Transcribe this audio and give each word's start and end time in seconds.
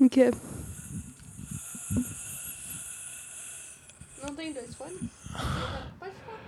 O 0.00 0.08
quê? 0.08 0.30
Não 4.22 4.34
tem 4.34 4.50
dois 4.54 4.74
fones? 4.74 4.98
Pode 5.98 6.12
ficar. 6.14 6.40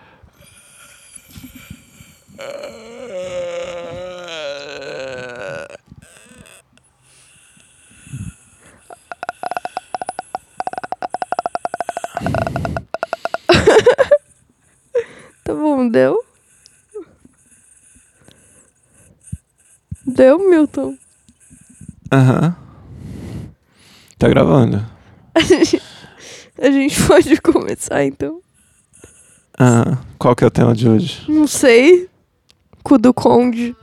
Tá 15.45 15.53
bom, 15.53 15.89
deu? 15.89 16.25
Deu, 20.07 20.39
Milton? 20.39 20.97
Aham. 22.11 22.62
Tá 24.23 24.29
gravando. 24.29 24.87
A 25.35 25.41
gente, 25.43 25.83
a 26.57 26.71
gente 26.71 27.07
pode 27.09 27.41
começar, 27.41 28.05
então? 28.05 28.41
Ah, 29.59 29.99
qual 30.17 30.37
que 30.37 30.45
é 30.45 30.47
o 30.47 30.51
tema 30.51 30.77
de 30.77 30.89
hoje? 30.89 31.29
Não 31.29 31.49
sei. 31.49 32.09
Cu 32.85 32.99
do 32.99 33.13
Conde. 33.13 33.75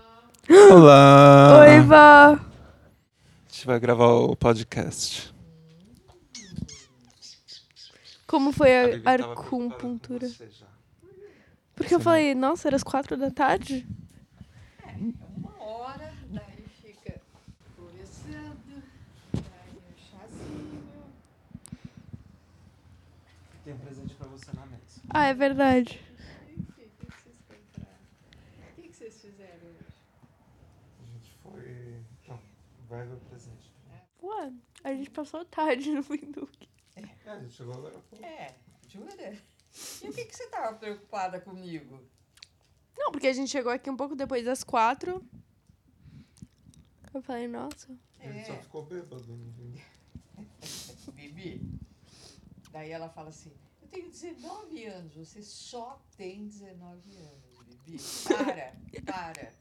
Olá! 0.72 1.60
Oi, 1.60 1.82
Vá. 1.82 2.32
A 2.36 2.40
gente 3.52 3.68
vai 3.68 3.80
gravar 3.82 4.08
o 4.08 4.34
podcast. 4.34 5.34
Como 8.26 8.54
foi 8.54 8.70
a 9.04 9.16
acupuntura? 9.16 10.30
Porque 11.76 11.96
eu 11.96 12.00
falei, 12.00 12.34
nossa, 12.34 12.70
era 12.70 12.78
as 12.78 12.84
quatro 12.84 13.18
da 13.18 13.30
tarde? 13.30 13.86
uma 15.38 15.62
hora, 15.62 16.14
daí 16.30 16.66
fica 16.82 17.20
conversando, 17.76 18.84
daí 19.34 19.78
o 19.78 19.94
chazinho. 19.98 20.90
Tem 23.64 23.74
um 23.74 23.78
presente 23.78 24.14
pra 24.16 24.28
você 24.28 24.52
na 24.54 24.66
mesa. 24.66 24.99
Ah, 25.12 25.26
é 25.28 25.34
verdade. 25.34 26.00
Enfim, 26.50 26.84
o 26.86 26.90
que 26.98 27.06
vocês 27.06 27.38
compraram? 27.48 27.98
O 28.70 28.74
que 28.76 28.82
que 28.90 28.96
vocês 28.96 29.22
fizeram 29.22 29.68
hoje? 29.68 29.86
A 31.02 31.06
gente 31.06 31.32
foi. 31.42 32.02
Não, 32.28 32.40
vai 32.88 33.06
ver 33.08 33.14
o 33.16 33.20
presente. 33.22 33.72
Ué, 34.22 34.54
a 34.84 34.94
gente 34.94 35.10
passou 35.10 35.44
tarde 35.46 35.90
no 35.92 36.02
Windows. 36.04 36.50
É, 36.96 37.30
a 37.32 37.40
gente 37.40 37.54
chegou 37.54 37.74
agora 37.74 37.98
há 37.98 38.02
pouco. 38.02 38.24
É, 38.26 38.56
jura? 38.88 39.34
E 40.04 40.10
o 40.10 40.14
que 40.14 40.26
que 40.26 40.36
você 40.36 40.48
tava 40.50 40.76
preocupada 40.78 41.40
comigo? 41.40 42.00
Não, 42.98 43.12
porque 43.12 43.28
a 43.28 43.34
gente 43.34 43.50
chegou 43.50 43.72
aqui 43.72 43.90
um 43.90 43.96
pouco 43.96 44.16
depois 44.16 44.44
das 44.46 44.64
quatro. 44.64 45.24
Eu 47.14 47.22
falei, 47.22 47.48
nossa. 47.48 47.98
A 48.20 48.28
gente 48.32 48.46
só 48.48 48.54
É. 48.54 48.58
ficou 48.58 48.86
bêbado. 48.86 49.24
viu? 49.24 49.74
Bibi. 51.14 51.62
Daí 52.72 52.92
ela 52.92 53.10
fala 53.10 53.30
assim, 53.30 53.52
tenho 53.90 54.10
19 54.10 54.86
anos, 54.86 55.16
você 55.16 55.42
só 55.42 56.02
tem 56.18 56.48
19 56.48 57.18
anos, 57.18 57.60
Bibi. 57.66 57.98
Para, 58.28 58.74
para, 59.06 59.54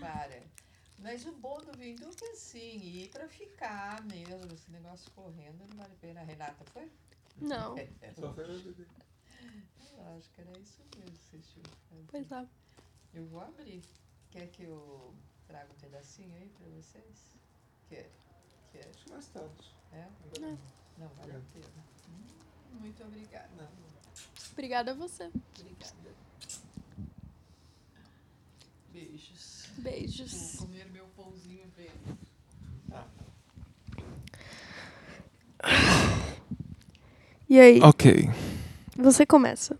para. 0.00 0.42
Mas 0.98 1.26
o 1.26 1.32
bom 1.32 1.58
do 1.58 1.76
Vinduque 1.78 2.24
é 2.24 2.30
assim, 2.32 2.78
ir 2.78 3.08
pra 3.10 3.28
ficar 3.28 4.02
mesmo, 4.04 4.52
esse 4.52 4.70
negócio 4.70 5.10
correndo 5.12 5.58
não 5.68 5.76
vale 5.76 5.92
a 5.92 5.96
pena. 5.96 6.20
A 6.20 6.24
Renata 6.24 6.64
foi? 6.72 6.90
Não, 7.40 7.74
Só 8.18 8.32
foi 8.32 8.46
beber. 8.62 8.86
Eu 9.98 10.16
acho 10.16 10.30
que 10.30 10.40
era 10.40 10.58
isso 10.58 10.82
mesmo 10.96 11.16
que 11.16 11.24
vocês 11.24 11.46
tinham 11.48 11.62
que 11.64 11.76
fazer. 11.88 12.04
pois 12.08 12.32
é. 12.32 12.48
Eu 13.14 13.26
vou 13.26 13.40
abrir. 13.40 13.82
Quer 14.30 14.48
que 14.48 14.64
eu 14.64 15.14
traga 15.46 15.72
um 15.72 15.76
pedacinho 15.76 16.34
aí 16.34 16.48
pra 16.50 16.66
vocês? 16.68 17.34
Quer? 17.88 18.10
Quer? 18.72 18.86
Acho 18.88 19.04
que 19.04 19.10
mais 19.10 19.26
tarde. 19.28 19.74
É? 19.92 20.06
Não. 20.40 20.58
Não, 20.98 21.08
vale 21.08 21.32
a 21.32 21.40
pena. 21.52 21.84
Hum, 22.08 22.35
Muito 22.80 23.02
obrigada. 23.04 23.68
Obrigada 24.52 24.90
a 24.92 24.94
você. 24.94 25.24
Obrigada. 25.58 25.94
Beijos. 28.92 29.68
Beijos. 29.78 30.54
Vou 30.56 30.66
comer 30.66 30.86
meu 30.92 31.06
pãozinho 31.16 31.64
verde. 31.76 32.16
E 37.48 37.60
aí, 37.60 37.80
Ok. 37.80 38.28
você 38.96 39.24
começa. 39.24 39.78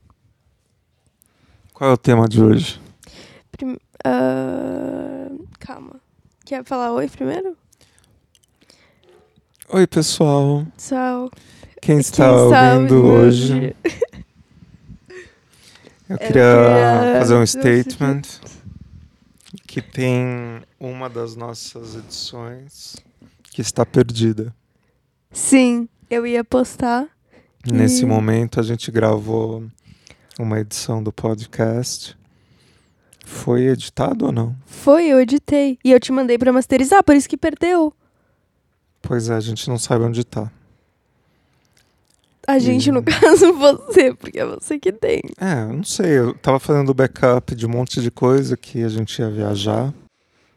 Qual 1.74 1.90
é 1.90 1.92
o 1.92 1.96
tema 1.98 2.28
de 2.28 2.42
hoje? 2.42 2.80
Prim- 3.50 3.78
ah, 4.04 5.28
calma. 5.58 6.00
Quer 6.44 6.64
falar 6.64 6.92
oi 6.92 7.08
primeiro? 7.08 7.55
Oi, 9.68 9.86
pessoal. 9.86 10.66
Tchau. 10.78 11.30
Quem 11.80 11.98
está 11.98 12.24
Quem 12.28 12.34
ouvindo 12.78 13.04
hoje? 13.04 13.76
Eu 16.08 16.16
queria 16.18 16.26
queria 16.28 17.18
fazer 17.18 17.34
um 17.34 17.44
statement 17.46 18.22
que 19.66 19.82
tem 19.82 20.62
uma 20.78 21.10
das 21.10 21.34
nossas 21.34 21.96
edições 21.96 22.96
que 23.50 23.60
está 23.60 23.84
perdida. 23.84 24.54
Sim, 25.32 25.88
eu 26.08 26.26
ia 26.26 26.44
postar. 26.44 27.08
Nesse 27.70 28.02
E- 28.02 28.06
momento 28.06 28.60
a 28.60 28.62
gente 28.62 28.90
gravou 28.92 29.64
uma 30.38 30.60
edição 30.60 31.02
do 31.02 31.12
podcast. 31.12 32.16
Foi 33.24 33.62
editado 33.66 34.26
ou 34.26 34.32
não? 34.32 34.56
Foi, 34.64 35.06
eu 35.08 35.20
editei. 35.20 35.76
E 35.84 35.90
eu 35.90 35.98
te 35.98 36.12
mandei 36.12 36.38
pra 36.38 36.52
masterizar, 36.52 37.02
por 37.02 37.16
isso 37.16 37.28
que 37.28 37.36
perdeu. 37.36 37.92
Pois 39.06 39.30
é, 39.30 39.34
a 39.34 39.40
gente 39.40 39.68
não 39.68 39.78
sabe 39.78 40.04
onde 40.04 40.24
tá. 40.24 40.50
A 42.46 42.58
gente, 42.58 42.90
no 42.90 43.02
caso, 43.04 43.52
você, 43.54 44.14
porque 44.14 44.38
é 44.38 44.46
você 44.46 44.78
que 44.78 44.92
tem. 44.92 45.20
É, 45.40 45.62
eu 45.62 45.72
não 45.72 45.84
sei. 45.84 46.18
Eu 46.18 46.34
tava 46.34 46.58
fazendo 46.58 46.92
backup 46.92 47.54
de 47.54 47.66
um 47.66 47.68
monte 47.68 48.00
de 48.00 48.10
coisa 48.10 48.56
que 48.56 48.82
a 48.82 48.88
gente 48.88 49.18
ia 49.18 49.30
viajar. 49.30 49.92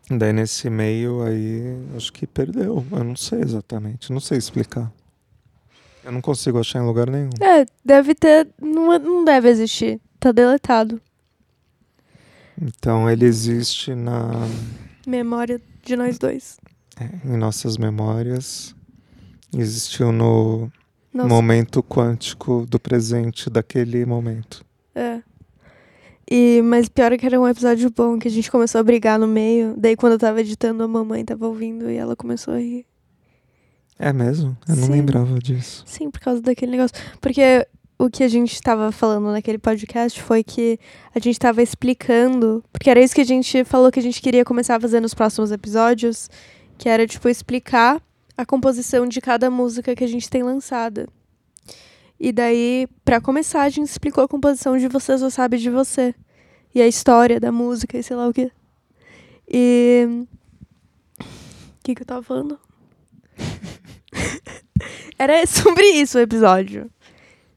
Daí 0.09 0.33
nesse 0.33 0.69
meio 0.69 1.21
aí, 1.21 1.77
acho 1.95 2.11
que 2.11 2.25
perdeu. 2.25 2.85
Eu 2.91 3.03
não 3.03 3.15
sei 3.15 3.41
exatamente. 3.41 4.11
Não 4.11 4.19
sei 4.19 4.37
explicar. 4.37 4.91
Eu 6.03 6.11
não 6.11 6.21
consigo 6.21 6.59
achar 6.59 6.79
em 6.79 6.85
lugar 6.85 7.09
nenhum. 7.09 7.29
É, 7.39 7.65
deve 7.85 8.15
ter. 8.15 8.47
Não, 8.59 8.97
não 8.97 9.23
deve 9.23 9.49
existir. 9.49 10.01
Tá 10.19 10.31
deletado. 10.31 10.99
Então 12.59 13.09
ele 13.09 13.25
existe 13.25 13.93
na, 13.93 14.31
Memória 15.09 15.59
de 15.83 15.95
nós 15.95 16.19
dois. 16.19 16.59
Em 17.25 17.37
nossas 17.37 17.77
memórias. 17.77 18.75
Existiu 19.55 20.11
no 20.11 20.71
Nossa, 21.13 21.27
momento 21.27 21.81
quântico 21.81 22.65
do 22.69 22.79
presente 22.79 23.49
daquele 23.49 24.05
momento. 24.05 24.63
é. 24.95 25.21
E, 26.31 26.61
mas 26.63 26.87
pior 26.87 27.11
é 27.11 27.17
que 27.17 27.25
era 27.25 27.41
um 27.41 27.47
episódio 27.47 27.89
bom, 27.89 28.19
que 28.19 28.27
a 28.27 28.31
gente 28.31 28.51
começou 28.51 28.77
a 28.79 28.83
brigar 28.83 29.17
no 29.17 29.25
meio. 29.25 29.73
Daí 29.75 29.95
quando 29.95 30.13
eu 30.13 30.19
tava 30.19 30.39
editando, 30.41 30.83
a 30.83 30.87
mamãe 30.87 31.25
tava 31.25 31.47
ouvindo 31.47 31.89
e 31.89 31.95
ela 31.95 32.15
começou 32.15 32.53
a 32.53 32.59
rir. 32.59 32.85
É 33.97 34.13
mesmo? 34.13 34.55
Eu 34.67 34.75
não 34.75 34.85
Sim. 34.85 34.91
lembrava 34.91 35.39
disso. 35.39 35.83
Sim, 35.87 36.11
por 36.11 36.19
causa 36.19 36.39
daquele 36.39 36.73
negócio. 36.73 36.95
Porque 37.19 37.67
o 37.97 38.11
que 38.11 38.23
a 38.23 38.27
gente 38.27 38.53
estava 38.53 38.91
falando 38.91 39.31
naquele 39.31 39.57
podcast 39.57 40.21
foi 40.21 40.43
que 40.43 40.79
a 41.15 41.17
gente 41.17 41.33
estava 41.33 41.63
explicando. 41.63 42.63
Porque 42.71 42.91
era 42.91 43.01
isso 43.01 43.15
que 43.15 43.21
a 43.21 43.25
gente 43.25 43.63
falou 43.63 43.91
que 43.91 43.99
a 43.99 44.03
gente 44.03 44.21
queria 44.21 44.45
começar 44.45 44.75
a 44.75 44.79
fazer 44.79 44.99
nos 44.99 45.15
próximos 45.15 45.51
episódios. 45.51 46.29
Que 46.79 46.89
era, 46.89 47.05
tipo, 47.05 47.29
explicar 47.29 48.01
a 48.37 48.45
composição 48.45 49.05
de 49.05 49.19
cada 49.19 49.51
música 49.51 49.93
que 49.93 50.03
a 50.03 50.07
gente 50.07 50.29
tem 50.29 50.41
lançada. 50.41 51.07
E 52.17 52.31
daí, 52.31 52.87
pra 53.03 53.19
começar, 53.21 53.63
a 53.63 53.69
gente 53.69 53.87
explicou 53.87 54.23
a 54.23 54.27
composição 54.27 54.77
de 54.77 54.87
Você 54.87 55.17
Só 55.17 55.29
Sabe 55.29 55.57
de 55.57 55.69
Você. 55.69 56.15
E 56.73 56.81
a 56.81 56.87
história 56.87 57.39
da 57.39 57.51
música 57.51 57.97
e 57.97 58.03
sei 58.03 58.15
lá 58.15 58.27
o 58.27 58.33
quê. 58.33 58.49
E. 59.47 60.25
O 61.19 61.25
que, 61.83 61.95
que 61.95 62.01
eu 62.01 62.05
tava 62.05 62.23
falando? 62.23 62.57
Era 65.19 65.45
sobre 65.45 65.85
isso 65.85 66.17
o 66.17 66.21
episódio. 66.21 66.89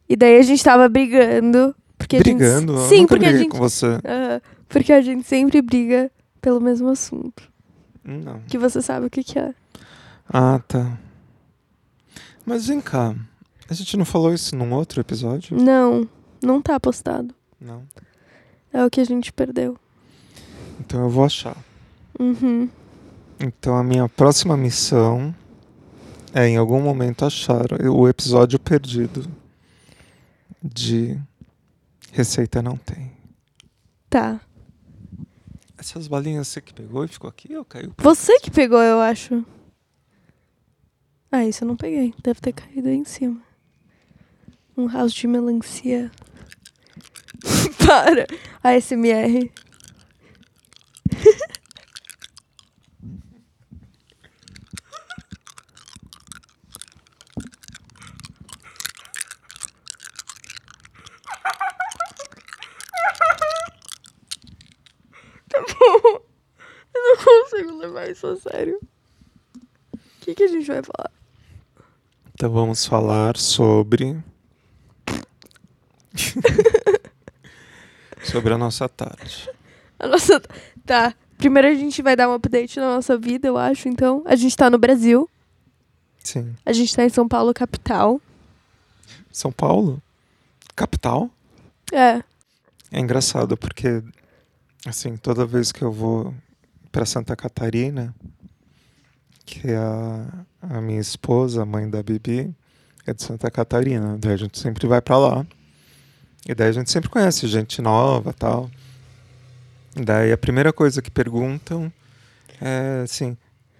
E 0.09 0.17
daí 0.17 0.39
a 0.39 0.43
gente 0.43 0.65
tava 0.65 0.89
brigando. 0.89 1.75
Porque 1.97 2.19
Brigando? 2.19 2.77
A 2.77 2.81
gente... 2.81 2.89
Sim, 2.89 3.07
porque 3.07 3.27
a 3.27 3.37
gente. 3.37 3.57
Aham, 3.57 4.41
porque 4.69 4.93
a 4.93 5.01
gente 5.01 5.29
sempre 5.29 5.63
briga 5.63 6.11
pelo 6.41 6.61
mesmo 6.61 6.89
assunto. 6.89 7.52
Não. 8.05 8.41
Que 8.41 8.59
você 8.59 8.83
sabe 8.83 9.07
o 9.07 9.11
que, 9.11 9.23
que 9.23 9.39
é. 9.39 9.55
Ah, 10.29 10.61
tá. 10.67 10.99
Mas 12.45 12.67
vem 12.67 12.81
cá. 12.81 13.15
A 13.69 13.75
gente 13.75 13.97
não 13.97 14.05
falou 14.05 14.35
isso 14.35 14.57
num 14.57 14.73
outro 14.73 15.01
episódio? 15.01 15.57
Não, 15.57 16.09
não 16.43 16.61
tá 16.61 16.79
postado. 16.79 17.35
Não. 17.61 17.85
É 18.73 18.85
o 18.85 18.91
que 18.91 19.01
a 19.01 19.05
gente 19.05 19.33
perdeu. 19.33 19.79
Então 20.81 21.01
eu 21.03 21.09
vou 21.09 21.25
achar. 21.25 21.57
Uhum. 22.19 22.69
Então 23.39 23.77
a 23.77 23.85
minha 23.85 24.09
próxima 24.09 24.57
missão 24.57 25.35
é 26.35 26.49
em 26.49 26.57
algum 26.57 26.81
momento 26.81 27.25
achar 27.25 27.67
o 27.89 28.09
episódio 28.09 28.59
perdido 28.59 29.27
de 30.63 31.19
Receita 32.11 32.63
Não 32.63 32.77
Tem. 32.77 33.13
Tá. 34.09 34.41
Essas 35.83 36.07
balinhas 36.07 36.47
você 36.47 36.61
que 36.61 36.73
pegou 36.73 37.05
e 37.05 37.09
ficou 37.09 37.29
aqui 37.29 37.57
ou 37.57 37.65
caiu? 37.65 37.93
Você 37.99 38.39
que 38.39 38.53
pegou, 38.53 38.81
eu 38.81 39.01
acho. 39.01 39.45
Ah, 41.29 41.45
isso 41.45 41.65
eu 41.65 41.69
não 41.69 41.77
peguei. 41.77 42.15
Deve 42.23 42.41
ter 42.41 42.53
caído 42.53 42.89
aí 42.89 42.95
em 42.95 43.05
cima. 43.05 43.43
Um 44.77 44.87
house 44.87 45.13
de 45.13 45.27
melancia. 45.27 46.09
Para! 47.85 48.29
ASMR. 48.63 49.51
Tá 65.49 65.61
bom. 65.61 66.23
Eu 66.95 67.03
não 67.03 67.17
sério. 68.37 68.79
O 69.95 69.99
que, 70.21 70.35
que 70.35 70.45
a 70.45 70.49
gente 70.49 70.67
vai 70.67 70.83
falar? 70.83 71.11
Então 72.35 72.51
vamos 72.51 72.87
falar 72.87 73.37
sobre. 73.37 74.23
sobre 78.25 78.55
a 78.55 78.59
nossa 78.59 78.89
tarde. 78.89 79.51
A 79.99 80.07
nossa. 80.07 80.41
Tá. 80.85 81.15
Primeiro 81.39 81.69
a 81.69 81.75
gente 81.75 82.03
vai 82.03 82.15
dar 82.15 82.29
um 82.29 82.35
update 82.35 82.79
na 82.79 82.95
nossa 82.95 83.19
vida, 83.19 83.49
eu 83.49 83.59
acho. 83.59 83.89
Então, 83.89 84.23
a 84.25 84.37
gente 84.37 84.57
tá 84.57 84.71
no 84.71 84.79
Brasil. 84.79 85.29
Sim. 86.23 86.55
A 86.65 86.73
gente 86.73 86.95
tá 86.95 87.05
em 87.05 87.09
São 87.09 87.29
Paulo, 87.29 87.53
capital. 87.53 88.21
São 89.31 89.51
Paulo? 89.51 90.01
Capital? 90.77 91.29
É. 91.93 92.23
É 92.91 93.01
engraçado 93.01 93.57
porque, 93.57 94.03
assim, 94.87 95.17
toda 95.17 95.47
vez 95.47 95.73
que 95.73 95.83
eu 95.83 95.91
vou 95.91 96.33
para 96.93 97.07
Santa 97.07 97.35
Catarina, 97.35 98.15
que 99.47 99.73
a, 99.73 100.45
a 100.61 100.81
minha 100.81 101.01
esposa, 101.01 101.63
a 101.63 101.67
mãe 101.67 101.89
da 101.89 102.03
Bibi, 102.03 102.55
é 103.07 103.13
de 103.13 103.23
Santa 103.23 103.51
Catarina, 103.51 104.17
daí 104.21 104.35
a 104.35 104.37
gente 104.37 104.59
sempre 104.59 104.87
vai 104.87 105.01
para 105.01 105.17
lá. 105.17 105.47
E 106.47 106.55
daí 106.55 106.69
a 106.69 106.73
gente 106.73 106.91
sempre 106.91 107.09
conhece 107.09 107.47
gente 107.49 107.81
nova 107.81 108.33
tal. 108.33 108.71
Daí 109.95 110.33
a 110.33 110.39
primeira 110.39 110.73
coisa 110.73 111.01
que 111.01 111.11
perguntam 111.11 111.93
é 112.61 113.03
assim: 113.05 113.37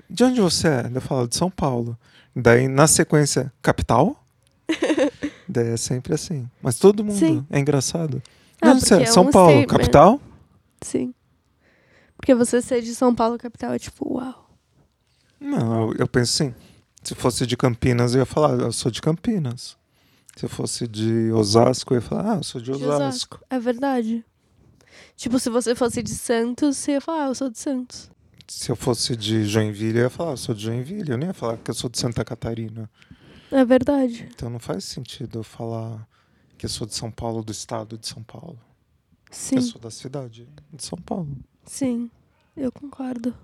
de 0.09 0.25
onde 0.25 0.41
você 0.41 0.69
é? 0.69 0.91
Eu 0.93 1.01
falo 1.01 1.29
de 1.29 1.37
São 1.37 1.51
Paulo. 1.51 1.97
Daí 2.35 2.69
na 2.69 2.87
sequência, 2.87 3.53
capital? 3.61 4.25
daí 5.49 5.69
é 5.69 5.77
sempre 5.77 6.15
assim. 6.15 6.49
Mas 6.63 6.79
todo 6.79 7.05
mundo 7.05 7.19
Sim. 7.19 7.47
é 7.51 7.59
engraçado. 7.59 8.23
Ah, 8.61 8.75
você 8.75 8.95
é? 8.95 9.03
é 9.03 9.07
São 9.07 9.31
Paulo, 9.31 9.51
statement. 9.51 9.79
capital? 9.79 10.21
Sim. 10.81 11.15
Porque 12.23 12.37
você 12.37 12.63
ser 12.63 12.81
de 12.83 12.95
São 12.95 13.13
Paulo, 13.13 13.37
capital, 13.37 13.73
é 13.73 13.81
tipo, 13.81 14.15
uau. 14.15 14.49
Não, 15.41 15.89
eu, 15.89 15.95
eu 15.99 16.07
penso 16.07 16.45
assim. 16.45 16.55
Se 17.03 17.17
fosse 17.17 17.45
de 17.45 17.57
Campinas, 17.57 18.15
eu 18.15 18.21
ia 18.21 18.25
falar, 18.25 18.61
eu 18.61 18.71
sou 18.71 18.93
de 18.93 19.03
Campinas. 19.03 19.77
Se 20.37 20.45
eu 20.45 20.49
fosse 20.49 20.87
de 20.87 21.33
Osasco, 21.33 21.93
eu 21.93 21.97
ia 21.97 22.01
falar, 22.01 22.35
ah, 22.35 22.37
eu 22.37 22.45
sou 22.45 22.61
de 22.61 22.71
De 22.71 22.85
Osasco. 22.85 23.41
É 23.51 23.59
verdade. 23.59 24.25
Tipo, 25.17 25.37
se 25.41 25.51
você 25.51 25.75
fosse 25.75 26.01
de 26.01 26.15
Santos, 26.15 26.77
você 26.77 26.93
ia 26.93 27.01
falar, 27.01 27.25
ah, 27.25 27.29
eu 27.31 27.35
sou 27.35 27.51
de 27.51 27.59
Santos. 27.59 28.09
Se 28.47 28.71
eu 28.71 28.77
fosse 28.77 29.17
de 29.17 29.45
Joinville, 29.45 29.99
eu 29.99 30.05
ia 30.05 30.11
falar, 30.11 30.31
eu 30.31 30.37
sou 30.37 30.55
de 30.55 30.63
Joinville. 30.63 31.11
Eu 31.11 31.19
nem 31.19 31.27
ia 31.27 31.35
falar 31.35 31.57
que 31.57 31.73
eu 31.73 31.75
sou 31.75 31.91
de 31.91 31.99
Santa 31.99 32.25
Catarina. 32.25 32.89
É 33.51 33.65
verdade. 33.65 34.29
Então 34.33 34.49
não 34.49 34.61
faz 34.61 34.85
sentido 34.85 35.41
eu 35.41 35.43
falar 35.43 36.07
que 36.57 36.67
eu 36.67 36.71
sou 36.71 36.87
de 36.87 36.95
São 36.95 37.11
Paulo, 37.11 37.43
do 37.43 37.51
estado 37.51 37.99
de 37.99 38.07
São 38.07 38.23
Paulo. 38.23 38.61
Sim, 39.29 39.57
Eu 39.57 39.63
sou 39.63 39.81
da 39.81 39.91
cidade 39.91 40.49
de 40.73 40.85
São 40.85 40.99
Paulo. 40.99 41.37
Sim. 41.65 42.11
Eu 42.57 42.71
concordo. 42.71 43.35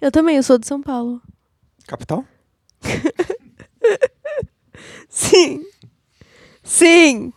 Eu 0.00 0.12
também, 0.12 0.36
eu 0.36 0.42
sou 0.42 0.58
de 0.58 0.66
São 0.66 0.80
Paulo. 0.82 1.20
Capital? 1.86 2.24
Sim. 5.08 5.64
Sim. 6.62 7.32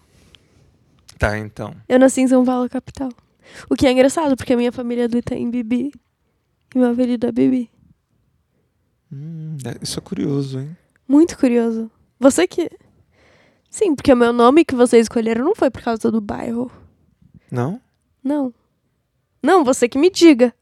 Tá, 1.18 1.38
então. 1.38 1.76
Eu 1.88 2.00
nasci 2.00 2.22
em 2.22 2.28
São 2.28 2.44
Paulo, 2.44 2.70
capital. 2.70 3.10
O 3.70 3.76
que 3.76 3.88
é 3.88 3.92
engraçado, 3.92 4.36
porque 4.36 4.54
a 4.54 4.58
minha 4.58 4.72
família 4.72 5.06
é 5.06 5.08
do 5.08 5.18
Itaim 5.18 5.50
Bibi. 5.50 5.92
E 6.74 6.78
meu 6.78 6.92
apelido 6.92 7.28
é 7.28 7.32
Bibi. 7.32 7.70
Hum, 9.12 9.58
é- 9.66 9.84
isso 9.84 10.00
é 10.00 10.02
curioso, 10.02 10.60
hein? 10.60 10.76
Muito 11.08 11.38
curioso. 11.38 11.92
Você 12.20 12.48
que. 12.48 12.70
Sim, 13.70 13.96
porque 13.96 14.12
o 14.14 14.18
meu 14.18 14.34
nome 14.34 14.66
que 14.66 14.76
vocês 14.76 15.04
escolheram 15.06 15.46
não 15.46 15.56
foi 15.56 15.70
por 15.70 15.82
causa 15.82 16.12
do 16.12 16.22
bairro. 16.22 16.72
Não? 17.52 17.80
Não. 18.24 18.54
Não, 19.42 19.64
você 19.64 19.90
que 19.90 19.98
me 19.98 20.10
diga. 20.10 20.54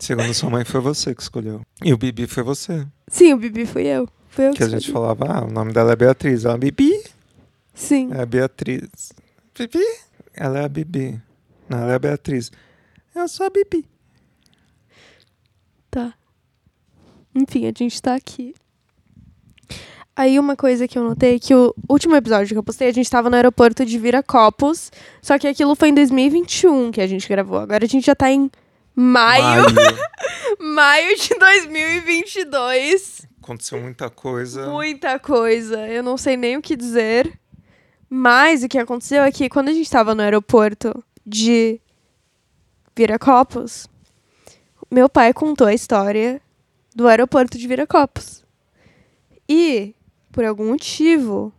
Segundo 0.00 0.34
sua 0.34 0.50
mãe, 0.50 0.64
foi 0.64 0.80
você 0.80 1.14
que 1.14 1.22
escolheu. 1.22 1.62
E 1.84 1.92
o 1.92 1.98
Bibi 1.98 2.26
foi 2.26 2.42
você. 2.42 2.86
Sim, 3.08 3.34
o 3.34 3.36
Bibi 3.36 3.66
fui 3.66 3.86
eu. 3.86 4.08
Foi 4.28 4.48
eu 4.48 4.52
que, 4.52 4.58
Que 4.58 4.64
a 4.64 4.68
gente 4.68 4.90
falava, 4.90 5.26
ah, 5.26 5.44
o 5.44 5.50
nome 5.50 5.72
dela 5.72 5.92
é 5.92 5.96
Beatriz. 5.96 6.44
Ela, 6.44 6.58
Bibi? 6.58 6.90
Sim. 7.74 8.10
É 8.12 8.22
a 8.22 8.26
Beatriz. 8.26 9.12
Bibi? 9.56 9.84
Ela 10.34 10.60
é 10.60 10.64
a 10.64 10.68
Bibi. 10.68 11.20
Não, 11.68 11.78
ela 11.78 11.92
é 11.92 11.94
a 11.94 11.98
Beatriz. 11.98 12.50
Eu 13.14 13.28
sou 13.28 13.46
a 13.46 13.50
Bibi. 13.50 13.86
Tá. 15.90 16.14
Enfim, 17.34 17.66
a 17.66 17.72
gente 17.76 18.00
tá 18.00 18.14
aqui. 18.14 18.54
Aí 20.14 20.38
uma 20.38 20.54
coisa 20.54 20.86
que 20.86 20.98
eu 20.98 21.02
notei 21.02 21.36
é 21.36 21.38
que 21.38 21.54
o 21.54 21.74
último 21.88 22.14
episódio 22.14 22.48
que 22.48 22.58
eu 22.58 22.62
postei, 22.62 22.88
a 22.88 22.92
gente 22.92 23.10
tava 23.10 23.30
no 23.30 23.36
aeroporto 23.36 23.84
de 23.84 23.98
Viracopos. 23.98 24.92
Só 25.22 25.38
que 25.38 25.48
aquilo 25.48 25.74
foi 25.74 25.88
em 25.88 25.94
2021 25.94 26.90
que 26.90 27.00
a 27.00 27.06
gente 27.06 27.26
gravou. 27.28 27.58
Agora 27.58 27.84
a 27.84 27.88
gente 27.88 28.04
já 28.04 28.14
tá 28.14 28.30
em 28.30 28.50
maio, 28.94 29.64
maio 30.58 31.16
de 31.16 31.30
2022. 31.38 33.26
Aconteceu 33.42 33.80
muita 33.80 34.10
coisa. 34.10 34.68
Muita 34.68 35.18
coisa. 35.18 35.88
Eu 35.88 36.02
não 36.02 36.16
sei 36.16 36.36
nem 36.36 36.56
o 36.56 36.62
que 36.62 36.76
dizer. 36.76 37.32
Mas 38.08 38.62
o 38.62 38.68
que 38.68 38.78
aconteceu 38.78 39.22
é 39.22 39.32
que 39.32 39.48
quando 39.48 39.70
a 39.70 39.72
gente 39.72 39.90
tava 39.90 40.14
no 40.14 40.22
aeroporto 40.22 41.02
de 41.26 41.80
Viracopos, 42.94 43.88
meu 44.90 45.08
pai 45.08 45.32
contou 45.32 45.66
a 45.66 45.72
história 45.72 46.40
do 46.94 47.08
aeroporto 47.08 47.56
de 47.56 47.66
Viracopos. 47.66 48.44
E, 49.48 49.94
por 50.32 50.44
algum 50.44 50.70
motivo, 50.70 51.52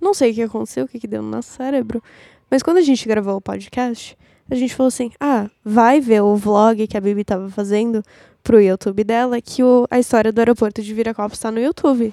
não 0.00 0.12
sei 0.12 0.32
o 0.32 0.34
que 0.34 0.42
aconteceu, 0.42 0.84
o 0.84 0.88
que, 0.88 0.98
que 0.98 1.06
deu 1.06 1.22
no 1.22 1.30
nosso 1.30 1.50
cérebro, 1.50 2.02
mas 2.50 2.62
quando 2.62 2.78
a 2.78 2.82
gente 2.82 3.08
gravou 3.08 3.36
o 3.36 3.40
podcast, 3.40 4.16
a 4.50 4.54
gente 4.54 4.74
falou 4.74 4.88
assim: 4.88 5.10
ah, 5.18 5.48
vai 5.64 6.00
ver 6.00 6.22
o 6.22 6.36
vlog 6.36 6.86
que 6.86 6.96
a 6.96 7.00
Bibi 7.00 7.24
tava 7.24 7.48
fazendo 7.48 8.02
pro 8.42 8.60
YouTube 8.60 9.02
dela, 9.02 9.40
que 9.40 9.62
o, 9.62 9.86
a 9.90 9.98
história 9.98 10.30
do 10.30 10.38
aeroporto 10.38 10.82
de 10.82 10.92
Viracopos 10.92 11.38
tá 11.38 11.50
no 11.50 11.60
YouTube. 11.60 12.12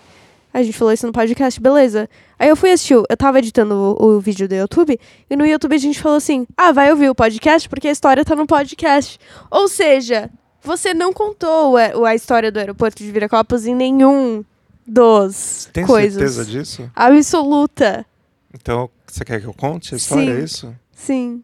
A 0.53 0.63
gente 0.63 0.77
falou 0.77 0.93
isso 0.93 1.07
no 1.07 1.13
podcast, 1.13 1.59
beleza. 1.61 2.09
Aí 2.37 2.49
eu 2.49 2.55
fui 2.55 2.71
assistir, 2.71 2.93
eu 2.93 3.17
tava 3.17 3.39
editando 3.39 3.73
o, 3.73 4.17
o 4.17 4.19
vídeo 4.19 4.47
do 4.47 4.55
YouTube, 4.55 4.99
e 5.29 5.35
no 5.35 5.45
YouTube 5.45 5.75
a 5.75 5.79
gente 5.79 5.99
falou 5.99 6.17
assim: 6.17 6.45
ah, 6.57 6.71
vai 6.71 6.89
ouvir 6.91 7.09
o 7.09 7.15
podcast 7.15 7.67
porque 7.67 7.87
a 7.87 7.91
história 7.91 8.23
tá 8.23 8.35
no 8.35 8.47
podcast. 8.47 9.19
Ou 9.49 9.67
seja, 9.67 10.29
você 10.61 10.93
não 10.93 11.11
contou 11.11 11.75
a, 11.77 12.09
a 12.09 12.15
história 12.15 12.51
do 12.51 12.59
aeroporto 12.59 13.03
de 13.03 13.11
Viracopos 13.11 13.65
em 13.65 13.75
nenhum 13.75 14.43
dos 14.91 15.69
Tem 15.71 15.85
coisas. 15.85 16.13
certeza 16.33 16.45
disso? 16.45 16.91
Absoluta. 16.93 18.05
Então, 18.53 18.89
você 19.07 19.23
quer 19.23 19.39
que 19.39 19.47
eu 19.47 19.53
conte 19.53 19.93
a 19.93 19.97
história? 19.97 20.35
Sim. 20.35 20.41
É 20.41 20.43
isso? 20.43 20.75
Sim. 20.93 21.43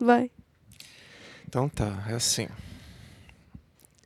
Vai. 0.00 0.30
Então 1.46 1.68
tá, 1.68 2.04
é 2.08 2.14
assim. 2.14 2.48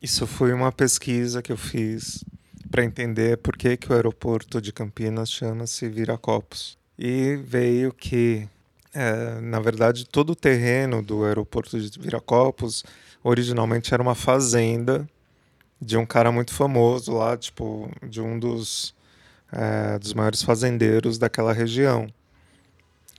Isso 0.02 0.26
foi 0.26 0.52
uma 0.52 0.73
pesquisa 0.73 1.40
que 1.40 1.52
eu 1.52 1.56
fiz 1.56 2.25
para 2.70 2.85
entender 2.85 3.38
por 3.38 3.56
que, 3.56 3.76
que 3.76 3.90
o 3.90 3.94
aeroporto 3.94 4.61
de 4.61 4.73
Campinas 4.73 5.30
chama-se 5.30 5.88
Viracopos. 5.88 6.76
E 6.99 7.37
veio 7.37 7.92
que, 7.92 8.49
é, 8.92 9.40
na 9.40 9.61
verdade, 9.61 10.04
todo 10.06 10.30
o 10.30 10.37
terreno 10.37 11.02
do 11.02 11.25
aeroporto 11.25 11.78
de 11.80 11.99
Viracopos 11.99 12.85
originalmente 13.23 13.92
era 13.92 14.02
uma 14.02 14.14
fazenda 14.14 15.09
de 15.81 15.97
um 15.97 16.05
cara 16.05 16.31
muito 16.31 16.53
famoso 16.53 17.13
lá, 17.13 17.37
tipo, 17.37 17.91
de 18.07 18.21
um 18.21 18.39
dos, 18.39 18.95
é, 19.53 19.99
dos 19.99 20.13
maiores 20.13 20.43
fazendeiros 20.43 21.19
daquela 21.19 21.53
região. 21.53 22.07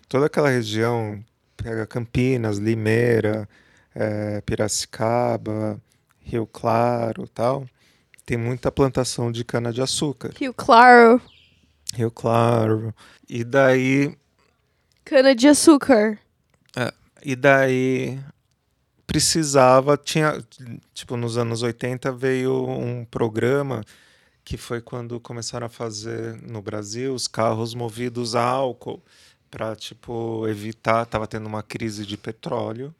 Toda 0.07 0.27
aquela 0.27 0.49
região, 0.49 1.23
pega 1.57 1.87
Campinas, 1.87 2.57
Limeira, 2.57 3.47
é, 3.95 4.41
Piracicaba, 4.41 5.81
Rio 6.19 6.45
Claro 6.45 7.27
tal, 7.27 7.65
tem 8.25 8.37
muita 8.37 8.71
plantação 8.71 9.31
de 9.31 9.43
cana-de-açúcar. 9.43 10.31
Rio 10.37 10.53
Claro. 10.53 11.21
Rio 11.93 12.11
Claro. 12.11 12.93
E 13.27 13.43
daí, 13.43 14.15
Cana 15.03 15.33
de 15.35 15.47
açúcar. 15.47 16.19
e 17.23 17.35
daí 17.35 18.19
precisava, 19.11 19.97
tinha, 19.97 20.41
tipo, 20.93 21.17
nos 21.17 21.37
anos 21.37 21.63
80 21.63 22.13
veio 22.13 22.65
um 22.65 23.03
programa 23.03 23.83
que 24.43 24.55
foi 24.57 24.79
quando 24.81 25.19
começaram 25.19 25.67
a 25.67 25.69
fazer 25.69 26.41
no 26.41 26.61
Brasil 26.61 27.13
os 27.13 27.27
carros 27.27 27.73
movidos 27.75 28.35
a 28.35 28.43
álcool 28.43 29.03
para 29.49 29.75
tipo 29.75 30.47
evitar, 30.47 31.05
tava 31.05 31.27
tendo 31.27 31.45
uma 31.47 31.61
crise 31.61 32.05
de 32.05 32.17
petróleo 32.17 32.95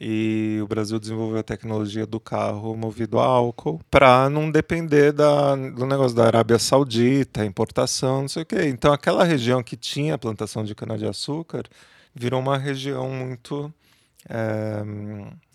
E 0.00 0.60
o 0.62 0.66
Brasil 0.68 0.98
desenvolveu 0.98 1.40
a 1.40 1.42
tecnologia 1.42 2.06
do 2.06 2.20
carro 2.20 2.76
movido 2.76 3.18
a 3.18 3.24
álcool 3.24 3.80
para 3.90 4.30
não 4.30 4.50
depender 4.50 5.12
da, 5.12 5.56
do 5.56 5.86
negócio 5.86 6.16
da 6.16 6.26
Arábia 6.26 6.58
Saudita, 6.58 7.44
importação, 7.44 8.22
não 8.22 8.28
sei 8.28 8.42
o 8.42 8.46
quê. 8.46 8.66
Então, 8.68 8.92
aquela 8.92 9.24
região 9.24 9.62
que 9.62 9.76
tinha 9.76 10.18
plantação 10.18 10.64
de 10.64 10.74
cana-de-açúcar 10.74 11.64
virou 12.14 12.40
uma 12.40 12.58
região 12.58 13.10
muito, 13.10 13.72
é, 14.28 14.82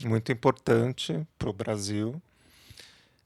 muito 0.07 0.31
importante 0.31 1.25
para 1.37 1.49
o 1.49 1.53
Brasil. 1.53 2.21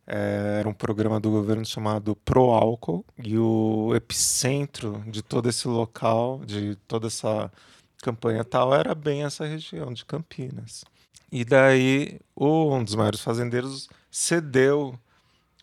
É, 0.06 0.58
era 0.60 0.70
um 0.70 0.74
programa 0.74 1.20
do 1.20 1.30
governo 1.30 1.66
chamado 1.66 2.16
Pro 2.16 2.52
Álcool 2.52 3.06
e 3.18 3.38
o 3.38 3.94
epicentro 3.96 5.04
de 5.08 5.22
todo 5.22 5.50
esse 5.50 5.68
local, 5.68 6.42
de 6.46 6.76
toda 6.88 7.08
essa 7.08 7.52
campanha 8.02 8.44
tal, 8.44 8.74
era 8.74 8.94
bem 8.96 9.24
essa 9.24 9.46
região 9.46 9.92
de 9.94 10.06
Campinas. 10.06 10.86
E 11.32 11.44
daí 11.44 12.20
um 12.36 12.84
dos 12.84 12.96
maiores 12.96 13.20
fazendeiros 13.20 13.90
cedeu 14.10 14.98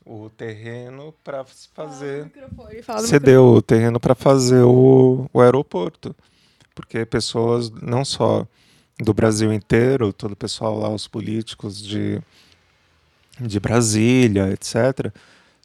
o 0.04 0.28
terreno 0.28 1.14
para 1.24 1.44
fazer. 1.72 2.30
cedeu 3.00 3.46
o 3.46 3.62
terreno 3.62 3.98
para 3.98 4.14
fazer 4.14 4.62
o, 4.62 5.28
o 5.32 5.40
aeroporto. 5.40 6.14
Porque 6.74 7.06
pessoas, 7.06 7.70
não 7.70 8.04
só 8.04 8.46
do 9.00 9.12
Brasil 9.12 9.52
inteiro, 9.52 10.12
todo 10.12 10.32
o 10.32 10.36
pessoal 10.36 10.78
lá, 10.78 10.88
os 10.88 11.08
políticos 11.08 11.82
de 11.82 12.22
de 13.40 13.58
Brasília, 13.58 14.50
etc. 14.50 15.12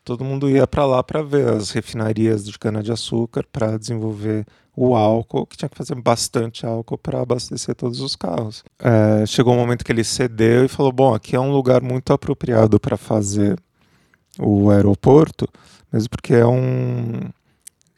Todo 0.03 0.23
mundo 0.23 0.49
ia 0.49 0.65
para 0.65 0.85
lá 0.85 1.03
para 1.03 1.21
ver 1.21 1.47
as 1.47 1.71
refinarias 1.71 2.43
de 2.45 2.57
cana-de-açúcar 2.57 3.45
para 3.51 3.77
desenvolver 3.77 4.45
o 4.75 4.95
álcool, 4.95 5.45
que 5.45 5.57
tinha 5.57 5.69
que 5.69 5.77
fazer 5.77 5.95
bastante 5.95 6.65
álcool 6.65 6.97
para 6.97 7.21
abastecer 7.21 7.75
todos 7.75 7.99
os 7.99 8.15
carros. 8.15 8.63
É, 8.79 9.25
chegou 9.25 9.53
um 9.53 9.57
momento 9.57 9.83
que 9.83 9.91
ele 9.91 10.03
cedeu 10.03 10.65
e 10.65 10.67
falou: 10.67 10.91
Bom, 10.91 11.13
aqui 11.13 11.35
é 11.35 11.39
um 11.39 11.51
lugar 11.51 11.81
muito 11.81 12.13
apropriado 12.13 12.79
para 12.79 12.97
fazer 12.97 13.59
o 14.39 14.69
aeroporto, 14.69 15.47
mesmo 15.91 16.09
porque 16.09 16.33
é 16.33 16.45
um, 16.45 17.19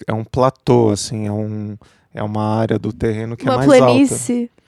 é 0.08 0.14
um 0.14 0.24
platô, 0.24 0.90
assim, 0.90 1.28
é, 1.28 1.32
um, 1.32 1.78
é 2.14 2.24
uma 2.24 2.44
área 2.44 2.80
do 2.80 2.92
terreno 2.92 3.38
que 3.38 3.48
é 3.48 3.52
uma 3.52 3.64
é 3.64 3.68
mais 3.68 3.80
planície. 3.80 4.42
alta. 4.42 4.61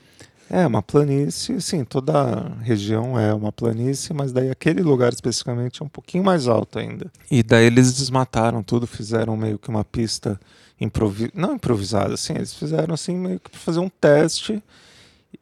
É, 0.56 0.68
uma 0.68 0.84
planície, 0.84 1.60
sim, 1.60 1.84
toda 1.84 2.52
região 2.62 3.18
é 3.18 3.34
uma 3.34 3.52
planície, 3.52 4.14
mas 4.14 4.32
daí 4.32 4.52
aquele 4.52 4.84
lugar 4.84 5.12
especificamente 5.12 5.82
é 5.82 5.86
um 5.86 5.90
pouquinho 5.90 6.24
mais 6.24 6.48
alto 6.48 6.78
ainda. 6.78 7.12
E 7.32 7.42
daí 7.42 7.66
eles 7.66 7.92
desmataram 7.92 8.62
tudo, 8.62 8.86
fizeram 8.86 9.36
meio 9.36 9.58
que 9.58 9.68
uma 9.70 9.84
pista 9.84 10.40
improvi 10.80 11.32
não 11.34 11.56
improvisada, 11.56 12.14
assim, 12.14 12.34
eles 12.36 12.54
fizeram 12.54 12.94
assim 12.94 13.16
meio 13.16 13.40
que 13.40 13.50
para 13.50 13.60
fazer 13.60 13.80
um 13.80 13.90
teste 13.90 14.62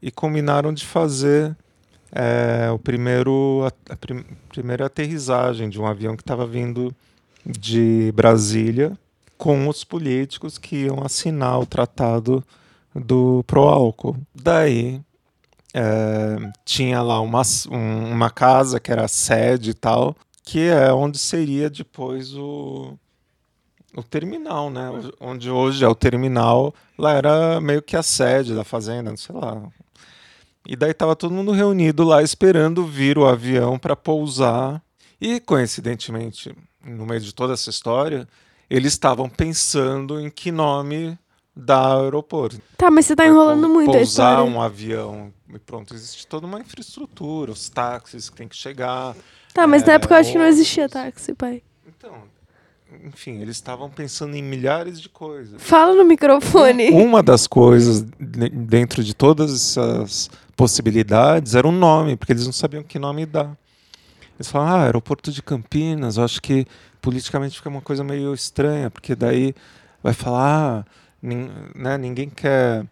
e 0.02 0.10
combinaram 0.12 0.74
de 0.74 0.86
fazer 0.86 1.58
é, 2.10 2.72
o 2.72 2.80
primeiro 2.80 3.66
a, 3.66 3.94
a 3.94 3.98
prim 3.98 4.24
primeira 4.48 4.86
aterrissagem 4.86 5.70
de 5.70 5.78
um 5.78 5.86
avião 5.86 6.16
que 6.16 6.24
estava 6.24 6.48
vindo 6.48 6.96
de 7.46 8.14
Brasília 8.16 8.98
com 9.38 9.68
os 9.68 9.84
políticos 9.84 10.58
que 10.58 10.86
iam 10.86 11.04
assinar 11.04 11.60
o 11.60 11.66
tratado 11.66 12.42
do 12.94 13.44
pro 13.48 13.62
álcool. 13.62 14.18
Daí 14.34 15.02
é, 15.74 16.52
tinha 16.66 17.02
lá 17.02 17.20
uma, 17.22 17.42
um, 17.70 18.12
uma 18.12 18.30
casa 18.30 18.80
que 18.80 18.92
era 18.92 19.06
a 19.06 19.08
sede 19.08 19.72
e 19.72 19.74
tal, 19.74 20.16
que 20.44 20.68
é 20.68 20.92
onde 20.92 21.18
seria 21.18 21.70
depois 21.70 22.34
o, 22.36 22.98
o 23.96 24.04
terminal, 24.04 24.70
né? 24.70 24.90
Onde 25.20 25.50
hoje 25.50 25.84
é 25.84 25.88
o 25.88 25.96
terminal, 25.96 26.74
lá 26.98 27.14
era 27.14 27.62
meio 27.62 27.82
que 27.82 27.96
a 27.96 28.04
sede 28.04 28.54
da 28.54 28.64
fazenda, 28.64 29.10
não 29.10 29.18
sei 29.18 29.36
lá. 29.36 29.62
E 30.68 30.76
daí 30.76 30.94
tava 30.94 31.16
todo 31.16 31.34
mundo 31.34 31.52
reunido 31.52 32.04
lá 32.04 32.22
esperando 32.22 32.86
vir 32.86 33.18
o 33.18 33.26
avião 33.26 33.80
para 33.80 33.96
pousar. 33.96 34.82
E 35.20 35.40
coincidentemente, 35.40 36.54
no 36.84 37.06
meio 37.06 37.20
de 37.20 37.34
toda 37.34 37.54
essa 37.54 37.70
história, 37.70 38.28
eles 38.70 38.94
estavam 38.94 39.28
pensando 39.30 40.20
em 40.20 40.30
que 40.30 40.52
nome 40.52 41.18
dar 41.56 41.98
aeroporto. 41.98 42.62
Tá, 42.78 42.90
mas 42.90 43.06
você 43.06 43.16
tá 43.16 43.26
enrolando 43.26 43.68
muito 43.68 43.96
a 43.96 44.02
história. 44.02 44.44
um 44.44 44.62
avião 44.62 45.34
e 45.54 45.60
pronto, 45.60 45.94
existe 45.94 46.26
toda 46.26 46.48
uma 46.48 46.60
infraestrutura, 46.60 47.52
os 47.52 47.70
táxis 47.70 48.30
que 48.30 48.36
tem 48.36 48.48
que 48.48 48.56
chegar. 48.56 49.16
Tá, 49.54 49.68
mas 49.68 49.84
é, 49.84 49.88
na 49.88 49.94
época 49.94 50.14
eu 50.14 50.20
acho 50.20 50.32
que 50.32 50.38
não 50.38 50.46
existia 50.46 50.88
táxi, 50.88 51.34
pai. 51.34 51.62
Então, 51.86 52.14
enfim, 53.06 53.42
eles 53.42 53.58
estavam 53.58 53.90
pensando 53.90 54.36
em 54.36 54.42
milhares 54.42 55.00
de 55.00 55.10
coisas. 55.10 55.62
Fala 55.62 55.94
no 55.94 56.06
microfone. 56.06 56.90
Uma 56.92 57.22
das 57.22 57.48
coisas 57.48 58.02
dentro 58.02 59.04
de 59.04 59.14
todas 59.14 59.54
essas 59.54 60.30
possibilidades 60.56 61.56
era 61.56 61.68
um 61.68 61.72
nome, 61.72 62.16
porque 62.16 62.32
eles 62.32 62.46
não 62.46 62.54
sabiam 62.54 62.84
que 62.84 62.98
nome 62.98 63.26
dar. 63.26 63.58
Eles 64.38 64.50
falaram, 64.50 64.76
ah, 64.76 64.84
aeroporto 64.86 65.32
de 65.32 65.42
Campinas, 65.42 66.18
eu 66.18 66.24
acho 66.24 66.42
que 66.42 66.66
politicamente 67.02 67.58
fica 67.58 67.70
uma 67.70 67.82
coisa 67.82 68.04
meio 68.04 68.34
estranha, 68.34 68.90
porque 68.90 69.16
daí 69.16 69.54
vai 70.02 70.14
falar, 70.14 70.80
ah, 70.80 70.86
né, 71.22 71.98
ninguém 71.98 72.30
quer. 72.30 72.86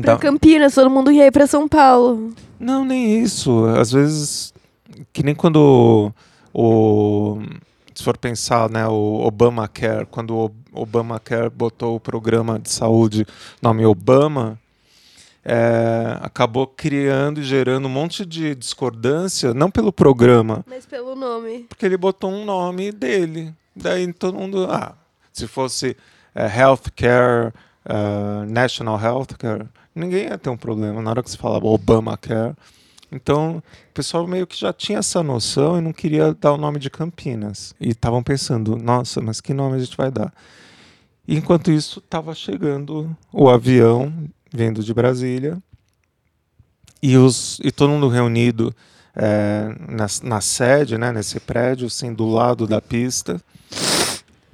Pra 0.00 0.16
Campinas, 0.16 0.74
todo 0.74 0.90
mundo 0.90 1.10
ia 1.10 1.26
ir 1.26 1.32
pra 1.32 1.46
São 1.46 1.68
Paulo. 1.68 2.34
Não, 2.58 2.84
nem 2.84 3.22
isso. 3.22 3.66
Às 3.66 3.92
vezes, 3.92 4.54
que 5.12 5.22
nem 5.22 5.34
quando 5.34 6.12
o. 6.52 7.38
Se 7.94 8.02
for 8.02 8.16
pensar, 8.18 8.68
né, 8.68 8.86
o 8.86 9.22
Obamacare, 9.24 10.06
quando 10.06 10.36
o 10.36 10.50
Obamacare 10.72 11.48
botou 11.48 11.96
o 11.96 12.00
programa 12.00 12.58
de 12.58 12.70
saúde 12.70 13.26
nome 13.62 13.86
Obama, 13.86 14.58
é, 15.42 16.18
acabou 16.20 16.66
criando 16.66 17.40
e 17.40 17.44
gerando 17.44 17.86
um 17.86 17.90
monte 17.90 18.26
de 18.26 18.54
discordância, 18.54 19.54
não 19.54 19.70
pelo 19.70 19.92
programa, 19.92 20.62
mas 20.66 20.84
pelo 20.84 21.14
nome. 21.14 21.64
Porque 21.68 21.86
ele 21.86 21.96
botou 21.96 22.30
um 22.30 22.44
nome 22.44 22.92
dele. 22.92 23.54
Daí 23.74 24.12
todo 24.12 24.36
mundo. 24.36 24.66
Ah, 24.70 24.94
se 25.32 25.46
fosse 25.46 25.96
é, 26.36 26.46
healthcare, 26.46 27.50
uh, 27.86 28.44
national 28.46 29.00
healthcare, 29.00 29.66
ninguém 29.94 30.24
ia 30.24 30.36
ter 30.36 30.50
um 30.50 30.56
problema 30.56 31.00
na 31.00 31.10
hora 31.10 31.22
que 31.22 31.30
se 31.30 31.38
falava 31.38 31.66
Obamacare. 31.66 32.54
Então, 33.10 33.62
o 33.90 33.94
pessoal 33.94 34.26
meio 34.26 34.46
que 34.46 34.58
já 34.58 34.72
tinha 34.72 34.98
essa 34.98 35.22
noção 35.22 35.78
e 35.78 35.80
não 35.80 35.92
queria 35.92 36.34
dar 36.34 36.52
o 36.52 36.58
nome 36.58 36.78
de 36.78 36.90
Campinas. 36.90 37.74
E 37.80 37.90
estavam 37.90 38.22
pensando, 38.22 38.76
nossa, 38.76 39.22
mas 39.22 39.40
que 39.40 39.54
nome 39.54 39.76
a 39.76 39.78
gente 39.78 39.96
vai 39.96 40.10
dar? 40.10 40.34
E, 41.26 41.36
enquanto 41.36 41.70
isso, 41.70 42.00
estava 42.00 42.34
chegando 42.34 43.16
o 43.32 43.48
avião 43.48 44.12
vindo 44.52 44.82
de 44.82 44.92
Brasília 44.92 45.56
e, 47.02 47.16
os, 47.16 47.58
e 47.64 47.70
todo 47.70 47.90
mundo 47.90 48.08
reunido 48.08 48.74
é, 49.14 49.74
na, 49.88 50.06
na 50.22 50.40
sede, 50.42 50.98
né, 50.98 51.12
nesse 51.12 51.40
prédio, 51.40 51.86
assim, 51.86 52.12
do 52.12 52.26
lado 52.26 52.66
da 52.66 52.80
pista 52.82 53.40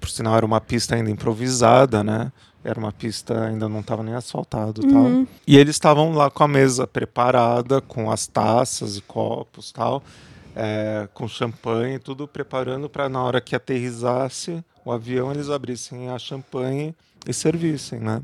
por 0.03 0.11
sinal 0.11 0.37
era 0.37 0.45
uma 0.45 0.61
pista 0.61 0.97
ainda 0.97 1.09
improvisada, 1.09 2.03
né? 2.03 2.33
Era 2.65 2.79
uma 2.79 2.91
pista 2.91 3.47
ainda 3.47 3.69
não 3.69 3.81
estava 3.81 4.03
nem 4.03 4.15
asfaltado, 4.15 4.85
uhum. 4.85 4.93
tal. 5.25 5.35
E 5.47 5.57
eles 5.57 5.77
estavam 5.77 6.13
lá 6.13 6.29
com 6.29 6.43
a 6.43 6.49
mesa 6.49 6.87
preparada, 6.87 7.81
com 7.81 8.11
as 8.11 8.27
taças 8.27 8.97
e 8.97 9.01
copos, 9.01 9.71
tal, 9.71 10.03
é, 10.57 11.09
com 11.15 11.29
champanhe, 11.29 12.01
tudo 12.01 12.27
preparando 12.27 12.89
para 12.89 13.09
na 13.09 13.23
hora 13.23 13.41
que 13.41 13.55
aterrissasse 13.55 14.65
o 14.85 14.91
avião 14.91 15.31
eles 15.31 15.49
abrissem 15.49 16.09
a 16.09 16.19
champanhe 16.19 16.95
e 17.27 17.33
servissem, 17.33 18.01
né? 18.01 18.21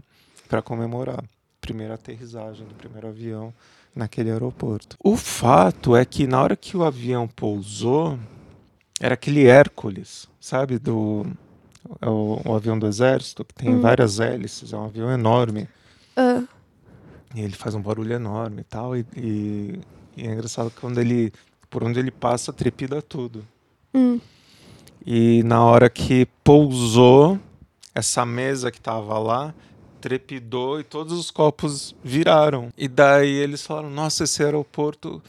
Para 0.49 0.61
comemorar 0.61 1.23
primeira 1.61 1.95
aterrissagem 1.95 2.67
do 2.67 2.75
primeiro 2.75 3.07
avião 3.07 3.55
naquele 3.95 4.31
aeroporto. 4.33 4.97
O 5.03 5.17
fato 5.17 5.95
é 5.95 6.05
que 6.05 6.27
na 6.27 6.43
hora 6.43 6.57
que 6.57 6.77
o 6.77 6.83
avião 6.83 7.29
pousou, 7.29 8.19
era 9.01 9.15
aquele 9.15 9.47
Hércules, 9.47 10.29
sabe, 10.41 10.79
do 10.79 11.27
é 12.01 12.09
o, 12.09 12.41
o 12.45 12.55
avião 12.55 12.79
do 12.79 12.87
exército, 12.87 13.45
que 13.45 13.55
tem 13.55 13.75
hum. 13.75 13.81
várias 13.81 14.21
hélices, 14.21 14.73
é 14.73 14.77
um 14.77 14.85
avião 14.85 15.11
enorme. 15.11 15.69
Uh. 16.17 16.47
E 17.35 17.41
ele 17.41 17.55
faz 17.55 17.75
um 17.75 17.83
barulho 17.83 18.13
enorme 18.13 18.63
e 18.63 18.65
tal. 18.65 18.97
E, 18.97 19.07
e, 19.17 19.81
e, 20.17 20.27
é 20.27 20.33
engraçado 20.33 20.71
que 20.71 20.81
quando 20.81 20.99
ele. 20.99 21.33
Por 21.71 21.85
onde 21.85 21.99
ele 21.99 22.11
passa, 22.11 22.53
trepida 22.53 23.03
tudo. 23.03 23.45
Hum. 23.93 24.19
E 25.05 25.43
na 25.45 25.63
hora 25.63 25.91
que 25.91 26.27
pousou, 26.43 27.39
essa 27.95 28.25
mesa 28.25 28.71
que 28.71 28.81
tava 28.81 29.19
lá 29.19 29.55
trepidou 30.01 30.81
e 30.81 30.85
todos 30.85 31.13
os 31.13 31.31
copos 31.31 31.95
viraram. 32.03 32.73
E 32.77 32.89
daí 32.89 33.31
eles 33.31 33.67
falaram: 33.67 33.91
Nossa, 33.91 34.25
esse 34.25 34.43
aeroporto 34.43 35.23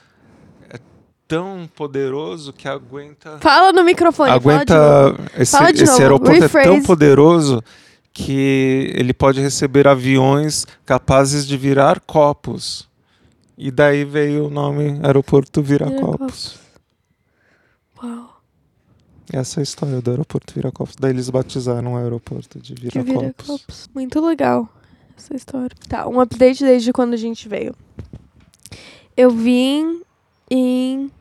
tão 1.30 1.70
poderoso 1.76 2.52
que 2.52 2.68
aguenta. 2.68 3.38
Fala 3.40 3.72
no 3.72 3.84
microfone. 3.84 4.32
Aguenta. 4.32 5.16
Esse, 5.38 5.56
esse 5.84 6.02
aeroporto 6.02 6.42
Rephrase. 6.42 6.68
é 6.68 6.72
tão 6.72 6.82
poderoso 6.82 7.64
que 8.12 8.92
ele 8.96 9.14
pode 9.14 9.40
receber 9.40 9.88
aviões 9.88 10.66
capazes 10.86 11.46
de 11.46 11.56
virar 11.56 12.00
copos. 12.00 12.90
E 13.56 13.70
daí 13.70 14.04
veio 14.04 14.48
o 14.48 14.50
nome 14.50 15.00
Aeroporto 15.04 15.62
Viracopos. 15.62 16.58
Uau. 18.02 18.42
Essa 19.32 19.60
é 19.60 19.62
a 19.62 19.64
história 19.64 20.02
do 20.02 20.10
Aeroporto 20.10 20.54
Viracopos. 20.54 20.96
Daí 21.00 21.12
eles 21.12 21.30
batizaram 21.30 21.94
o 21.94 21.98
aeroporto 21.98 22.60
de 22.60 22.74
Viracopos. 22.74 23.22
Viracopos. 23.22 23.90
Muito 23.94 24.26
legal 24.26 24.68
essa 25.16 25.36
história. 25.36 25.76
Tá, 25.88 26.08
um 26.08 26.20
update 26.20 26.64
desde 26.64 26.92
quando 26.92 27.14
a 27.14 27.18
gente 27.18 27.48
veio. 27.48 27.76
Eu 29.16 29.30
vim 29.30 30.02
em 30.50 31.12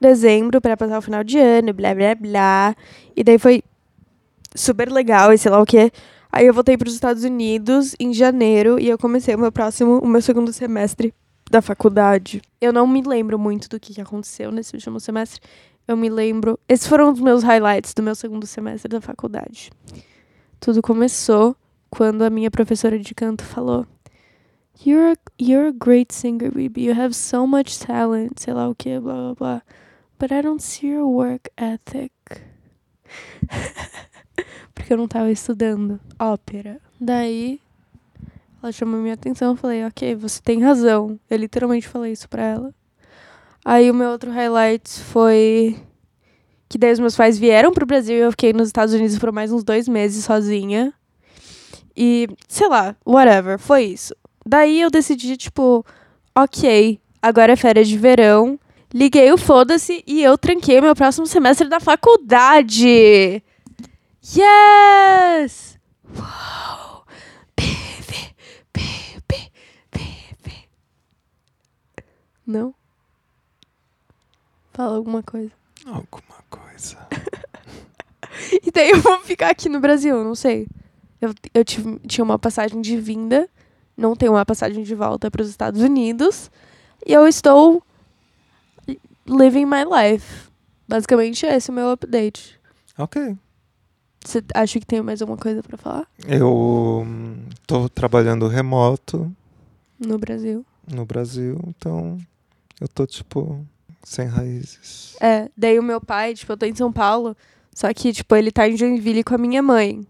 dezembro 0.00 0.60
para 0.60 0.76
passar 0.76 0.98
o 0.98 1.02
final 1.02 1.24
de 1.24 1.38
ano, 1.38 1.72
blá 1.72 1.94
blá 1.94 2.14
blá. 2.14 2.76
E 3.16 3.24
daí 3.24 3.38
foi 3.38 3.62
super 4.54 4.90
legal 4.90 5.32
e 5.32 5.38
sei 5.38 5.50
lá 5.50 5.60
o 5.60 5.66
quê. 5.66 5.90
Aí 6.30 6.46
eu 6.46 6.52
voltei 6.54 6.76
para 6.76 6.88
os 6.88 6.94
Estados 6.94 7.24
Unidos 7.24 7.94
em 7.98 8.12
janeiro 8.12 8.78
e 8.78 8.88
eu 8.88 8.98
comecei 8.98 9.34
o 9.34 9.38
meu 9.38 9.50
próximo, 9.50 9.98
o 9.98 10.06
meu 10.06 10.20
segundo 10.20 10.52
semestre 10.52 11.14
da 11.50 11.62
faculdade. 11.62 12.42
Eu 12.60 12.72
não 12.72 12.86
me 12.86 13.02
lembro 13.02 13.38
muito 13.38 13.68
do 13.68 13.80
que 13.80 13.98
aconteceu 14.00 14.52
nesse 14.52 14.74
último 14.74 15.00
semestre. 15.00 15.40
Eu 15.86 15.96
me 15.96 16.10
lembro. 16.10 16.58
Esses 16.68 16.86
foram 16.86 17.10
os 17.10 17.20
meus 17.20 17.42
highlights 17.42 17.94
do 17.94 18.02
meu 18.02 18.14
segundo 18.14 18.46
semestre 18.46 18.90
da 18.90 19.00
faculdade. 19.00 19.70
Tudo 20.60 20.82
começou 20.82 21.56
quando 21.88 22.22
a 22.22 22.30
minha 22.30 22.50
professora 22.50 22.98
de 22.98 23.14
canto 23.14 23.42
falou: 23.42 23.86
You're 24.84 25.14
a, 25.14 25.42
you're 25.42 25.68
a 25.68 25.72
great 25.72 26.14
singer, 26.14 26.52
Bibi. 26.52 26.84
You 26.84 27.00
have 27.00 27.14
so 27.14 27.46
much 27.46 27.78
talent. 27.78 28.38
Sei 28.38 28.52
lá 28.52 28.68
o 28.68 28.74
que, 28.74 29.00
blá 29.00 29.14
blá 29.14 29.34
blá. 29.34 29.62
But 30.18 30.32
I 30.32 30.42
don't 30.42 30.62
see 30.62 30.88
your 30.88 31.06
work 31.06 31.50
ethic. 31.56 32.12
Porque 34.74 34.92
eu 34.92 34.96
não 34.96 35.08
tava 35.08 35.30
estudando 35.30 36.00
ópera. 36.18 36.80
Daí, 37.00 37.60
ela 38.62 38.72
chamou 38.72 39.00
minha 39.00 39.14
atenção. 39.14 39.52
Eu 39.52 39.56
falei, 39.56 39.84
ok, 39.84 40.14
você 40.16 40.40
tem 40.42 40.62
razão. 40.62 41.18
Eu 41.30 41.38
literalmente 41.38 41.86
falei 41.86 42.12
isso 42.12 42.28
pra 42.28 42.42
ela. 42.42 42.74
Aí 43.64 43.90
o 43.90 43.94
meu 43.94 44.10
outro 44.10 44.30
highlight 44.30 44.88
foi 44.88 45.76
que 46.68 46.76
daí 46.76 46.92
os 46.92 47.00
meus 47.00 47.16
pais 47.16 47.38
vieram 47.38 47.72
pro 47.72 47.86
Brasil 47.86 48.16
e 48.16 48.20
eu 48.20 48.30
fiquei 48.30 48.52
nos 48.52 48.68
Estados 48.68 48.92
Unidos 48.92 49.18
por 49.18 49.32
mais 49.32 49.50
uns 49.52 49.64
dois 49.64 49.88
meses 49.88 50.24
sozinha. 50.24 50.92
E, 51.96 52.28
sei 52.46 52.68
lá, 52.68 52.94
whatever, 53.06 53.58
foi 53.58 53.84
isso. 53.84 54.14
Daí 54.46 54.80
eu 54.80 54.90
decidi, 54.90 55.36
tipo, 55.36 55.84
ok, 56.34 57.00
agora 57.20 57.52
é 57.52 57.56
férias 57.56 57.88
de 57.88 57.98
verão. 57.98 58.58
Liguei 58.92 59.30
o 59.32 59.36
foda-se 59.36 60.02
e 60.06 60.22
eu 60.22 60.38
tranquei 60.38 60.80
meu 60.80 60.94
próximo 60.94 61.26
semestre 61.26 61.68
da 61.68 61.78
faculdade. 61.78 63.42
Yes! 64.24 65.78
Uau! 66.16 67.04
Baby, 67.54 68.34
baby, 68.72 69.52
baby. 69.92 70.68
Não? 72.46 72.74
Fala 74.72 74.96
alguma 74.96 75.22
coisa. 75.22 75.52
Alguma 75.86 76.42
coisa. 76.48 76.96
E 78.64 78.70
daí 78.70 78.90
eu 78.90 79.00
vou 79.00 79.18
ficar 79.20 79.50
aqui 79.50 79.68
no 79.68 79.80
Brasil, 79.80 80.22
não 80.22 80.34
sei. 80.34 80.68
Eu, 81.20 81.34
eu 81.52 81.64
tive, 81.64 81.98
tinha 82.06 82.24
uma 82.24 82.38
passagem 82.38 82.80
de 82.80 82.96
vinda, 82.96 83.48
não 83.96 84.14
tenho 84.14 84.32
uma 84.32 84.46
passagem 84.46 84.84
de 84.84 84.94
volta 84.94 85.30
para 85.30 85.42
os 85.42 85.48
Estados 85.48 85.82
Unidos. 85.82 86.50
E 87.04 87.12
eu 87.12 87.26
estou 87.26 87.82
living 89.28 89.66
my 89.66 89.84
life. 89.84 90.48
Basicamente, 90.88 91.44
esse 91.46 91.70
é 91.70 91.72
o 91.72 91.74
meu 91.74 91.90
update. 91.90 92.58
Ok. 92.96 93.36
Você 94.24 94.42
acha 94.54 94.80
que 94.80 94.86
tem 94.86 95.00
mais 95.00 95.22
alguma 95.22 95.38
coisa 95.38 95.62
para 95.62 95.76
falar? 95.76 96.06
Eu 96.26 97.04
hum, 97.06 97.36
tô 97.66 97.88
trabalhando 97.88 98.48
remoto 98.48 99.30
No 99.98 100.18
Brasil. 100.18 100.64
no 100.92 101.04
Brasil, 101.06 101.58
então 101.68 102.18
eu 102.80 102.88
tô, 102.88 103.06
tipo, 103.06 103.64
sem 104.02 104.26
raízes. 104.26 105.16
É, 105.20 105.48
daí 105.56 105.78
o 105.78 105.82
meu 105.82 106.00
pai, 106.00 106.34
tipo, 106.34 106.52
eu 106.52 106.56
tô 106.56 106.66
em 106.66 106.74
São 106.74 106.92
Paulo, 106.92 107.36
só 107.74 107.92
que, 107.94 108.12
tipo, 108.12 108.34
ele 108.34 108.50
tá 108.50 108.68
em 108.68 108.76
Joinville 108.76 109.22
com 109.22 109.34
a 109.34 109.38
minha 109.38 109.62
mãe. 109.62 110.06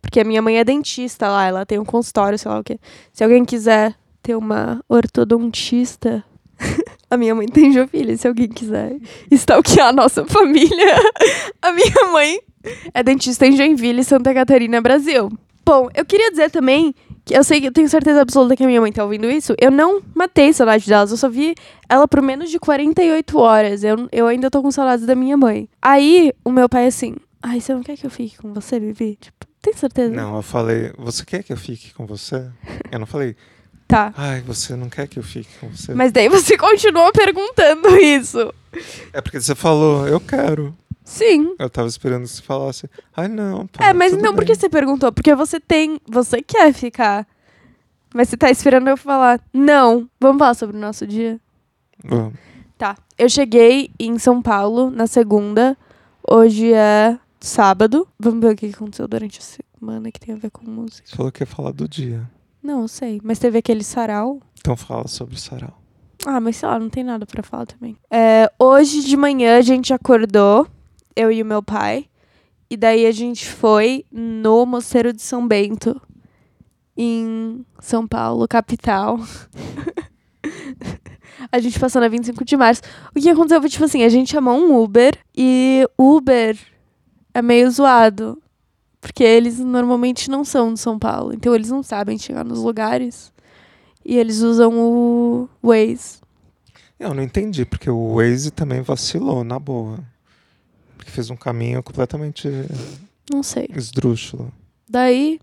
Porque 0.00 0.20
a 0.20 0.24
minha 0.24 0.40
mãe 0.40 0.58
é 0.58 0.64
dentista 0.64 1.28
lá, 1.28 1.44
ela 1.44 1.66
tem 1.66 1.78
um 1.78 1.84
consultório, 1.84 2.38
sei 2.38 2.50
lá 2.50 2.60
o 2.60 2.64
quê. 2.64 2.78
Se 3.12 3.22
alguém 3.22 3.44
quiser 3.44 3.94
ter 4.22 4.36
uma 4.36 4.82
ortodontista, 4.88 6.24
a 7.10 7.16
minha 7.16 7.34
mãe 7.34 7.46
tem 7.46 7.72
Joinville, 7.72 8.16
se 8.16 8.28
alguém 8.28 8.48
quiser 8.48 8.96
stalkear 9.30 9.88
a 9.88 9.92
nossa 9.92 10.24
família. 10.26 10.96
A 11.60 11.72
minha 11.72 12.12
mãe 12.12 12.40
é 12.94 13.02
dentista 13.02 13.46
em 13.46 13.56
Joinville, 13.56 14.04
Santa 14.04 14.32
Catarina, 14.32 14.80
Brasil. 14.80 15.30
Bom, 15.64 15.88
eu 15.94 16.04
queria 16.04 16.30
dizer 16.30 16.50
também 16.50 16.94
que 17.24 17.36
eu 17.36 17.44
sei 17.44 17.60
que 17.60 17.66
eu 17.66 17.72
tenho 17.72 17.88
certeza 17.88 18.22
absoluta 18.22 18.56
que 18.56 18.64
a 18.64 18.66
minha 18.66 18.80
mãe 18.80 18.90
tá 18.90 19.04
ouvindo 19.04 19.30
isso. 19.30 19.54
Eu 19.58 19.70
não 19.70 20.00
matei 20.14 20.52
saudade 20.52 20.86
delas, 20.88 21.10
eu 21.10 21.16
só 21.16 21.28
vi 21.28 21.54
ela 21.88 22.08
por 22.08 22.22
menos 22.22 22.50
de 22.50 22.58
48 22.58 23.38
horas. 23.38 23.84
Eu, 23.84 24.08
eu 24.10 24.26
ainda 24.26 24.50
tô 24.50 24.62
com 24.62 24.70
saudades 24.70 25.04
da 25.04 25.14
minha 25.14 25.36
mãe. 25.36 25.68
Aí, 25.82 26.32
o 26.42 26.50
meu 26.50 26.68
pai 26.68 26.86
assim, 26.86 27.16
ai, 27.42 27.60
você 27.60 27.74
não 27.74 27.82
quer 27.82 27.96
que 27.96 28.06
eu 28.06 28.10
fique 28.10 28.38
com 28.38 28.54
você, 28.54 28.80
Bibi? 28.80 29.18
Tipo, 29.20 29.46
tem 29.60 29.74
certeza? 29.74 30.14
Não, 30.14 30.36
eu 30.36 30.42
falei, 30.42 30.92
você 30.96 31.24
quer 31.24 31.42
que 31.42 31.52
eu 31.52 31.56
fique 31.56 31.92
com 31.92 32.06
você? 32.06 32.48
Eu 32.90 32.98
não 32.98 33.06
falei, 33.06 33.36
Tá. 33.88 34.12
ai, 34.18 34.42
você 34.42 34.76
não 34.76 34.90
quer 34.90 35.08
que 35.08 35.18
eu 35.18 35.22
fique 35.22 35.48
com 35.58 35.68
você? 35.70 35.94
Mas 35.94 36.12
daí 36.12 36.28
você 36.28 36.56
continuou 36.58 37.10
perguntando 37.10 37.96
isso. 37.96 38.52
É 39.14 39.20
porque 39.22 39.40
você 39.40 39.54
falou, 39.54 40.06
eu 40.06 40.20
quero. 40.20 40.76
Sim. 41.02 41.54
Eu 41.58 41.70
tava 41.70 41.88
esperando 41.88 42.24
que 42.24 42.28
você 42.28 42.42
falasse, 42.42 42.90
ai 43.16 43.28
não, 43.28 43.66
pai, 43.66 43.88
É, 43.88 43.92
mas 43.94 44.12
não 44.12 44.34
bem." 44.36 44.46
você 44.46 44.68
perguntou, 44.68 45.10
porque 45.10 45.34
você 45.34 45.58
tem. 45.58 45.98
Você 46.06 46.42
quer 46.42 46.70
ficar. 46.74 47.26
Mas 48.14 48.28
você 48.28 48.36
tá 48.36 48.50
esperando 48.50 48.88
eu 48.88 48.96
falar. 48.96 49.40
Não, 49.54 50.06
vamos 50.20 50.38
falar 50.38 50.52
sobre 50.54 50.76
o 50.76 50.80
nosso 50.80 51.06
dia? 51.06 51.40
Vamos. 52.04 52.34
Tá. 52.76 52.94
Eu 53.16 53.28
cheguei 53.30 53.90
em 53.98 54.18
São 54.18 54.42
Paulo 54.42 54.90
na 54.90 55.06
segunda. 55.06 55.76
Hoje 56.30 56.72
é 56.74 57.18
sábado. 57.40 58.06
Vamos 58.20 58.40
ver 58.40 58.52
o 58.52 58.56
que 58.56 58.66
aconteceu 58.66 59.08
durante 59.08 59.38
a 59.40 59.42
semana 59.80 60.12
que 60.12 60.20
tem 60.20 60.34
a 60.34 60.38
ver 60.38 60.50
com 60.50 60.64
música. 60.70 61.08
Você 61.08 61.16
falou 61.16 61.32
que 61.32 61.42
ia 61.42 61.46
falar 61.46 61.72
do 61.72 61.88
dia. 61.88 62.28
Não, 62.62 62.82
eu 62.82 62.88
sei. 62.88 63.20
Mas 63.22 63.38
teve 63.38 63.58
aquele 63.58 63.84
sarau. 63.84 64.40
Então 64.58 64.76
fala 64.76 65.06
sobre 65.08 65.34
o 65.34 65.38
sarau. 65.38 65.78
Ah, 66.26 66.40
mas 66.40 66.56
sei 66.56 66.68
lá, 66.68 66.78
não 66.78 66.90
tem 66.90 67.04
nada 67.04 67.24
pra 67.24 67.42
falar 67.42 67.66
também. 67.66 67.96
É, 68.10 68.50
hoje 68.58 69.04
de 69.04 69.16
manhã 69.16 69.58
a 69.58 69.62
gente 69.62 69.92
acordou, 69.92 70.66
eu 71.14 71.30
e 71.30 71.42
o 71.42 71.46
meu 71.46 71.62
pai. 71.62 72.06
E 72.70 72.76
daí 72.76 73.06
a 73.06 73.12
gente 73.12 73.46
foi 73.46 74.04
no 74.12 74.66
Mosteiro 74.66 75.12
de 75.12 75.22
São 75.22 75.46
Bento, 75.46 76.00
em 76.96 77.64
São 77.80 78.06
Paulo, 78.06 78.46
capital. 78.46 79.18
a 81.50 81.58
gente 81.60 81.78
passou 81.78 82.00
na 82.00 82.08
25 82.08 82.44
de 82.44 82.56
março. 82.56 82.82
O 83.14 83.20
que 83.20 83.30
aconteceu 83.30 83.60
foi, 83.60 83.70
tipo 83.70 83.84
assim, 83.84 84.02
a 84.02 84.08
gente 84.08 84.30
chamou 84.30 84.58
um 84.58 84.82
Uber 84.82 85.16
e 85.34 85.88
Uber 85.96 86.58
é 87.32 87.40
meio 87.40 87.70
zoado. 87.70 88.42
Porque 89.00 89.22
eles 89.22 89.58
normalmente 89.58 90.28
não 90.30 90.44
são 90.44 90.74
de 90.74 90.80
São 90.80 90.98
Paulo. 90.98 91.32
Então 91.32 91.54
eles 91.54 91.70
não 91.70 91.82
sabem 91.82 92.18
chegar 92.18 92.44
nos 92.44 92.58
lugares. 92.60 93.32
E 94.04 94.16
eles 94.16 94.40
usam 94.40 94.72
o 94.76 95.48
Waze. 95.62 96.18
Eu 96.98 97.14
não 97.14 97.22
entendi, 97.22 97.64
porque 97.64 97.88
o 97.88 98.14
Waze 98.16 98.50
também 98.50 98.80
vacilou, 98.82 99.44
na 99.44 99.58
boa. 99.58 100.00
Porque 100.96 101.10
fez 101.12 101.30
um 101.30 101.36
caminho 101.36 101.82
completamente 101.82 102.48
Não 103.32 103.42
sei. 103.42 103.68
esdrúxulo. 103.76 104.52
Daí, 104.88 105.38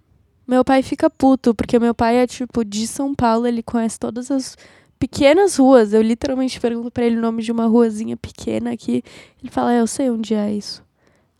meu 0.45 0.65
pai 0.65 0.83
fica 0.83 1.09
puto, 1.09 1.55
porque 1.55 1.79
meu 1.79 1.95
pai 1.95 2.17
é, 2.17 2.27
tipo, 2.27 2.65
de 2.65 2.85
São 2.87 3.15
Paulo, 3.15 3.47
ele 3.47 3.63
conhece 3.63 3.97
todas 3.97 4.29
as 4.29 4.57
pequenas 4.99 5.55
ruas. 5.57 5.93
Eu 5.93 6.01
literalmente 6.01 6.59
pergunto 6.59 6.91
pra 6.91 7.05
ele 7.05 7.17
o 7.17 7.21
nome 7.21 7.41
de 7.41 7.51
uma 7.53 7.67
ruazinha 7.67 8.17
pequena 8.17 8.73
aqui. 8.73 9.01
Ele 9.41 9.51
fala, 9.51 9.73
"É, 9.73 9.79
eu 9.79 9.87
sei 9.87 10.09
onde 10.09 10.33
é 10.33 10.51
isso. 10.51 10.83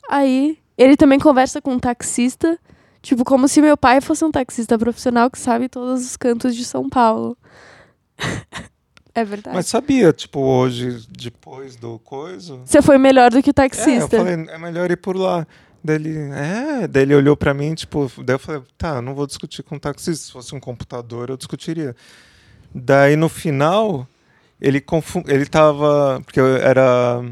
Aí, 0.09 0.57
ele 0.77 0.97
também 0.97 1.19
conversa 1.19 1.61
com 1.61 1.73
um 1.73 1.79
taxista, 1.79 2.57
tipo, 3.01 3.23
como 3.23 3.47
se 3.47 3.61
meu 3.61 3.77
pai 3.77 4.01
fosse 4.01 4.23
um 4.25 4.31
taxista 4.31 4.77
profissional 4.77 5.29
que 5.29 5.39
sabe 5.39 5.69
todos 5.69 6.05
os 6.05 6.17
cantos 6.17 6.55
de 6.55 6.65
São 6.65 6.89
Paulo. 6.89 7.37
é 9.13 9.23
verdade. 9.23 9.55
Mas 9.55 9.67
sabia, 9.67 10.11
tipo, 10.11 10.39
hoje, 10.39 11.05
depois 11.09 11.75
do 11.75 11.99
coisa. 11.99 12.57
Você 12.65 12.81
foi 12.81 12.97
melhor 12.97 13.31
do 13.31 13.41
que 13.41 13.49
o 13.49 13.51
É, 13.51 13.51
eu 13.51 13.53
taxista. 13.53 14.17
falei, 14.17 14.33
é 14.33 14.57
melhor 14.57 14.91
ir 14.91 14.97
por 14.97 15.15
lá. 15.15 15.47
Daí 15.83 15.95
ele, 15.97 16.17
é, 16.31 16.87
daí 16.87 17.03
ele 17.03 17.15
olhou 17.15 17.37
pra 17.37 17.53
mim, 17.53 17.75
tipo, 17.75 18.11
daí 18.23 18.33
eu 18.35 18.39
falei, 18.39 18.61
tá, 18.75 19.01
não 19.01 19.13
vou 19.13 19.27
discutir 19.27 19.61
com 19.61 19.75
o 19.75 19.79
taxista. 19.79 20.25
Se 20.25 20.31
fosse 20.31 20.55
um 20.55 20.59
computador, 20.59 21.29
eu 21.29 21.37
discutiria. 21.37 21.95
Daí 22.73 23.15
no 23.15 23.29
final, 23.29 24.07
ele 24.59 24.81
confu 24.81 25.23
ele 25.27 25.45
tava. 25.45 26.19
Porque 26.25 26.39
eu 26.39 26.57
era. 26.57 27.23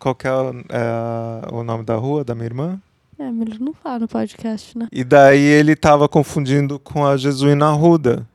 Qual 0.00 0.14
que 0.14 0.26
é, 0.26 0.30
é, 0.30 1.54
o 1.54 1.62
nome 1.62 1.84
da 1.84 1.94
rua 1.94 2.24
da 2.24 2.34
minha 2.34 2.46
irmã? 2.46 2.80
É, 3.18 3.30
melhor 3.30 3.60
não 3.60 3.74
falar 3.74 3.98
no 3.98 4.08
podcast, 4.08 4.76
né? 4.76 4.88
E 4.90 5.04
daí 5.04 5.38
ele 5.38 5.76
tava 5.76 6.08
confundindo 6.08 6.78
com 6.78 7.06
a 7.06 7.18
Jesuína 7.18 7.66
Arruda. 7.66 8.26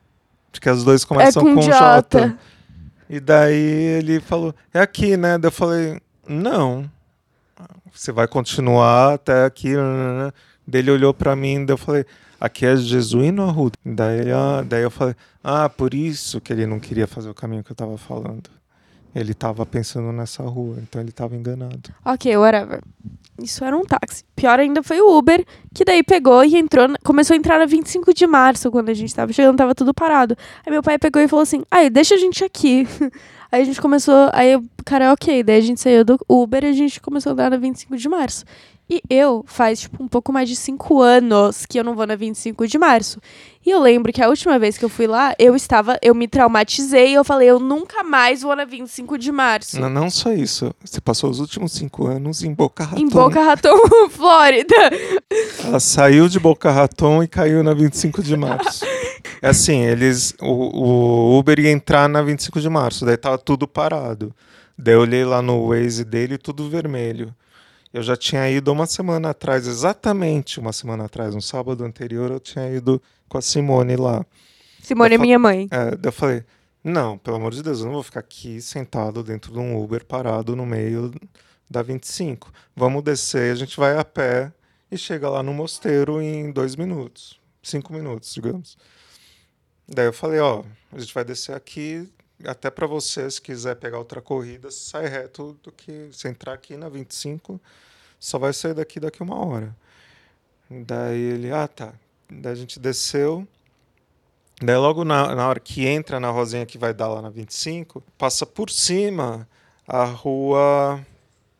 Porque 0.52 0.68
as 0.68 0.84
duas 0.84 1.04
começam 1.04 1.42
é 1.42 1.44
com, 1.44 1.54
com 1.56 1.62
J. 1.62 2.20
J. 2.20 2.36
E 3.10 3.18
daí 3.18 3.56
ele 3.56 4.20
falou, 4.20 4.54
é 4.72 4.80
aqui, 4.80 5.16
né? 5.16 5.36
Daí 5.38 5.48
eu 5.48 5.52
falei, 5.52 6.00
não. 6.28 6.88
Você 7.92 8.12
vai 8.12 8.28
continuar 8.28 9.14
até 9.14 9.44
aqui. 9.44 9.74
nananã." 9.74 10.32
Daí 10.64 10.82
ele 10.82 10.92
olhou 10.92 11.12
pra 11.12 11.34
mim, 11.34 11.64
daí 11.64 11.74
eu 11.74 11.78
falei, 11.78 12.06
aqui 12.40 12.64
é 12.64 12.76
Jesuíno 12.76 13.42
Arruda? 13.42 13.76
Daí, 13.84 14.20
ele, 14.20 14.30
ah, 14.30 14.64
daí 14.64 14.84
eu 14.84 14.90
falei, 14.90 15.16
ah, 15.42 15.68
por 15.68 15.94
isso 15.94 16.40
que 16.40 16.52
ele 16.52 16.64
não 16.64 16.78
queria 16.78 17.08
fazer 17.08 17.28
o 17.28 17.34
caminho 17.34 17.64
que 17.64 17.72
eu 17.72 17.76
tava 17.76 17.98
falando. 17.98 18.50
Ele 19.16 19.32
tava 19.32 19.64
pensando 19.64 20.12
nessa 20.12 20.42
rua, 20.42 20.76
então 20.82 21.00
ele 21.00 21.10
tava 21.10 21.34
enganado. 21.34 21.90
Ok, 22.04 22.36
whatever. 22.36 22.82
Isso 23.42 23.64
era 23.64 23.74
um 23.74 23.82
táxi. 23.82 24.22
Pior 24.34 24.60
ainda 24.60 24.82
foi 24.82 25.00
o 25.00 25.16
Uber, 25.16 25.42
que 25.74 25.86
daí 25.86 26.02
pegou 26.02 26.44
e 26.44 26.54
entrou, 26.54 26.86
começou 27.02 27.32
a 27.32 27.38
entrar 27.38 27.58
na 27.58 27.64
25 27.64 28.12
de 28.12 28.26
março, 28.26 28.70
quando 28.70 28.90
a 28.90 28.94
gente 28.94 29.14
tava 29.14 29.32
chegando, 29.32 29.56
tava 29.56 29.74
tudo 29.74 29.94
parado. 29.94 30.36
Aí 30.64 30.70
meu 30.70 30.82
pai 30.82 30.98
pegou 30.98 31.22
e 31.22 31.28
falou 31.28 31.44
assim: 31.44 31.62
ai, 31.70 31.88
deixa 31.88 32.14
a 32.14 32.18
gente 32.18 32.44
aqui. 32.44 32.86
Aí 33.50 33.62
a 33.62 33.64
gente 33.64 33.80
começou, 33.80 34.28
aí 34.32 34.56
o 34.56 34.64
cara, 34.84 35.12
ok, 35.12 35.40
daí 35.44 35.58
a 35.58 35.60
gente 35.60 35.80
saiu 35.80 36.04
do 36.04 36.18
Uber 36.28 36.64
e 36.64 36.66
a 36.66 36.72
gente 36.72 37.00
começou 37.00 37.30
a 37.30 37.32
andar 37.32 37.50
na 37.50 37.56
25 37.56 37.96
de 37.96 38.08
março. 38.08 38.44
E 38.88 39.02
eu, 39.10 39.44
faz, 39.48 39.80
tipo, 39.80 40.00
um 40.00 40.06
pouco 40.06 40.32
mais 40.32 40.48
de 40.48 40.54
cinco 40.54 41.02
anos 41.02 41.66
que 41.66 41.78
eu 41.78 41.82
não 41.82 41.96
vou 41.96 42.06
na 42.06 42.14
25 42.14 42.68
de 42.68 42.78
março. 42.78 43.20
E 43.64 43.70
eu 43.70 43.80
lembro 43.80 44.12
que 44.12 44.22
a 44.22 44.28
última 44.28 44.60
vez 44.60 44.78
que 44.78 44.84
eu 44.84 44.88
fui 44.88 45.08
lá, 45.08 45.34
eu 45.40 45.56
estava, 45.56 45.98
eu 46.00 46.14
me 46.14 46.28
traumatizei 46.28 47.10
e 47.10 47.14
eu 47.14 47.24
falei, 47.24 47.50
eu 47.50 47.58
nunca 47.58 48.04
mais 48.04 48.42
vou 48.42 48.54
na 48.54 48.64
25 48.64 49.18
de 49.18 49.32
março. 49.32 49.80
Não, 49.80 49.90
não 49.90 50.08
só 50.08 50.32
isso. 50.32 50.72
Você 50.84 51.00
passou 51.00 51.28
os 51.28 51.40
últimos 51.40 51.72
cinco 51.72 52.06
anos 52.06 52.44
em 52.44 52.54
Boca 52.54 52.84
Raton. 52.84 53.00
Em 53.00 53.08
Boca 53.08 53.42
Raton, 53.42 53.76
Flórida. 54.08 54.76
Ela 55.64 55.80
saiu 55.80 56.28
de 56.28 56.38
Boca 56.38 56.70
Raton 56.70 57.24
e 57.24 57.28
caiu 57.28 57.64
na 57.64 57.74
25 57.74 58.22
de 58.22 58.36
março. 58.36 58.84
É 59.42 59.48
assim, 59.48 59.80
eles. 59.80 60.34
O, 60.40 60.46
o 60.46 61.38
Uber 61.38 61.58
ia 61.58 61.70
entrar 61.70 62.08
na 62.08 62.22
25 62.22 62.58
de 62.58 62.70
março, 62.70 63.04
daí 63.04 63.18
tava 63.18 63.36
tudo 63.36 63.68
parado. 63.68 64.34
Daí 64.78 64.94
eu 64.94 65.00
olhei 65.00 65.24
lá 65.26 65.42
no 65.42 65.68
Waze 65.68 66.04
dele, 66.04 66.38
tudo 66.38 66.70
vermelho. 66.70 67.34
Eu 67.96 68.02
já 68.02 68.14
tinha 68.14 68.46
ido 68.50 68.70
uma 68.70 68.84
semana 68.84 69.30
atrás, 69.30 69.66
exatamente 69.66 70.60
uma 70.60 70.70
semana 70.70 71.06
atrás, 71.06 71.34
no 71.34 71.40
sábado 71.40 71.82
anterior, 71.82 72.30
eu 72.30 72.38
tinha 72.38 72.70
ido 72.70 73.00
com 73.26 73.38
a 73.38 73.40
Simone 73.40 73.96
lá. 73.96 74.22
Simone 74.82 75.12
é 75.12 75.14
Eu 75.14 75.18
fa- 75.18 75.22
minha 75.24 75.38
mãe. 75.38 75.66
É, 75.70 76.06
eu 76.06 76.12
falei, 76.12 76.44
não, 76.84 77.16
pelo 77.16 77.36
amor 77.36 77.54
de 77.54 77.62
Deus, 77.62 77.80
eu 77.80 77.86
não 77.86 77.94
vou 77.94 78.02
ficar 78.02 78.20
aqui 78.20 78.60
sentado 78.60 79.22
dentro 79.22 79.50
de 79.50 79.58
um 79.58 79.82
Uber 79.82 80.04
parado 80.04 80.54
no 80.54 80.66
meio 80.66 81.10
da 81.70 81.80
25. 81.80 82.52
Vamos 82.76 83.02
descer, 83.02 83.50
a 83.50 83.54
gente 83.54 83.74
vai 83.78 83.96
a 83.96 84.04
pé 84.04 84.52
e 84.90 84.98
chega 84.98 85.30
lá 85.30 85.42
no 85.42 85.54
mosteiro 85.54 86.20
em 86.20 86.52
dois 86.52 86.76
minutos. 86.76 87.40
Cinco 87.62 87.94
minutos, 87.94 88.34
digamos. 88.34 88.76
Daí 89.88 90.04
eu 90.04 90.12
falei, 90.12 90.38
ó, 90.40 90.62
a 90.92 90.98
gente 90.98 91.14
vai 91.14 91.24
descer 91.24 91.54
aqui, 91.56 92.06
até 92.44 92.70
para 92.70 92.86
você, 92.86 93.30
se 93.30 93.40
quiser 93.40 93.76
pegar 93.76 93.98
outra 93.98 94.20
corrida, 94.20 94.70
sai 94.70 95.06
reto 95.06 95.56
do 95.62 95.72
que 95.72 96.08
se 96.12 96.28
entrar 96.28 96.52
aqui 96.52 96.76
na 96.76 96.88
25, 96.88 97.60
só 98.18 98.38
vai 98.38 98.52
sair 98.52 98.74
daqui 98.74 99.00
daqui 99.00 99.22
uma 99.22 99.44
hora. 99.44 99.76
Daí 100.70 101.20
ele, 101.20 101.52
ah, 101.52 101.68
tá. 101.68 101.92
Daí 102.30 102.52
a 102.52 102.56
gente 102.56 102.78
desceu. 102.78 103.46
Daí 104.60 104.76
logo 104.76 105.04
na, 105.04 105.34
na 105.34 105.48
hora 105.48 105.60
que 105.60 105.86
entra 105.86 106.18
na 106.18 106.30
rosinha 106.30 106.66
que 106.66 106.78
vai 106.78 106.92
dar 106.92 107.08
lá 107.08 107.22
na 107.22 107.30
25, 107.30 108.02
passa 108.18 108.44
por 108.44 108.70
cima 108.70 109.48
a 109.86 110.04
rua. 110.04 111.04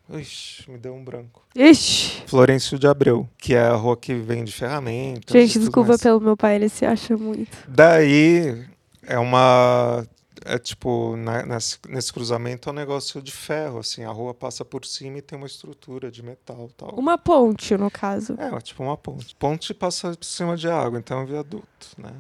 Ixi, 0.09 0.71
me 0.71 0.79
deu 0.79 0.95
um 0.95 1.05
branco. 1.05 1.43
Ixi. 1.55 2.23
Florencio 2.27 2.79
de 2.79 2.87
Abreu, 2.87 3.29
que 3.39 3.55
é 3.55 3.63
a 3.63 3.75
rua 3.75 3.97
que 3.97 4.15
vende 4.15 4.53
ferramentas. 4.53 5.33
Gente, 5.33 5.59
desculpa 5.59 5.91
mais. 5.91 6.01
pelo 6.01 6.21
meu 6.21 6.37
pai, 6.37 6.57
ele 6.57 6.69
se 6.69 6.85
acha 6.85 7.17
muito. 7.17 7.57
Daí 7.69 8.65
é 9.03 9.19
uma. 9.19 10.07
É 10.49 10.59
tipo, 10.59 11.17
na- 11.17 11.45
nesse, 11.45 11.79
nesse 11.89 12.13
cruzamento 12.13 12.69
é 12.69 12.73
um 12.73 12.75
negócio 12.75 13.21
de 13.21 13.33
ferro, 13.33 13.79
assim. 13.81 14.05
A 14.05 14.11
rua 14.11 14.33
passa 14.33 14.65
por 14.65 14.85
cima 14.85 15.19
e 15.19 15.23
tem 15.23 15.37
uma 15.37 15.47
estrutura 15.47 16.11
de 16.11 16.23
metal 16.23 16.71
tal. 16.77 16.91
Uma 16.91 17.19
ponte, 17.19 17.77
no 17.77 17.91
caso. 17.91 18.35
É, 18.39 18.59
tipo 18.61 18.83
uma 18.83 18.97
ponte. 18.97 19.35
Ponte 19.37 19.75
passa 19.75 20.11
por 20.17 20.25
cima 20.25 20.57
de 20.57 20.69
água, 20.69 20.99
então 20.99 21.19
é 21.19 21.23
um 21.23 21.27
viaduto, 21.27 21.89
né? 21.99 22.13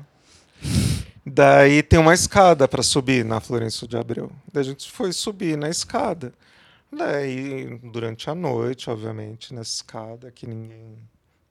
Daí 1.24 1.82
tem 1.82 1.98
uma 1.98 2.14
escada 2.14 2.68
para 2.68 2.82
subir 2.82 3.24
na 3.24 3.40
Florencio 3.40 3.86
de 3.88 3.96
Abreu. 3.96 4.30
Daí 4.52 4.60
a 4.60 4.64
gente 4.64 4.90
foi 4.90 5.12
subir 5.12 5.56
na 5.56 5.68
escada. 5.68 6.32
Daí, 6.92 7.78
durante 7.82 8.30
a 8.30 8.34
noite, 8.34 8.88
obviamente, 8.88 9.52
nessa 9.52 9.70
escada, 9.70 10.30
que 10.30 10.46
ninguém 10.46 10.96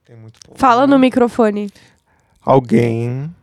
tem 0.05 0.15
muito 0.15 0.39
problema. 0.39 0.59
Fala 0.59 0.87
no 0.87 0.97
microfone. 0.97 1.69
Alguém 2.41 3.33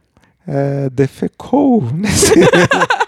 é, 0.46 0.88
defecou 0.88 1.82
nesse. 1.92 2.32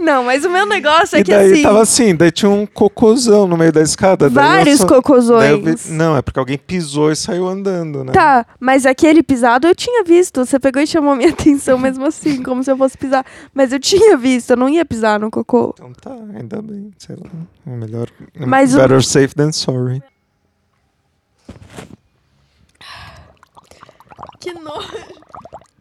Não, 0.00 0.24
mas 0.24 0.44
o 0.46 0.50
meu 0.50 0.64
negócio 0.66 1.16
é 1.16 1.20
e 1.20 1.24
que 1.24 1.30
daí 1.30 1.52
assim. 1.52 1.62
tava 1.62 1.82
assim, 1.82 2.14
daí 2.16 2.30
tinha 2.32 2.50
um 2.50 2.64
cocôzão 2.64 3.46
no 3.46 3.56
meio 3.56 3.70
da 3.70 3.82
escada. 3.82 4.28
vários 4.30 4.78
só- 4.80 4.86
cocôzões. 4.86 5.84
vi- 5.86 5.92
Não, 5.92 6.16
é 6.16 6.22
porque 6.22 6.38
alguém 6.38 6.56
pisou 6.56 7.12
e 7.12 7.16
saiu 7.16 7.46
andando, 7.46 8.02
né? 8.02 8.12
Tá, 8.12 8.46
mas 8.58 8.86
aquele 8.86 9.22
pisado 9.22 9.66
eu 9.68 9.74
tinha 9.74 10.02
visto. 10.02 10.44
Você 10.44 10.58
pegou 10.58 10.80
e 10.82 10.86
chamou 10.86 11.14
minha 11.14 11.28
atenção 11.36 11.78
mesmo 11.78 12.06
assim, 12.06 12.42
como 12.42 12.64
se 12.64 12.70
eu 12.72 12.76
fosse 12.78 12.96
pisar. 12.96 13.24
Mas 13.52 13.72
eu 13.72 13.78
tinha 13.78 14.16
visto, 14.16 14.50
eu 14.52 14.56
não 14.56 14.68
ia 14.70 14.84
pisar 14.84 15.20
no 15.20 15.30
cocô. 15.30 15.74
Então 15.74 15.92
tá, 15.92 16.16
ainda 16.34 16.62
bem, 16.62 16.90
sei 16.98 17.16
lá. 17.16 17.30
É 17.66 17.70
melhor. 17.76 18.08
Mas 18.38 18.74
o- 18.74 18.78
better 18.78 19.04
safe 19.04 19.34
than 19.34 19.52
sorry. 19.52 20.02
Que 24.40 24.52
nojo. 24.54 24.88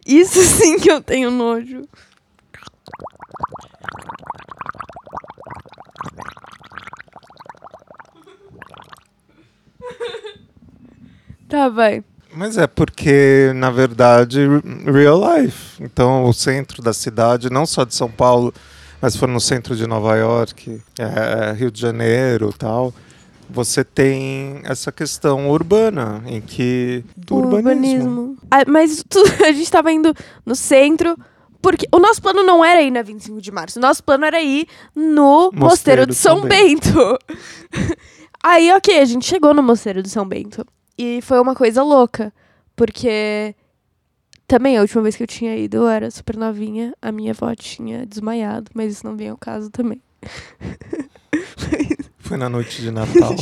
Isso 0.06 0.42
sim 0.42 0.78
que 0.80 0.92
eu 0.92 1.00
tenho 1.02 1.32
nojo. 1.32 1.84
Tá, 11.50 11.68
vai. 11.68 12.04
Mas 12.34 12.58
é 12.58 12.68
porque, 12.68 13.52
na 13.56 13.72
verdade, 13.72 14.40
re- 14.48 14.92
real 14.92 15.20
life. 15.36 15.82
Então, 15.84 16.26
o 16.26 16.34
centro 16.34 16.82
da 16.82 16.94
cidade, 16.94 17.50
não 17.50 17.66
só 17.66 17.84
de 17.84 17.96
São 17.96 18.10
Paulo, 18.10 18.54
mas 19.02 19.16
for 19.16 19.28
no 19.28 19.40
centro 19.40 19.76
de 19.76 19.88
Nova 19.88 20.16
York, 20.16 20.80
é, 21.00 21.52
Rio 21.54 21.72
de 21.72 21.82
Janeiro 21.82 22.54
tal, 22.56 22.94
você 23.50 23.84
tem 23.84 24.62
essa 24.64 24.92
questão 24.92 25.50
urbana, 25.50 26.22
em 26.28 26.40
que. 26.40 27.04
Do 27.18 27.36
O 27.36 27.56
urbanismo. 27.56 28.38
Ah, 28.52 28.64
mas 28.68 29.04
tu- 29.10 29.24
a 29.44 29.52
gente 29.52 29.72
tava 29.72 29.92
indo 29.92 30.14
no 30.46 30.56
centro. 30.56 31.18
Porque 31.62 31.86
o 31.92 32.00
nosso 32.00 32.22
plano 32.22 32.42
não 32.42 32.64
era 32.64 32.82
ir 32.82 32.90
na 32.90 33.02
25 33.02 33.42
de 33.42 33.52
março. 33.52 33.80
O 33.80 33.82
nosso 33.82 34.02
plano 34.02 34.24
era 34.24 34.42
ir 34.42 34.66
no 34.96 35.52
Mosteiro, 35.54 36.06
de 36.08 36.16
São, 36.16 36.40
Bento. 36.42 37.18
Aí, 38.42 38.72
ok, 38.72 38.98
a 39.00 39.04
gente 39.06 39.26
chegou 39.26 39.54
no 39.54 39.62
Mosteiro 39.62 40.02
de 40.02 40.10
São 40.10 40.26
Bento. 40.26 40.66
E 41.02 41.22
foi 41.22 41.40
uma 41.40 41.56
coisa 41.56 41.82
louca. 41.82 42.34
Porque 42.76 43.56
também 44.48 44.78
a 44.78 44.82
última 44.82 45.02
vez 45.04 45.16
que 45.16 45.24
eu 45.24 45.28
tinha 45.28 45.56
ido, 45.56 45.78
eu 45.78 45.88
era 45.88 46.12
super 46.12 46.36
novinha. 46.36 46.94
A 47.02 47.12
minha 47.12 47.32
avó 47.32 47.54
tinha 47.56 48.06
desmaiado, 48.06 48.70
mas 48.74 48.94
isso 48.94 49.06
não 49.08 49.16
vem 49.16 49.30
ao 49.30 49.38
caso 49.38 49.70
também. 49.70 50.02
Foi 52.20 52.38
na 52.38 52.50
noite 52.50 52.82
de 52.82 52.92
Natal. 52.92 53.34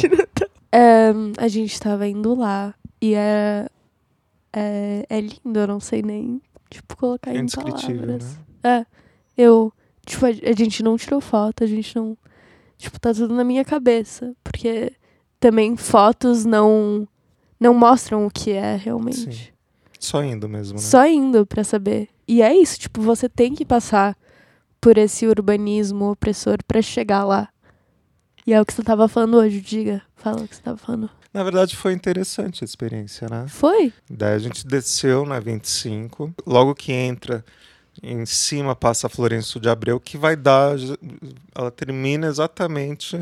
Ahn, 0.71 1.33
a 1.37 1.47
gente 1.47 1.79
tava 1.79 2.07
indo 2.07 2.35
lá. 2.35 2.73
E 3.01 3.13
é, 3.15 3.67
é, 4.53 5.05
é 5.09 5.21
lindo, 5.21 5.59
eu 5.59 5.67
não 5.67 5.79
sei 5.79 6.01
nem, 6.01 6.41
tipo, 6.69 6.95
colocar 6.97 7.31
É 7.31 7.35
em 7.37 7.41
indescritível, 7.41 8.01
palavras. 8.01 8.37
né? 8.63 8.85
É, 9.37 9.41
eu, 9.41 9.71
tipo, 10.05 10.25
a, 10.25 10.29
a 10.29 10.53
gente 10.55 10.81
não 10.83 10.97
tirou 10.97 11.21
foto, 11.21 11.63
a 11.63 11.67
gente 11.67 11.95
não, 11.95 12.17
tipo, 12.77 12.99
tá 12.99 13.13
tudo 13.13 13.33
na 13.35 13.43
minha 13.43 13.63
cabeça. 13.63 14.33
Porque 14.43 14.93
também 15.39 15.75
fotos 15.77 16.43
não, 16.45 17.07
não 17.59 17.73
mostram 17.73 18.25
o 18.25 18.31
que 18.31 18.51
é 18.51 18.75
realmente. 18.75 19.33
Sim. 19.33 19.51
Só 19.99 20.23
indo 20.23 20.47
mesmo, 20.47 20.75
né? 20.75 20.81
Só 20.81 21.05
indo 21.07 21.45
pra 21.45 21.63
saber. 21.63 22.09
E 22.27 22.41
é 22.41 22.55
isso, 22.55 22.79
tipo, 22.79 23.01
você 23.01 23.27
tem 23.27 23.53
que 23.53 23.65
passar 23.65 24.15
por 24.79 24.97
esse 24.97 25.25
urbanismo 25.25 26.11
opressor 26.11 26.57
pra 26.67 26.81
chegar 26.81 27.23
lá. 27.23 27.49
E 28.45 28.53
é 28.53 28.61
o 28.61 28.65
que 28.65 28.73
você 28.73 28.83
tava 28.83 29.07
falando 29.07 29.37
hoje, 29.37 29.59
diga. 29.59 30.01
Fala 30.15 30.41
o 30.41 30.47
que 30.47 30.55
você 30.55 30.61
tava 30.61 30.77
falando. 30.77 31.09
Na 31.33 31.43
verdade, 31.43 31.75
foi 31.75 31.93
interessante 31.93 32.63
a 32.63 32.65
experiência, 32.65 33.27
né? 33.29 33.45
Foi? 33.47 33.93
Daí 34.09 34.35
a 34.35 34.39
gente 34.39 34.65
desceu 34.65 35.25
na 35.25 35.39
25. 35.39 36.33
Logo 36.45 36.73
que 36.73 36.91
entra, 36.91 37.43
em 38.01 38.25
cima 38.25 38.75
passa 38.75 39.07
a 39.07 39.09
Florencio 39.09 39.59
de 39.59 39.69
Abreu, 39.69 39.99
que 39.99 40.17
vai 40.17 40.35
dar. 40.35 40.75
Ela 41.53 41.69
termina 41.69 42.27
exatamente 42.27 43.21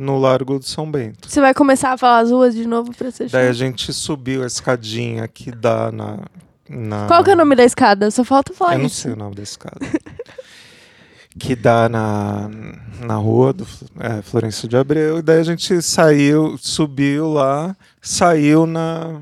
no 0.00 0.18
Largo 0.18 0.58
de 0.58 0.66
São 0.66 0.90
Bento. 0.90 1.28
Você 1.30 1.40
vai 1.40 1.52
começar 1.52 1.92
a 1.92 1.98
falar 1.98 2.20
as 2.20 2.30
ruas 2.30 2.54
de 2.54 2.66
novo 2.66 2.92
pra 2.96 3.10
você 3.10 3.26
Daí 3.26 3.48
a 3.48 3.52
gente 3.52 3.92
subiu 3.92 4.42
a 4.42 4.46
escadinha 4.46 5.28
que 5.28 5.52
dá 5.52 5.92
na. 5.92 6.20
na 6.68 7.06
Qual 7.06 7.22
que 7.22 7.30
é 7.30 7.34
o 7.34 7.36
nome 7.36 7.54
da 7.54 7.64
escada? 7.64 8.10
Só 8.10 8.24
falta 8.24 8.54
falar 8.54 8.74
Eu 8.74 8.78
não 8.78 8.86
isso. 8.86 9.02
sei 9.02 9.12
o 9.12 9.16
nome 9.16 9.34
da 9.34 9.42
escada. 9.42 9.78
que 11.38 11.54
dá 11.54 11.88
na, 11.88 12.50
na 12.98 13.14
rua 13.16 13.52
do 13.52 13.66
é, 13.98 14.22
Florencio 14.22 14.66
de 14.66 14.76
Abreu. 14.76 15.18
E 15.18 15.22
daí 15.22 15.38
a 15.38 15.44
gente 15.44 15.80
saiu, 15.82 16.56
subiu 16.58 17.32
lá, 17.32 17.76
saiu 18.00 18.66
na, 18.66 19.20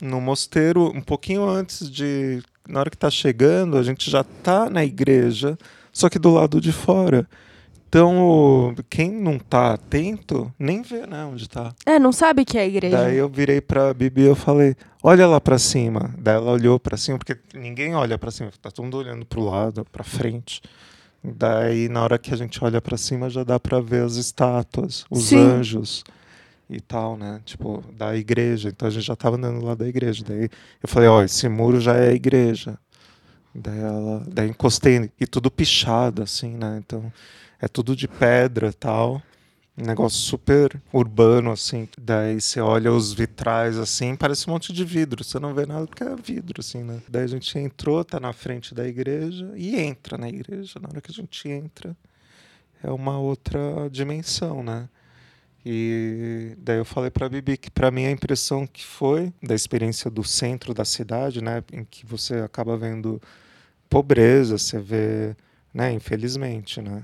no 0.00 0.20
mosteiro 0.20 0.92
um 0.94 1.00
pouquinho 1.00 1.48
antes 1.48 1.90
de. 1.90 2.42
Na 2.68 2.80
hora 2.80 2.90
que 2.90 2.96
tá 2.96 3.10
chegando, 3.10 3.76
a 3.76 3.82
gente 3.82 4.10
já 4.10 4.22
tá 4.22 4.70
na 4.70 4.84
igreja, 4.84 5.58
só 5.92 6.08
que 6.08 6.18
do 6.18 6.30
lado 6.32 6.60
de 6.60 6.72
fora. 6.72 7.26
Então, 7.94 8.74
quem 8.90 9.08
não 9.08 9.38
tá 9.38 9.74
atento, 9.74 10.52
nem 10.58 10.82
vê 10.82 11.06
né, 11.06 11.24
onde 11.26 11.48
tá. 11.48 11.72
É, 11.86 11.96
não 11.96 12.10
sabe 12.10 12.44
que 12.44 12.58
é 12.58 12.62
a 12.62 12.66
igreja. 12.66 12.96
Daí 12.96 13.16
eu 13.16 13.28
virei 13.28 13.60
pra 13.60 13.94
Bibi 13.94 14.22
e 14.22 14.26
eu 14.26 14.34
falei, 14.34 14.74
olha 15.00 15.28
lá 15.28 15.40
pra 15.40 15.60
cima. 15.60 16.12
Daí 16.18 16.34
ela 16.34 16.50
olhou 16.50 16.80
pra 16.80 16.96
cima, 16.96 17.18
porque 17.18 17.38
ninguém 17.54 17.94
olha 17.94 18.18
pra 18.18 18.32
cima, 18.32 18.50
tá 18.60 18.68
todo 18.68 18.82
mundo 18.82 18.98
olhando 18.98 19.24
pro 19.24 19.44
lado, 19.44 19.86
pra 19.92 20.02
frente. 20.02 20.60
Daí, 21.22 21.88
na 21.88 22.02
hora 22.02 22.18
que 22.18 22.34
a 22.34 22.36
gente 22.36 22.62
olha 22.64 22.82
pra 22.82 22.96
cima, 22.96 23.30
já 23.30 23.44
dá 23.44 23.60
pra 23.60 23.78
ver 23.78 24.02
as 24.02 24.16
estátuas, 24.16 25.04
os 25.08 25.26
Sim. 25.26 25.38
anjos 25.38 26.02
e 26.68 26.80
tal, 26.80 27.16
né? 27.16 27.42
Tipo, 27.44 27.80
da 27.96 28.16
igreja. 28.16 28.70
Então 28.70 28.88
a 28.88 28.90
gente 28.90 29.06
já 29.06 29.14
tava 29.14 29.36
andando 29.36 29.64
lá 29.64 29.76
da 29.76 29.86
igreja. 29.86 30.24
Daí 30.26 30.48
eu 30.82 30.88
falei, 30.88 31.08
ó, 31.08 31.22
esse 31.22 31.48
muro 31.48 31.80
já 31.80 31.94
é 31.94 32.08
a 32.08 32.12
igreja. 32.12 32.76
Daí 33.54 33.78
ela, 33.78 34.24
daí 34.26 34.48
encostei 34.48 35.12
e 35.20 35.28
tudo 35.28 35.48
pichado 35.48 36.24
assim, 36.24 36.56
né? 36.56 36.82
Então 36.84 37.12
é 37.64 37.68
tudo 37.68 37.96
de 37.96 38.06
pedra, 38.06 38.72
tal. 38.72 39.22
Um 39.76 39.86
negócio 39.86 40.18
super 40.18 40.80
urbano 40.92 41.50
assim. 41.50 41.88
Daí 41.98 42.40
você 42.40 42.60
olha 42.60 42.92
os 42.92 43.12
vitrais 43.12 43.78
assim, 43.78 44.14
parece 44.14 44.48
um 44.48 44.52
monte 44.52 44.72
de 44.72 44.84
vidro. 44.84 45.24
Você 45.24 45.38
não 45.38 45.54
vê 45.54 45.64
nada 45.64 45.86
porque 45.86 46.04
é 46.04 46.14
vidro 46.14 46.60
assim, 46.60 46.84
né? 46.84 47.00
Daí 47.08 47.24
a 47.24 47.26
gente 47.26 47.58
entrou, 47.58 48.04
tá 48.04 48.20
na 48.20 48.32
frente 48.32 48.74
da 48.74 48.86
igreja 48.86 49.50
e 49.56 49.76
entra 49.76 50.18
na 50.18 50.28
igreja. 50.28 50.78
Na 50.78 50.88
hora 50.90 51.00
que 51.00 51.10
a 51.10 51.14
gente 51.14 51.48
entra, 51.48 51.96
é 52.82 52.90
uma 52.90 53.18
outra 53.18 53.88
dimensão, 53.90 54.62
né? 54.62 54.88
E 55.64 56.54
daí 56.58 56.76
eu 56.76 56.84
falei 56.84 57.10
para 57.10 57.28
Bibi 57.30 57.56
que 57.56 57.70
para 57.70 57.90
mim 57.90 58.04
a 58.04 58.10
impressão 58.10 58.66
que 58.66 58.84
foi 58.84 59.32
da 59.42 59.54
experiência 59.54 60.10
do 60.10 60.22
centro 60.22 60.74
da 60.74 60.84
cidade, 60.84 61.42
né, 61.42 61.64
em 61.72 61.84
que 61.84 62.04
você 62.04 62.34
acaba 62.34 62.76
vendo 62.76 63.20
pobreza, 63.88 64.58
você 64.58 64.78
vê, 64.78 65.34
né, 65.72 65.90
infelizmente, 65.90 66.82
né, 66.82 67.02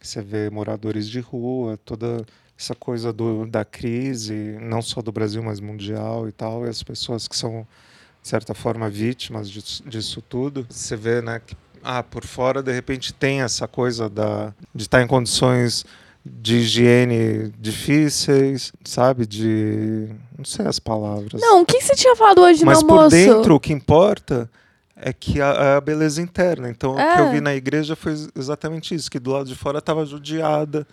você 0.00 0.22
vê 0.22 0.50
moradores 0.50 1.08
de 1.08 1.20
rua, 1.20 1.78
toda 1.84 2.24
essa 2.58 2.74
coisa 2.74 3.12
do, 3.12 3.46
da 3.46 3.64
crise, 3.64 4.56
não 4.60 4.80
só 4.80 5.02
do 5.02 5.12
Brasil, 5.12 5.42
mas 5.42 5.60
mundial 5.60 6.28
e 6.28 6.32
tal, 6.32 6.66
e 6.66 6.68
as 6.68 6.82
pessoas 6.82 7.28
que 7.28 7.36
são 7.36 7.66
de 8.22 8.28
certa 8.28 8.54
forma 8.54 8.88
vítimas 8.88 9.48
disso, 9.48 9.82
disso 9.86 10.22
tudo, 10.22 10.66
você 10.68 10.96
vê, 10.96 11.22
né, 11.22 11.40
que 11.44 11.54
ah, 11.84 12.02
por 12.02 12.24
fora 12.24 12.62
de 12.62 12.72
repente 12.72 13.12
tem 13.14 13.42
essa 13.42 13.68
coisa 13.68 14.08
da 14.08 14.52
de 14.74 14.82
estar 14.82 15.00
em 15.00 15.06
condições 15.06 15.84
de 16.24 16.56
higiene 16.56 17.52
difíceis, 17.58 18.72
sabe? 18.84 19.26
De. 19.26 20.08
Não 20.36 20.44
sei 20.44 20.66
as 20.66 20.80
palavras. 20.80 21.40
Não, 21.40 21.62
o 21.62 21.66
que 21.66 21.80
você 21.80 21.94
tinha 21.94 22.16
falado 22.16 22.40
hoje 22.40 22.64
Mas 22.64 22.82
no 22.82 22.88
por 22.88 22.96
almoço? 22.96 23.16
dentro, 23.16 23.54
o 23.54 23.60
que 23.60 23.72
importa 23.72 24.50
é 24.96 25.12
que 25.12 25.40
a, 25.40 25.46
é 25.48 25.76
a 25.76 25.80
beleza 25.80 26.20
interna. 26.22 26.68
Então, 26.70 26.92
o 26.92 26.96
que 26.96 27.02
É. 27.02 27.20
eu 27.20 27.30
vi 27.30 27.40
na 27.40 27.54
igreja 27.54 27.94
foi 27.94 28.14
exatamente 28.34 28.94
isso: 28.94 29.10
que 29.10 29.18
do 29.18 29.30
lado 29.32 29.46
de 29.48 29.54
fora 29.54 29.78
estava 29.78 30.04
judiada 30.06 30.86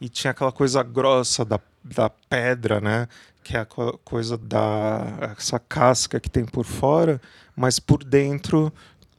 e 0.00 0.08
tinha 0.08 0.30
aquela 0.30 0.50
coisa 0.52 0.82
grossa 0.82 1.44
da, 1.44 1.60
da 1.84 2.08
pedra, 2.08 2.80
né? 2.80 3.06
Que 3.44 3.56
é 3.56 3.60
a 3.60 3.64
co- 3.66 3.98
coisa 4.04 4.36
da. 4.38 5.34
essa 5.38 5.58
casca 5.58 6.18
que 6.20 6.30
tem 6.30 6.44
por 6.44 6.64
fora, 6.64 7.20
mas 7.56 7.78
por 7.78 8.02
dentro 8.04 8.72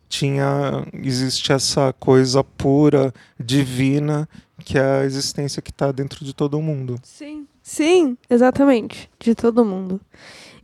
tinha 0.10 0.86
existe 0.94 1.52
essa 1.54 1.94
coisa 1.94 2.44
pura 2.44 3.14
divina 3.40 4.28
que 4.64 4.78
é 4.78 5.02
a 5.02 5.06
existência 5.06 5.62
que 5.62 5.72
está 5.72 5.92
dentro 5.92 6.24
de 6.26 6.34
todo 6.34 6.62
mundo 6.62 7.00
Sim. 7.02 7.48
Sim, 7.64 8.18
exatamente. 8.30 9.10
De 9.20 9.34
todo 9.36 9.64
mundo. 9.64 10.02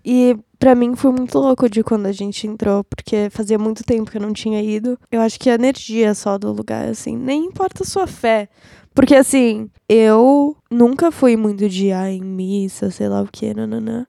E 0.10 0.40
pra 0.58 0.74
mim 0.74 0.96
foi 0.96 1.12
muito 1.12 1.38
louco 1.38 1.70
de 1.70 1.84
quando 1.84 2.06
a 2.06 2.14
gente 2.14 2.48
entrou, 2.48 2.82
porque 2.82 3.30
fazia 3.30 3.60
muito 3.60 3.84
tempo 3.84 4.10
que 4.10 4.16
eu 4.16 4.22
não 4.22 4.32
tinha 4.32 4.64
ido. 4.64 4.98
Eu 5.12 5.20
acho 5.20 5.38
que 5.38 5.50
a 5.50 5.56
energia 5.56 6.14
só 6.14 6.38
do 6.38 6.50
lugar, 6.54 6.88
assim, 6.88 7.18
nem 7.18 7.44
importa 7.44 7.84
a 7.84 7.86
sua 7.86 8.08
fé. 8.08 8.48
Porque, 8.96 9.14
assim, 9.14 9.70
eu 9.90 10.56
nunca 10.72 11.12
fui 11.12 11.36
muito 11.36 11.68
de 11.68 11.88
ir 11.88 11.94
em 11.94 12.24
missa, 12.24 12.90
sei 12.90 13.10
lá 13.10 13.22
o 13.22 13.28
que, 13.28 13.54
nananã. 13.54 14.08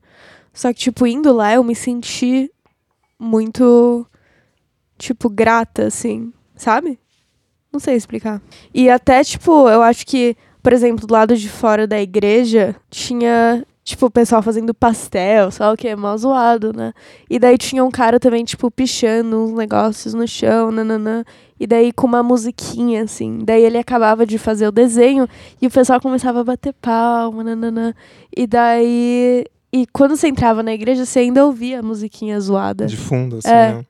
Só 0.52 0.72
que, 0.72 0.78
tipo, 0.78 1.04
indo 1.04 1.32
lá, 1.32 1.52
eu 1.54 1.64
me 1.64 1.74
senti 1.74 2.48
muito, 3.18 4.06
tipo, 4.96 5.28
grata, 5.28 5.88
assim, 5.88 6.32
sabe? 6.54 6.96
Não 7.72 7.80
sei 7.80 7.96
explicar. 7.96 8.40
E 8.72 8.88
até, 8.88 9.24
tipo, 9.24 9.68
eu 9.68 9.82
acho 9.82 10.06
que, 10.06 10.36
por 10.62 10.72
exemplo, 10.72 11.08
do 11.08 11.12
lado 11.12 11.36
de 11.36 11.48
fora 11.48 11.88
da 11.88 12.00
igreja, 12.00 12.76
tinha, 12.88 13.66
tipo, 13.88 14.04
o 14.04 14.10
pessoal 14.10 14.42
fazendo 14.42 14.74
pastel, 14.74 15.48
lá 15.58 15.72
o 15.72 15.76
que, 15.76 15.96
mal 15.96 16.16
zoado, 16.18 16.74
né? 16.76 16.92
E 17.28 17.38
daí 17.38 17.56
tinha 17.56 17.82
um 17.82 17.90
cara 17.90 18.20
também, 18.20 18.44
tipo, 18.44 18.70
pichando 18.70 19.44
uns 19.44 19.52
negócios 19.52 20.12
no 20.12 20.28
chão, 20.28 20.70
nananã. 20.70 21.24
E 21.58 21.66
daí 21.66 21.90
com 21.90 22.06
uma 22.06 22.22
musiquinha, 22.22 23.02
assim. 23.04 23.38
Daí 23.42 23.64
ele 23.64 23.78
acabava 23.78 24.26
de 24.26 24.36
fazer 24.36 24.68
o 24.68 24.72
desenho 24.72 25.26
e 25.60 25.66
o 25.66 25.70
pessoal 25.70 26.00
começava 26.00 26.40
a 26.40 26.44
bater 26.44 26.74
palma, 26.74 27.42
nananã. 27.42 27.94
E 28.36 28.46
daí. 28.46 29.46
E 29.72 29.86
quando 29.92 30.16
você 30.16 30.28
entrava 30.28 30.62
na 30.62 30.72
igreja, 30.72 31.04
você 31.06 31.20
ainda 31.20 31.44
ouvia 31.46 31.80
a 31.80 31.82
musiquinha 31.82 32.38
zoada. 32.40 32.86
de 32.86 32.96
fundo 32.96 33.38
assim 33.38 33.48
É. 33.48 33.72
né? 33.72 33.84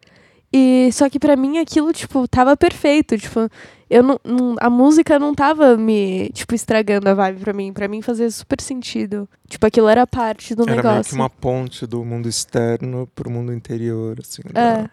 E 0.52 0.88
só 0.92 1.11
que 1.11 1.18
pra 1.18 1.37
mim 1.37 1.58
aquilo, 1.58 1.92
tipo, 1.92 2.26
tava 2.28 2.56
perfeito. 2.56 3.18
Tipo, 3.18 3.50
eu 3.90 4.03
não, 4.03 4.20
não- 4.24 4.57
a 4.61 4.68
música 4.70 5.18
não 5.18 5.35
tava 5.35 5.77
me, 5.77 6.29
tipo, 6.31 6.55
estragando 6.55 7.09
a 7.09 7.14
vibe 7.14 7.40
pra 7.40 7.53
mim. 7.53 7.72
Pra 7.72 7.88
mim 7.88 8.03
fazia 8.03 8.31
super 8.31 8.61
sentido. 8.61 9.29
Tipo, 9.48 9.66
aquilo 9.66 9.88
era 9.88 10.07
parte 10.07 10.55
do 10.55 10.62
era 10.62 10.72
meio 10.72 10.83
que 10.83 10.88
negócio. 10.88 11.14
uma 11.14 11.31
ponte 11.31 11.87
do 11.87 12.05
mundo 12.05 12.29
externo 12.29 13.09
pro 13.14 13.31
mundo 13.31 13.53
interior 13.53 14.18
assim 14.20 14.42
É, 14.51 14.53
da- 14.53 14.90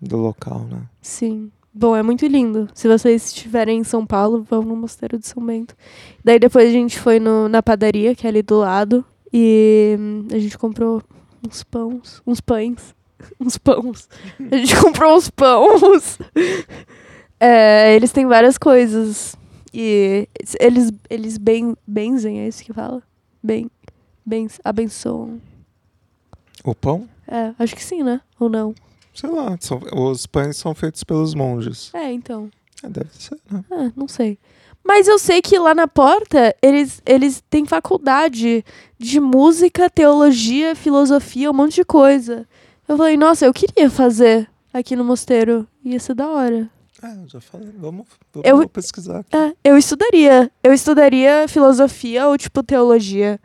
do 0.00 0.16
local 0.16 0.60
né 0.70 0.82
sim. 1.02 1.50
Bom, 1.78 1.94
é 1.94 2.02
muito 2.02 2.26
lindo. 2.26 2.68
Se 2.72 2.88
vocês 2.88 3.26
estiverem 3.26 3.80
em 3.80 3.84
São 3.84 4.06
Paulo, 4.06 4.42
vão 4.48 4.62
no 4.62 4.74
Mosteiro 4.74 5.18
de 5.18 5.26
São 5.26 5.44
Bento. 5.44 5.74
Daí 6.24 6.38
depois 6.38 6.68
a 6.68 6.72
gente 6.72 6.98
foi 6.98 7.20
no, 7.20 7.50
na 7.50 7.62
padaria, 7.62 8.14
que 8.14 8.26
é 8.26 8.30
ali 8.30 8.40
do 8.40 8.58
lado. 8.60 9.04
E 9.30 9.94
hum, 10.00 10.26
a 10.32 10.38
gente 10.38 10.56
comprou 10.56 11.02
uns 11.46 11.62
pães. 11.62 12.22
Uns 12.26 12.40
pães. 12.40 12.94
uns 13.38 13.58
pães. 13.58 14.08
A 14.50 14.56
gente 14.56 14.74
comprou 14.80 15.16
uns 15.16 15.28
pães. 15.28 16.18
É, 17.38 17.94
eles 17.94 18.12
têm 18.12 18.26
várias 18.26 18.56
coisas. 18.58 19.36
E 19.72 20.26
eles, 20.58 20.90
eles 21.10 21.36
ben, 21.38 21.76
benzem, 21.86 22.40
é 22.40 22.48
isso 22.48 22.64
que 22.64 22.72
fala? 22.72 23.02
Ben, 23.42 23.70
ben, 24.24 24.48
abençoam. 24.64 25.40
o 26.64 26.74
pão 26.74 27.06
É, 27.28 27.52
acho 27.58 27.76
que 27.76 27.84
sim, 27.84 28.02
né? 28.02 28.20
Ou 28.40 28.48
não? 28.48 28.74
sei 29.14 29.30
lá 29.30 29.56
são- 29.60 29.80
os 29.94 30.26
pães 30.26 30.56
são 30.58 30.74
feitos 30.74 31.02
pelos 31.02 31.34
monges 31.34 31.90
É, 31.94 32.12
então. 32.12 32.50
é, 32.82 32.88
deve 32.88 33.08
ser 33.12 33.38
né? 33.50 33.64
Ah, 33.70 33.90
não 33.96 34.06
sei. 34.08 34.38
Mas 34.84 35.08
eu 35.08 35.18
sei 35.18 35.42
que 35.42 35.58
lá 35.58 35.74
na 35.74 35.88
porta 35.88 36.54
eles, 36.62 37.02
eles 37.04 37.42
têm 37.50 37.66
faculdade 37.66 38.64
de 38.98 39.20
música, 39.20 39.90
teologia, 39.90 40.74
filosofia, 40.76 41.50
um 41.50 41.54
monte 41.54 41.74
de 41.76 41.84
coisa. 41.84 42.46
Eu 42.88 42.96
falei, 42.96 43.16
nossa, 43.16 43.44
eu 43.46 43.52
queria 43.52 43.90
fazer 43.90 44.48
aqui 44.72 44.94
no 44.94 45.04
mosteiro. 45.04 45.66
Ia 45.84 45.98
ser 45.98 46.14
da 46.14 46.28
hora. 46.28 46.70
É 47.02 47.28
já 47.28 47.40
falei 47.40 47.68
vamos, 47.78 48.06
vamos 48.32 48.46
Eu- 48.48 48.56
vou 48.58 48.68
pesquisar. 48.68 49.24
É, 49.32 49.52
eu 49.64 49.76
estudaria. 49.76 50.50
Eu 50.62 50.72
estudaria 50.72 51.46
filosofia 51.48 52.26
ou, 52.28 52.36
tipo, 52.38 52.62
teologia. 52.62 53.38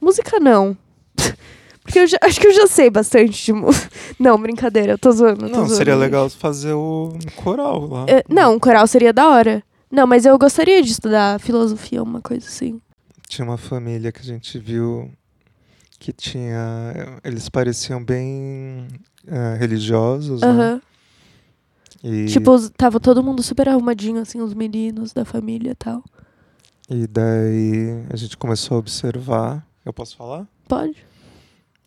Música, 0.00 0.38
não. 0.40 0.76
Porque 1.82 1.98
eu 2.00 2.06
já- 2.06 2.18
acho 2.22 2.40
que 2.40 2.46
eu 2.46 2.52
já 2.54 2.66
sei 2.66 2.90
bastante 2.90 3.44
de 3.46 3.52
música. 3.52 3.88
Não, 4.18 4.38
brincadeira, 4.40 4.92
eu 4.92 4.98
tô 4.98 5.10
zoando. 5.12 5.46
eu 5.46 5.50
tô 5.50 5.56
não 5.56 5.64
zoando. 5.64 5.74
seria 5.76 5.96
legal 5.96 6.28
fazer 6.28 6.72
o 6.74 7.16
coral 7.36 7.86
lá 7.86 8.04
É, 8.08 8.22
não, 8.28 8.54
um 8.56 8.58
coral 8.58 8.86
seria 8.86 9.12
da 9.12 9.28
hora. 9.28 9.62
Não, 9.90 10.06
mas 10.06 10.26
eu 10.26 10.36
gostaria 10.36 10.82
de 10.82 10.90
estudar 10.90 11.40
filosofia, 11.40 12.02
uma 12.02 12.20
coisa 12.20 12.46
assim. 12.46 12.78
tinha 13.28 13.44
uma 13.46 13.56
família 13.56 14.12
que 14.12 14.20
a 14.20 14.24
gente 14.24 14.58
viu 14.58 15.10
que 15.98 16.12
tinha 16.12 16.60
eles 17.24 17.48
pareciam 17.48 18.04
bem 18.04 18.86
eh, 19.26 19.56
religiosos 19.58 20.42
né? 20.42 20.80
E, 22.02 22.26
Tipo, 22.26 22.56
tava 22.70 23.00
todo 23.00 23.22
mundo 23.22 23.42
super 23.42 23.68
arrumadinho, 23.68 24.20
assim, 24.20 24.40
os 24.40 24.54
meninos 24.54 25.12
da 25.12 25.24
família 25.24 25.72
e 25.72 25.74
tal. 25.74 26.02
e 26.88 27.06
daí 27.06 28.04
a 28.10 28.16
gente 28.16 28.36
começou 28.36 28.76
a 28.76 28.78
observar 28.78 29.66
eu 29.84 29.92
posso 29.92 30.16
falar 30.16 30.46
Pode? 30.68 30.96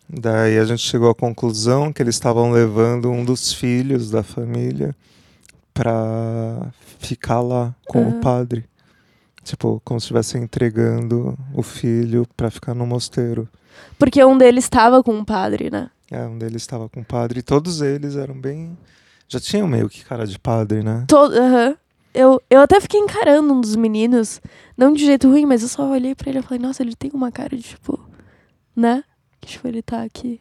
daí 0.08 0.58
a 0.58 0.64
gente 0.64 0.80
chegou 0.82 1.08
à 1.10 1.14
conclusão 1.14 1.92
que 1.92 2.02
eles 2.02 2.14
estavam 2.14 2.50
levando 2.52 3.10
um 3.10 3.24
dos 3.24 3.52
filhos 3.52 4.10
da 4.10 4.22
família 4.22 4.94
pra 5.74 6.70
ficar 6.98 7.40
lá 7.40 7.74
com 7.86 8.04
Ah. 8.04 8.08
o 8.08 8.20
padre 8.20 8.64
tipo 9.42 9.80
como 9.84 9.98
se 9.98 10.04
estivessem 10.04 10.42
entregando 10.42 11.36
o 11.54 11.62
filho 11.62 12.26
pra 12.36 12.50
ficar 12.50 12.74
no 12.74 12.86
mosteiro 12.86 13.48
Porque 13.98 14.22
um 14.24 14.36
deles 14.38 14.68
tava 14.68 15.02
com 15.02 15.14
um 15.14 15.24
padre, 15.24 15.70
né? 15.70 15.90
É, 16.10 16.24
um 16.26 16.36
deles 16.38 16.62
estava 16.62 16.88
com 16.88 17.00
o 17.00 17.04
padre 17.04 17.40
e 17.40 17.42
todos 17.42 17.80
eles 17.80 18.16
eram 18.16 18.38
bem. 18.38 18.76
Já 19.28 19.40
tinham 19.40 19.66
meio 19.66 19.88
que 19.88 20.04
cara 20.04 20.26
de 20.26 20.38
padre, 20.38 20.82
né? 20.82 21.04
Todo, 21.08 21.34
aham. 21.34 21.76
Eu, 22.14 22.42
eu 22.50 22.60
até 22.60 22.78
fiquei 22.78 23.00
encarando 23.00 23.54
um 23.54 23.60
dos 23.60 23.74
meninos, 23.74 24.40
não 24.76 24.92
de 24.92 25.04
jeito 25.04 25.30
ruim, 25.30 25.46
mas 25.46 25.62
eu 25.62 25.68
só 25.68 25.90
olhei 25.90 26.14
pra 26.14 26.28
ele 26.28 26.40
e 26.40 26.42
falei, 26.42 26.58
nossa, 26.58 26.82
ele 26.82 26.94
tem 26.94 27.10
uma 27.14 27.32
cara 27.32 27.56
de 27.56 27.62
tipo, 27.62 27.98
né? 28.76 29.02
Que 29.40 29.48
tipo, 29.48 29.66
ele 29.66 29.80
tá 29.80 30.02
aqui. 30.02 30.38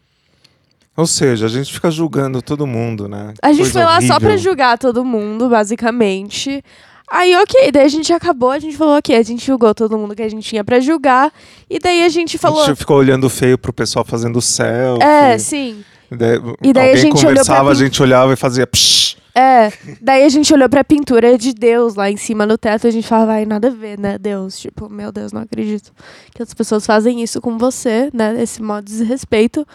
Ou 0.97 1.07
seja, 1.07 1.45
a 1.45 1.49
gente 1.49 1.71
fica 1.71 1.89
julgando 1.89 2.41
todo 2.41 2.67
mundo, 2.67 3.07
né? 3.07 3.33
A 3.41 3.53
gente 3.53 3.69
foi 3.69 3.83
lá 3.83 4.01
só 4.01 4.19
pra 4.19 4.29
horrível. 4.29 4.37
julgar 4.37 4.77
todo 4.77 5.05
mundo, 5.05 5.47
basicamente. 5.47 6.61
Aí, 7.09 7.35
ok, 7.35 7.71
daí 7.71 7.85
a 7.85 7.89
gente 7.89 8.11
acabou, 8.13 8.51
a 8.51 8.59
gente 8.59 8.77
falou, 8.77 8.97
ok, 8.97 9.15
a 9.15 9.23
gente 9.23 9.45
julgou 9.45 9.73
todo 9.73 9.97
mundo 9.97 10.15
que 10.15 10.21
a 10.21 10.29
gente 10.29 10.47
tinha 10.47 10.63
pra 10.63 10.79
julgar. 10.79 11.31
E 11.69 11.79
daí 11.79 12.03
a 12.03 12.09
gente 12.09 12.37
falou. 12.37 12.63
A 12.63 12.67
gente 12.67 12.77
ficou 12.77 12.97
olhando 12.97 13.29
feio 13.29 13.57
pro 13.57 13.73
pessoal 13.73 14.03
fazendo 14.05 14.41
selfie. 14.41 15.03
É, 15.03 15.37
sim. 15.37 15.83
Daí, 16.11 16.39
E 16.61 16.73
daí 16.73 16.83
a 16.83 16.87
alguém 16.89 17.01
gente 17.01 17.25
olhou 17.25 17.33
pra 17.33 17.43
conversava, 17.43 17.71
a 17.71 17.73
gente 17.73 18.03
olhava 18.03 18.33
e 18.33 18.35
fazia 18.35 18.67
psh. 18.67 19.17
É, 19.33 19.71
daí 20.01 20.25
a 20.25 20.29
gente 20.29 20.53
olhou 20.53 20.67
pra 20.67 20.83
pintura 20.83 21.37
de 21.37 21.53
Deus 21.53 21.95
lá 21.95 22.11
em 22.11 22.17
cima 22.17 22.45
no 22.45 22.57
teto 22.57 22.85
e 22.85 22.89
a 22.89 22.91
gente 22.91 23.07
falava, 23.07 23.33
ai, 23.33 23.45
nada 23.45 23.69
a 23.69 23.71
ver, 23.71 23.97
né, 23.97 24.17
Deus? 24.17 24.59
Tipo, 24.59 24.89
meu 24.89 25.09
Deus, 25.09 25.31
não 25.31 25.41
acredito 25.41 25.93
que 26.35 26.43
as 26.43 26.53
pessoas 26.53 26.85
fazem 26.85 27.23
isso 27.23 27.39
com 27.39 27.57
você, 27.57 28.09
né, 28.13 28.41
esse 28.43 28.61
modo 28.61 28.83
de 28.83 28.91
desrespeito. 28.91 29.65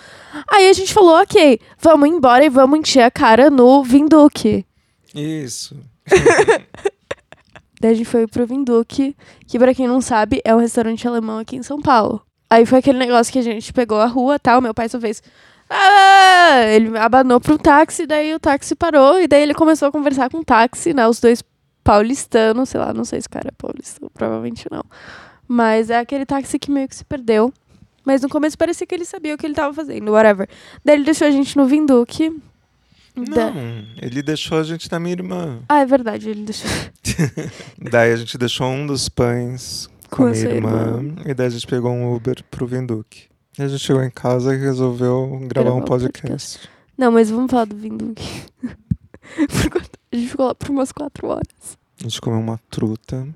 Aí 0.51 0.68
a 0.68 0.72
gente 0.75 0.92
falou, 0.92 1.18
ok, 1.22 1.59
vamos 1.81 2.07
embora 2.07 2.44
e 2.44 2.51
vamos 2.51 2.79
encher 2.79 3.01
a 3.01 3.11
cara 3.11 3.49
no 3.49 3.83
Vinduque. 3.83 4.66
Isso. 5.14 5.75
Daí 7.81 7.92
a 7.92 7.94
gente 7.94 8.07
foi 8.07 8.27
pro 8.27 8.46
Vinduque, 8.46 9.16
que 9.46 9.59
pra 9.59 9.75
quem 9.75 9.88
não 9.88 10.03
sabe, 10.03 10.42
é 10.44 10.55
um 10.55 10.59
restaurante 10.59 11.09
alemão 11.09 11.38
aqui 11.38 11.57
em 11.57 11.62
São 11.62 11.81
Paulo. 11.81 12.20
Aí 12.49 12.66
foi 12.66 12.79
aquele 12.79 12.99
negócio 12.99 13.33
que 13.33 13.38
a 13.38 13.42
gente 13.42 13.72
pegou 13.72 14.01
a 14.01 14.07
rua 14.07 14.38
tal, 14.38 14.61
meu 14.61 14.75
pai 14.75 14.88
só 14.88 15.01
fez. 15.01 15.22
Ah! 15.68 16.62
Ele 16.68 16.96
abanou 16.98 17.40
pro 17.40 17.59
táxi, 17.59 18.07
daí 18.07 18.35
o 18.35 18.40
táxi 18.40 18.74
parou, 18.74 19.20
e 19.20 19.26
daí 19.26 19.42
ele 19.42 19.55
começou 19.55 19.88
a 19.88 19.92
conversar 19.92 20.31
com 20.31 20.38
o 20.38 20.44
táxi, 20.44 20.94
né? 20.94 21.07
Os 21.09 21.20
dois 21.20 21.42
paulistanos, 21.83 22.68
sei 22.68 22.81
lá, 22.81 22.92
não 22.92 23.05
sei 23.05 23.20
se 23.20 23.26
o 23.26 23.31
cara 23.31 23.48
é 23.48 23.52
paulista, 23.57 24.07
provavelmente 24.12 24.66
não. 24.70 24.85
Mas 25.48 25.90
é 25.90 25.98
aquele 25.98 26.26
táxi 26.26 26.59
que 26.59 26.70
meio 26.70 26.88
que 26.88 26.96
se 26.96 27.05
perdeu. 27.05 27.52
Mas 28.05 28.22
no 28.22 28.29
começo 28.29 28.57
parecia 28.57 28.87
que 28.87 28.94
ele 28.94 29.05
sabia 29.05 29.35
o 29.35 29.38
que 29.38 29.44
ele 29.46 29.55
tava 29.55 29.74
fazendo, 29.74 30.12
whatever. 30.12 30.48
Daí 30.85 30.96
ele 30.96 31.05
deixou 31.05 31.26
a 31.26 31.31
gente 31.31 31.57
no 31.57 31.66
Vinduque. 31.66 32.31
Da- 33.16 33.50
Não, 33.50 33.85
ele 34.00 34.22
deixou 34.22 34.59
a 34.59 34.62
gente 34.62 34.90
na 34.92 35.00
minha 35.00 35.14
irmã. 35.14 35.59
Ah, 35.68 35.81
é 35.81 35.87
verdade, 35.87 36.29
ele 36.31 36.42
deixou. 36.44 36.70
Daí 37.90 38.12
a 38.12 38.16
gente 38.16 38.37
deixou 38.37 38.66
um 38.68 38.87
dos 38.87 39.09
pães 39.09 39.88
com, 40.11 40.16
Com 40.18 40.26
a 40.26 40.31
minha 40.31 40.44
irmã, 40.44 40.96
irmã. 40.98 41.14
E 41.24 41.33
daí 41.35 41.46
a 41.46 41.50
gente 41.50 41.66
pegou 41.66 41.90
um 41.90 42.14
Uber 42.14 42.44
pro 42.50 42.66
Vinduque. 42.66 43.24
E 43.58 43.62
a 43.62 43.68
gente 43.68 43.80
chegou 43.80 44.02
em 44.02 44.10
casa 44.10 44.54
e 44.54 44.58
resolveu 44.58 45.40
gravar 45.48 45.72
um 45.72 45.82
podcast. 45.82 46.68
Não, 46.96 47.10
mas 47.10 47.30
vamos 47.30 47.50
falar 47.50 47.64
do 47.66 47.76
Vinduque. 47.76 48.44
Quanto- 49.70 49.90
a 50.12 50.16
gente 50.16 50.28
ficou 50.30 50.46
lá 50.46 50.54
por 50.54 50.70
umas 50.70 50.92
quatro 50.92 51.26
horas. 51.28 51.78
A 52.00 52.02
gente 52.04 52.20
comeu 52.20 52.38
uma 52.38 52.58
truta. 52.70 53.26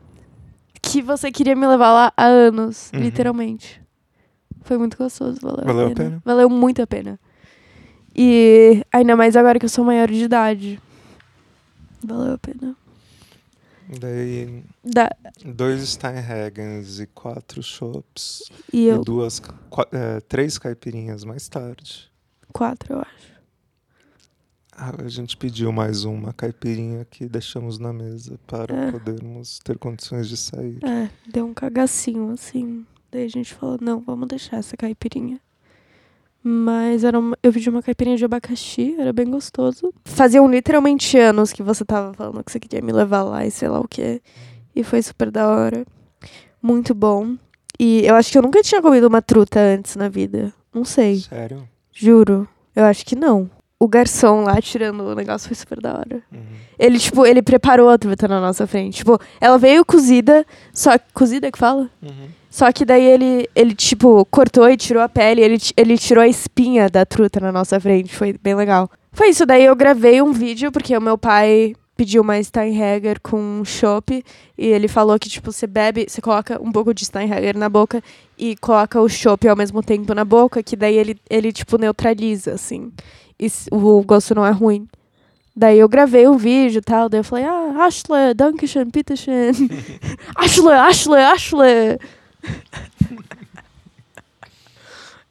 Que 0.82 1.02
você 1.02 1.30
queria 1.30 1.54
me 1.56 1.66
levar 1.66 1.92
lá 1.92 2.12
há 2.16 2.24
anos, 2.24 2.90
Uhum. 2.94 3.00
literalmente. 3.00 3.80
Foi 4.62 4.76
muito 4.78 4.96
gostoso, 4.96 5.38
valeu, 5.42 5.64
Valeu 5.64 5.86
a 5.88 5.90
a 5.90 5.94
pena. 5.94 6.10
pena? 6.10 6.22
Valeu 6.24 6.48
muito 6.50 6.80
a 6.82 6.86
pena. 6.86 7.18
E 8.14 8.84
ainda 8.92 9.16
mais 9.16 9.36
agora 9.36 9.58
que 9.58 9.64
eu 9.64 9.68
sou 9.70 9.84
maior 9.84 10.08
de 10.08 10.24
idade. 10.24 10.80
Valeu 12.04 12.34
a 12.34 12.38
pena. 12.38 12.76
Daí 13.98 14.62
Da, 14.84 15.10
dois 15.44 15.82
Steinhagens 15.88 17.00
e 17.00 17.06
quatro 17.06 17.62
chops. 17.62 18.44
e 18.72 18.86
eu, 18.86 19.00
E 19.00 19.04
duas, 19.04 19.42
é, 19.92 20.20
três 20.20 20.58
caipirinhas 20.58 21.24
mais 21.24 21.48
tarde. 21.48 22.10
quatro, 22.52 22.94
eu 22.94 23.00
acho. 23.00 23.30
Ah, 24.72 24.94
a 25.04 25.08
gente 25.08 25.36
pediu 25.36 25.72
mais 25.72 26.04
uma 26.04 26.32
caipirinha 26.32 27.04
que 27.04 27.26
deixamos 27.26 27.78
na 27.78 27.92
mesa 27.92 28.38
para 28.46 28.74
É. 28.74 28.90
podermos 28.92 29.58
ter 29.58 29.76
condições 29.76 30.28
de 30.28 30.36
sair. 30.36 30.78
É, 30.84 31.10
deu 31.30 31.44
um 31.46 31.52
cagacinho, 31.52 32.30
assim. 32.30 32.86
Daí 33.10 33.24
a 33.24 33.28
gente 33.28 33.52
falou, 33.52 33.76
não, 33.80 34.00
vamos 34.00 34.28
deixar 34.28 34.58
essa 34.58 34.76
caipirinha. 34.76 35.40
Mas 36.42 37.04
era 37.04 37.18
uma- 37.18 37.36
eu 37.42 37.52
pedi 37.52 37.68
uma 37.68 37.82
caipirinha 37.82 38.16
de 38.16 38.24
abacaxi, 38.24 38.96
era 38.98 39.12
bem 39.12 39.26
gostoso. 39.30 39.92
Faziam 40.04 40.50
literalmente 40.50 41.18
anos 41.18 41.52
que 41.52 41.62
você 41.62 41.84
tava 41.84 42.14
falando 42.14 42.42
que 42.42 42.50
você 42.50 42.58
queria 42.58 42.80
me 42.80 42.92
levar 42.92 43.22
lá 43.22 43.44
e 43.44 43.50
sei 43.50 43.68
lá 43.68 43.78
o 43.80 43.86
quê. 43.88 44.22
E 44.74 44.82
foi 44.82 45.02
super 45.02 45.30
da 45.30 45.48
hora. 45.48 45.84
Muito 46.62 46.94
bom. 46.94 47.36
E 47.78 48.04
eu 48.06 48.14
acho 48.14 48.30
que 48.32 48.38
eu 48.38 48.42
nunca 48.42 48.62
tinha 48.62 48.80
comido 48.80 49.06
uma 49.06 49.20
truta 49.20 49.60
antes 49.60 49.96
na 49.96 50.08
vida. 50.08 50.52
Não 50.72 50.84
sei, 50.84 51.20
Sério? 51.20 51.68
juro. 51.92 52.48
Eu 52.74 52.84
acho 52.84 53.04
que 53.04 53.16
não. 53.16 53.50
O 53.82 53.88
garçom 53.88 54.42
lá 54.42 54.60
tirando 54.60 55.00
o 55.00 55.14
negócio 55.14 55.48
foi 55.48 55.56
super 55.56 55.80
da 55.80 55.94
hora. 55.94 56.22
Uhum. 56.30 56.40
Ele, 56.78 56.98
tipo, 56.98 57.24
ele 57.24 57.40
preparou 57.40 57.88
a 57.88 57.96
truta 57.96 58.28
na 58.28 58.38
nossa 58.38 58.66
frente. 58.66 58.98
Tipo, 58.98 59.18
ela 59.40 59.56
veio 59.56 59.84
cozida, 59.86 60.44
só 60.72 60.98
cozida 61.14 61.50
que 61.50 61.58
fala? 61.58 61.90
Uhum. 62.02 62.28
Só 62.50 62.70
que 62.72 62.84
daí 62.84 63.04
ele, 63.04 63.48
ele 63.54 63.74
tipo, 63.74 64.24
cortou 64.26 64.68
e 64.68 64.76
tirou 64.76 65.02
a 65.02 65.08
pele, 65.08 65.40
ele, 65.40 65.56
ele 65.76 65.96
tirou 65.96 66.22
a 66.22 66.28
espinha 66.28 66.90
da 66.90 67.06
truta 67.06 67.40
na 67.40 67.50
nossa 67.50 67.80
frente. 67.80 68.14
Foi 68.14 68.34
bem 68.42 68.54
legal. 68.54 68.90
Foi 69.12 69.30
isso, 69.30 69.46
daí 69.46 69.64
eu 69.64 69.74
gravei 69.74 70.20
um 70.20 70.32
vídeo, 70.32 70.70
porque 70.70 70.96
o 70.96 71.00
meu 71.00 71.16
pai 71.16 71.74
pediu 71.96 72.22
uma 72.22 72.42
Steinhager 72.42 73.20
com 73.20 73.62
chopp, 73.64 74.24
e 74.56 74.66
ele 74.66 74.88
falou 74.88 75.18
que, 75.18 75.28
tipo, 75.28 75.52
você 75.52 75.66
bebe, 75.66 76.06
você 76.08 76.20
coloca 76.20 76.58
um 76.62 76.72
pouco 76.72 76.94
de 76.94 77.04
Steinhager 77.04 77.58
na 77.58 77.68
boca 77.68 78.02
e 78.38 78.56
coloca 78.56 79.00
o 79.00 79.08
chopp 79.08 79.46
ao 79.46 79.54
mesmo 79.56 79.82
tempo 79.82 80.14
na 80.14 80.24
boca, 80.24 80.62
que 80.62 80.76
daí 80.76 80.96
ele, 80.96 81.18
ele 81.28 81.52
tipo, 81.52 81.76
neutraliza, 81.76 82.54
assim. 82.54 82.90
O 83.70 84.02
gosto 84.02 84.34
não 84.34 84.44
é 84.44 84.50
ruim. 84.50 84.86
Daí 85.56 85.78
eu 85.78 85.88
gravei 85.88 86.26
um 86.28 86.36
vídeo 86.36 86.78
e 86.78 86.82
tal, 86.82 87.08
daí 87.08 87.20
eu 87.20 87.24
falei, 87.24 87.44
ah, 87.44 87.84
Ashley, 87.84 88.34
Dankeschön, 88.34 88.90
Bitteschön. 88.90 89.52
Ashley, 90.36 90.74
Ashley, 90.74 91.22
Ashley. 91.22 91.98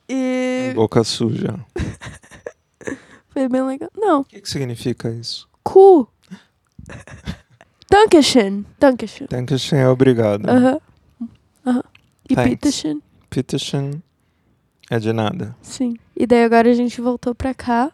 e 0.10 0.72
Boca 0.76 1.04
suja. 1.04 1.60
foi 3.30 3.48
bem 3.48 3.62
legal. 3.64 3.90
Não, 3.96 4.22
O 4.22 4.26
que, 4.26 4.42
que 4.42 4.50
significa 4.50 5.10
isso? 5.10 5.48
cu. 5.64 6.08
Dankeschön, 7.90 8.66
Dankeschön. 8.80 9.28
Dankeschön 9.30 9.80
é 9.80 9.88
obrigado. 9.90 10.48
Aham. 10.50 10.80
Aham. 11.66 11.84
E 12.30 12.36
Thanks. 12.36 12.84
Bitteschön 13.32 14.02
é 14.92 15.00
de 15.00 15.14
nada. 15.14 15.56
sim. 15.62 15.96
E 16.16 16.28
daí 16.28 16.44
agora 16.44 16.70
a 16.70 16.74
gente 16.74 17.00
voltou 17.02 17.34
pra 17.34 17.54
cá 17.54 17.92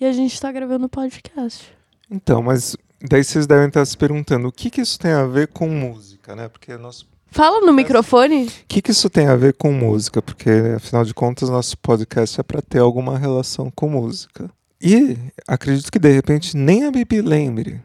e 0.00 0.04
a 0.06 0.12
gente 0.12 0.40
tá 0.40 0.50
gravando 0.52 0.88
podcast. 0.88 1.72
Então, 2.10 2.42
mas 2.42 2.76
daí 3.00 3.22
vocês 3.22 3.46
devem 3.46 3.68
estar 3.68 3.84
se 3.84 3.96
perguntando 3.96 4.48
o 4.48 4.52
que, 4.52 4.70
que 4.70 4.80
isso 4.80 4.98
tem 4.98 5.12
a 5.12 5.26
ver 5.26 5.48
com 5.48 5.68
música, 5.68 6.34
né? 6.34 6.48
Porque 6.48 6.76
nosso 6.76 7.06
Fala 7.30 7.60
no 7.60 7.72
microfone. 7.72 8.46
O 8.46 8.50
que, 8.66 8.80
que 8.80 8.90
isso 8.90 9.10
tem 9.10 9.26
a 9.26 9.36
ver 9.36 9.52
com 9.54 9.70
música? 9.72 10.22
Porque, 10.22 10.50
afinal 10.76 11.04
de 11.04 11.12
contas, 11.12 11.50
nosso 11.50 11.76
podcast 11.78 12.40
é 12.40 12.42
para 12.42 12.62
ter 12.62 12.78
alguma 12.78 13.18
relação 13.18 13.70
com 13.70 13.88
música. 13.90 14.50
E 14.80 15.16
acredito 15.46 15.92
que, 15.92 15.98
de 15.98 16.10
repente, 16.10 16.56
nem 16.56 16.84
a 16.84 16.90
Bibi 16.90 17.20
lembre. 17.20 17.82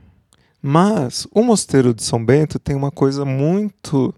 Mas 0.61 1.27
o 1.33 1.43
Mosteiro 1.43 1.93
de 1.93 2.03
São 2.03 2.23
Bento 2.23 2.57
tem 2.57 2.75
uma 2.75 2.89
coisa 2.89 3.25
muito 3.25 4.15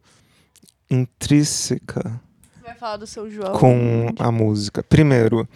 intrínseca 0.92 2.22
Você 2.54 2.64
vai 2.64 2.76
falar 2.76 2.98
do 2.98 3.08
seu 3.08 3.30
João. 3.30 3.54
com 3.54 4.14
a 4.20 4.32
música. 4.32 4.84
Primeiro, 4.84 5.48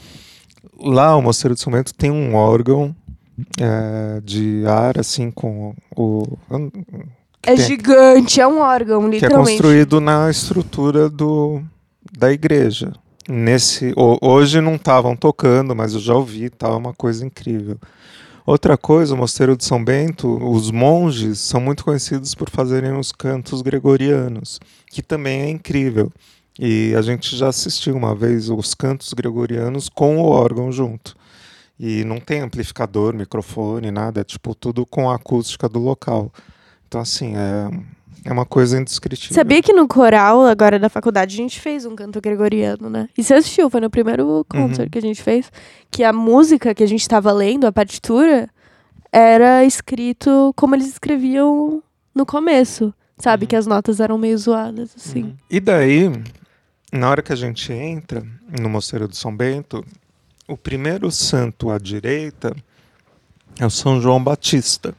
lá 0.79 1.15
o 1.15 1.21
Mosteiro 1.21 1.55
de 1.55 1.61
São 1.61 1.71
Bento 1.73 1.93
tem 1.93 2.11
um 2.11 2.35
órgão 2.35 2.95
é, 3.59 4.21
de 4.23 4.63
ar, 4.67 4.97
assim, 4.99 5.31
com 5.31 5.73
o. 5.95 6.23
É 7.43 7.55
tem- 7.55 7.65
gigante, 7.65 8.41
é 8.41 8.47
um 8.47 8.59
órgão, 8.59 9.01
que 9.01 9.07
é 9.07 9.09
literalmente. 9.11 9.51
construído 9.51 10.01
na 10.01 10.29
estrutura 10.29 11.09
do, 11.09 11.61
da 12.17 12.31
igreja. 12.31 12.91
Nesse, 13.27 13.93
ho- 13.95 14.17
hoje 14.21 14.59
não 14.59 14.75
estavam 14.75 15.15
tocando, 15.15 15.75
mas 15.75 15.93
eu 15.93 15.99
já 15.99 16.13
ouvi, 16.15 16.49
tá, 16.49 16.75
uma 16.75 16.93
coisa 16.93 17.25
incrível. 17.25 17.77
Outra 18.45 18.75
coisa, 18.75 19.13
o 19.13 19.17
Mosteiro 19.17 19.55
de 19.55 19.63
São 19.63 19.83
Bento, 19.83 20.27
os 20.43 20.71
monges 20.71 21.39
são 21.39 21.61
muito 21.61 21.85
conhecidos 21.85 22.33
por 22.33 22.49
fazerem 22.49 22.97
os 22.97 23.11
cantos 23.11 23.61
gregorianos, 23.61 24.59
que 24.89 25.03
também 25.03 25.41
é 25.41 25.49
incrível. 25.49 26.11
E 26.61 26.93
a 26.93 27.01
gente 27.01 27.37
já 27.37 27.47
assistiu 27.47 27.95
uma 27.95 28.13
vez 28.13 28.49
os 28.49 28.73
cantos 28.73 29.13
gregorianos 29.13 29.87
com 29.87 30.17
o 30.17 30.25
órgão 30.25 30.69
junto. 30.73 31.15
E 31.79 32.03
não 32.03 32.19
tem 32.19 32.41
amplificador, 32.41 33.13
microfone, 33.13 33.89
nada, 33.89 34.19
é 34.19 34.23
tipo 34.25 34.53
tudo 34.53 34.85
com 34.85 35.09
a 35.09 35.15
acústica 35.15 35.69
do 35.69 35.79
local. 35.79 36.29
Então, 36.85 36.99
assim, 36.99 37.33
é, 37.37 37.69
é 38.25 38.33
uma 38.33 38.45
coisa 38.45 38.77
indescritível. 38.77 39.33
Sabia 39.33 39.61
que 39.61 39.71
no 39.71 39.87
coral, 39.87 40.45
agora 40.45 40.77
da 40.77 40.89
faculdade, 40.89 41.33
a 41.33 41.37
gente 41.37 41.61
fez 41.61 41.85
um 41.85 41.95
canto 41.95 42.19
gregoriano, 42.19 42.89
né? 42.89 43.07
E 43.17 43.23
você 43.23 43.35
assistiu, 43.35 43.69
foi 43.69 43.79
no 43.79 43.89
primeiro 43.89 44.45
concert 44.49 44.87
Uhum. 44.87 44.89
que 44.89 44.97
a 44.97 45.01
gente 45.01 45.23
fez, 45.23 45.49
que 45.89 46.03
a 46.03 46.11
música 46.11 46.75
que 46.75 46.83
a 46.83 46.87
gente 46.87 47.07
tava 47.07 47.31
lendo, 47.31 47.65
a 47.65 47.71
partitura, 47.71 48.49
era 49.13 49.63
escrito 49.63 50.53
como 50.57 50.75
eles 50.75 50.87
escreviam 50.89 51.81
no 52.13 52.25
começo. 52.25 52.93
Sabe? 53.17 53.43
Uhum. 53.43 53.47
Que 53.47 53.55
as 53.55 53.65
notas 53.65 54.01
eram 54.01 54.17
meio 54.17 54.37
zoadas, 54.37 54.91
assim. 54.95 55.23
Uhum. 55.23 55.35
E 55.49 55.59
daí, 55.61 56.11
na 56.91 57.09
hora 57.09 57.21
que 57.21 57.31
a 57.33 57.35
gente 57.35 57.71
entra 57.71 58.25
no 58.59 58.69
Mosteiro 58.69 59.07
de 59.07 59.15
São 59.17 59.35
Bento, 59.35 59.85
o 60.47 60.57
primeiro 60.57 61.11
santo 61.11 61.69
à 61.69 61.77
direita 61.77 62.55
é 63.59 63.65
o 63.65 63.69
São 63.69 64.01
João 64.01 64.23
Batista. 64.23 64.95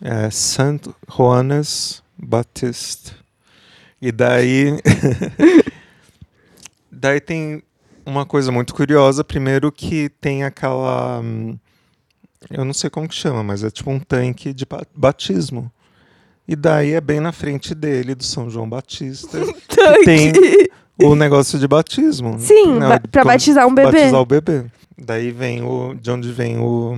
É 0.00 0.30
Santo 0.30 0.94
Joanes 1.08 2.02
Batista. 2.16 3.12
E 4.00 4.12
daí. 4.12 4.78
daí 6.90 7.20
tem 7.20 7.62
uma 8.06 8.24
coisa 8.24 8.52
muito 8.52 8.74
curiosa. 8.74 9.24
Primeiro 9.24 9.72
que 9.72 10.08
tem 10.20 10.44
aquela. 10.44 11.20
hum, 11.20 11.58
Eu 12.50 12.64
não 12.64 12.72
sei 12.72 12.88
como 12.90 13.08
que 13.08 13.14
chama, 13.14 13.42
mas 13.42 13.64
é 13.64 13.70
tipo 13.70 13.90
um 13.90 13.98
tanque 13.98 14.52
de 14.52 14.64
ba- 14.64 14.86
batismo. 14.94 15.70
E 16.48 16.56
daí 16.56 16.92
é 16.92 17.00
bem 17.00 17.20
na 17.20 17.30
frente 17.30 17.74
dele, 17.74 18.14
do 18.14 18.24
São 18.24 18.48
João 18.48 18.68
Batista, 18.68 19.38
tem 20.04 20.32
o 21.00 21.14
negócio 21.14 21.58
de 21.58 21.68
batismo. 21.68 22.38
Sim, 22.38 22.78
Né, 22.78 22.88
ba- 22.88 23.00
pra 23.12 23.22
como 23.22 23.34
batizar 23.34 23.66
um 23.66 23.74
bebê. 23.74 23.92
Batizar 23.92 24.20
o 24.20 24.26
bebê. 24.26 24.64
Daí 24.96 25.30
vem 25.30 25.62
o. 25.62 25.94
De 25.94 26.10
onde 26.10 26.32
vem 26.32 26.58
o. 26.58 26.94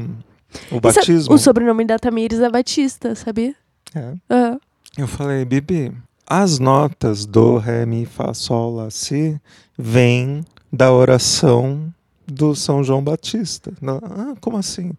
O 0.71 0.75
sa- 0.77 0.81
batismo. 0.81 1.35
O 1.35 1.39
sobrenome 1.39 1.85
da 1.85 1.99
Tamires 1.99 2.41
é 2.41 2.49
Batista, 2.49 3.15
sabia? 3.15 3.55
É. 3.95 4.15
Aham. 4.31 4.61
Eu 4.97 5.07
falei, 5.07 5.45
Bibi, 5.45 5.93
as 6.27 6.59
notas 6.59 7.27
do, 7.27 7.59
ré, 7.59 7.85
mi, 7.87 8.07
fá, 8.07 8.33
sol, 8.35 8.77
lá, 8.77 8.91
si 8.91 9.41
vêm 9.79 10.45
da 10.73 10.93
oração 10.93 11.93
do 12.27 12.55
São 12.55 12.83
João 12.83 13.03
Batista. 13.03 13.73
Não, 13.81 13.99
ah, 14.03 14.35
como 14.41 14.57
assim? 14.57 14.93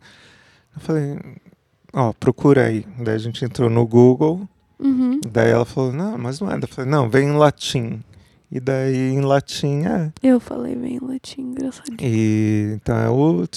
Eu 0.76 0.82
falei, 0.82 1.18
ó, 1.94 2.14
procura 2.14 2.66
aí. 2.66 2.86
Daí 3.00 3.16
a 3.16 3.20
gente 3.20 3.44
entrou 3.44 3.70
no 3.70 3.86
Google, 3.86 4.48
Uhum. 4.80 5.22
daí 5.32 5.52
ela 5.52 5.66
falou, 5.66 5.94
não, 5.94 6.18
mas 6.18 6.40
não 6.40 6.52
é. 6.52 6.56
Eu 6.56 6.68
falei, 6.68 6.90
não, 6.90 7.10
vem 7.10 7.30
em 7.30 7.38
latim. 7.38 8.02
E 8.52 8.60
daí 8.60 9.14
em 9.14 9.22
latim 9.22 9.86
é. 9.86 10.12
Eu 10.22 10.38
falei 10.40 10.76
bem 10.76 11.00
latim, 11.02 11.42
engraçadinho. 11.42 11.98
E 12.02 12.74
então 12.76 12.98
é 12.98 13.10
o. 13.10 13.48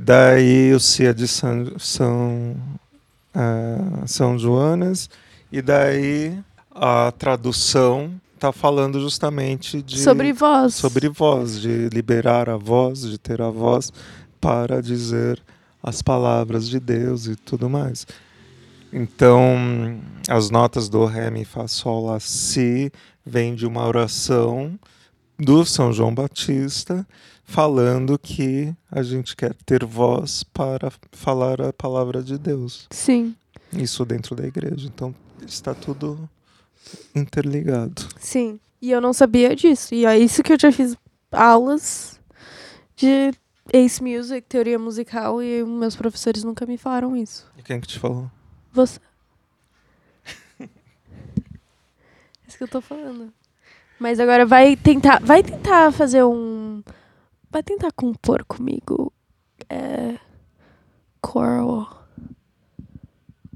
Daí 0.00 0.72
o 0.72 0.78
é 1.02 1.12
de 1.12 1.28
São, 1.28 1.78
São, 1.78 2.56
ah, 3.34 4.04
São 4.06 4.38
Joanas. 4.38 5.10
E 5.50 5.60
daí 5.60 6.38
a 6.74 7.12
tradução 7.12 8.10
tá 8.38 8.52
falando 8.52 8.98
justamente 8.98 9.82
de 9.82 10.00
Sobre 10.00 10.32
voz. 10.32 10.74
sobre 10.74 11.08
voz, 11.10 11.60
de 11.60 11.88
liberar 11.90 12.48
a 12.48 12.56
voz, 12.56 13.02
de 13.02 13.18
ter 13.18 13.42
a 13.42 13.50
voz 13.50 13.92
para 14.42 14.82
dizer 14.82 15.40
as 15.80 16.02
palavras 16.02 16.68
de 16.68 16.80
Deus 16.80 17.26
e 17.26 17.36
tudo 17.36 17.70
mais. 17.70 18.04
Então, 18.92 20.00
as 20.28 20.50
notas 20.50 20.88
do 20.88 21.04
Ré, 21.06 21.30
Mi, 21.30 21.44
Fá, 21.44 21.66
Sol, 21.68 22.06
Lá, 22.06 22.18
Si 22.20 22.92
vêm 23.24 23.54
de 23.54 23.64
uma 23.66 23.86
oração 23.86 24.78
do 25.38 25.64
São 25.64 25.92
João 25.92 26.12
Batista 26.14 27.06
falando 27.44 28.18
que 28.18 28.74
a 28.90 29.02
gente 29.02 29.34
quer 29.36 29.54
ter 29.64 29.84
voz 29.84 30.42
para 30.42 30.92
falar 31.12 31.60
a 31.62 31.72
palavra 31.72 32.20
de 32.22 32.36
Deus. 32.36 32.86
Sim, 32.90 33.34
Isso 33.72 34.04
dentro 34.04 34.34
da 34.34 34.44
igreja. 34.44 34.88
Então, 34.92 35.14
está 35.46 35.72
tudo 35.72 36.28
interligado. 37.14 38.02
sim. 38.18 38.58
E 38.80 38.90
eu 38.90 39.00
não 39.00 39.12
sabia 39.12 39.54
disso. 39.54 39.94
E 39.94 40.04
é 40.04 40.18
isso 40.18 40.42
que 40.42 40.52
eu 40.52 40.58
já 40.58 40.72
fiz 40.72 40.96
aulas 41.30 42.18
de 42.96 43.32
Ace 43.72 44.02
Music, 44.02 44.46
teoria 44.48 44.78
musical, 44.78 45.42
e 45.42 45.62
meus 45.64 45.94
professores 45.94 46.42
nunca 46.42 46.64
me 46.66 46.76
falaram 46.78 47.16
isso. 47.16 47.50
E 47.56 47.62
quem 47.62 47.80
que 47.80 47.86
te 47.86 47.98
falou? 47.98 48.30
Você. 48.72 48.98
isso 52.48 52.56
que 52.56 52.64
eu 52.64 52.68
tô 52.68 52.80
falando. 52.80 53.32
Mas 53.98 54.18
agora 54.18 54.44
vai 54.46 54.74
tentar. 54.76 55.20
Vai 55.20 55.42
tentar 55.42 55.92
fazer 55.92 56.24
um. 56.24 56.82
Vai 57.50 57.62
tentar 57.62 57.92
compor 57.92 58.44
comigo. 58.44 59.12
É. 59.68 60.18
Choral. 61.24 62.08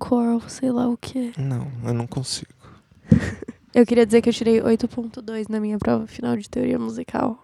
Choral, 0.03 0.41
sei 0.49 0.71
lá 0.71 0.89
o 0.89 0.97
que. 0.97 1.33
Não, 1.41 1.71
eu 1.85 1.95
não 1.95 2.07
consigo. 2.07 2.53
Eu 3.75 3.85
queria 3.85 4.07
dizer 4.07 4.23
que 4.23 4.31
eu 4.31 4.33
tirei 4.33 4.59
8.2 4.63 5.51
na 5.51 5.61
minha 5.61 5.77
prova 5.79 6.07
final 6.07 6.35
de 6.35 6.49
teoria 6.49 6.79
musical. 6.79 7.39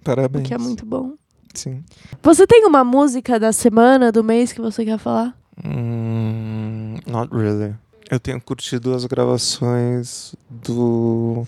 O 0.00 0.02
Parabéns. 0.02 0.48
que 0.48 0.52
é 0.52 0.58
muito 0.58 0.84
bom. 0.84 1.14
Sim. 1.56 1.82
Você 2.22 2.46
tem 2.46 2.64
uma 2.66 2.84
música 2.84 3.40
da 3.40 3.52
semana, 3.52 4.12
do 4.12 4.22
mês 4.22 4.52
que 4.52 4.60
você 4.60 4.84
quer 4.84 4.98
falar? 4.98 5.36
Hum, 5.64 6.96
not 7.06 7.34
really. 7.34 7.74
Eu 8.10 8.20
tenho 8.20 8.40
curtido 8.40 8.94
as 8.94 9.04
gravações 9.06 10.34
do 10.50 11.46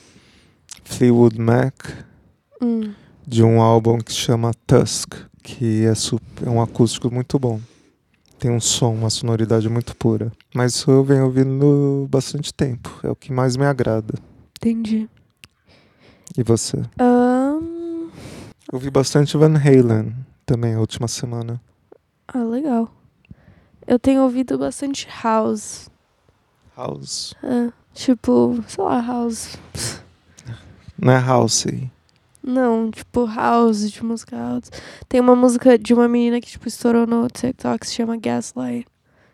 Fleetwood 0.84 1.38
Mac 1.40 1.74
Hum. 2.60 2.92
de 3.26 3.42
um 3.44 3.60
álbum 3.60 3.98
que 3.98 4.12
chama 4.12 4.52
Tusk, 4.66 5.14
que 5.42 5.84
é, 5.84 5.94
sup- 5.94 6.22
é 6.44 6.50
um 6.50 6.60
acústico 6.60 7.12
muito 7.12 7.38
bom. 7.38 7.60
Tem 8.38 8.50
um 8.50 8.60
som, 8.60 8.94
uma 8.94 9.10
sonoridade 9.10 9.68
muito 9.68 9.94
pura. 9.96 10.32
Mas 10.54 10.74
isso 10.74 10.90
eu 10.90 11.04
venho 11.04 11.24
ouvindo 11.26 12.06
bastante 12.10 12.52
tempo. 12.54 12.98
É 13.02 13.10
o 13.10 13.16
que 13.16 13.32
mais 13.32 13.56
me 13.56 13.64
agrada. 13.66 14.14
Entendi. 14.56 15.08
E 16.36 16.42
você? 16.42 16.76
Ahn, 16.98 17.17
Eu 18.70 18.78
vi 18.78 18.90
bastante 18.90 19.34
Van 19.34 19.54
Halen 19.56 20.14
também 20.44 20.74
a 20.74 20.80
última 20.80 21.08
semana. 21.08 21.58
Ah, 22.26 22.44
legal. 22.44 22.90
Eu 23.86 23.98
tenho 23.98 24.22
ouvido 24.22 24.58
bastante 24.58 25.08
house. 25.22 25.88
House. 26.76 27.34
Ah, 27.42 27.72
tipo, 27.94 28.62
sei 28.68 28.84
lá, 28.84 29.00
house. 29.00 29.56
Não 30.98 31.12
é 31.12 31.18
House. 31.18 31.66
Não, 32.42 32.90
tipo, 32.90 33.24
house, 33.24 33.90
de 33.90 34.04
música 34.04 34.36
house. 34.36 34.70
Tem 35.08 35.18
uma 35.18 35.34
música 35.34 35.78
de 35.78 35.94
uma 35.94 36.06
menina 36.06 36.38
que, 36.38 36.48
tipo, 36.48 36.68
estourou 36.68 37.06
no 37.06 37.26
TikTok, 37.28 37.86
se 37.86 37.94
chama 37.94 38.18
Gaslight. 38.18 38.86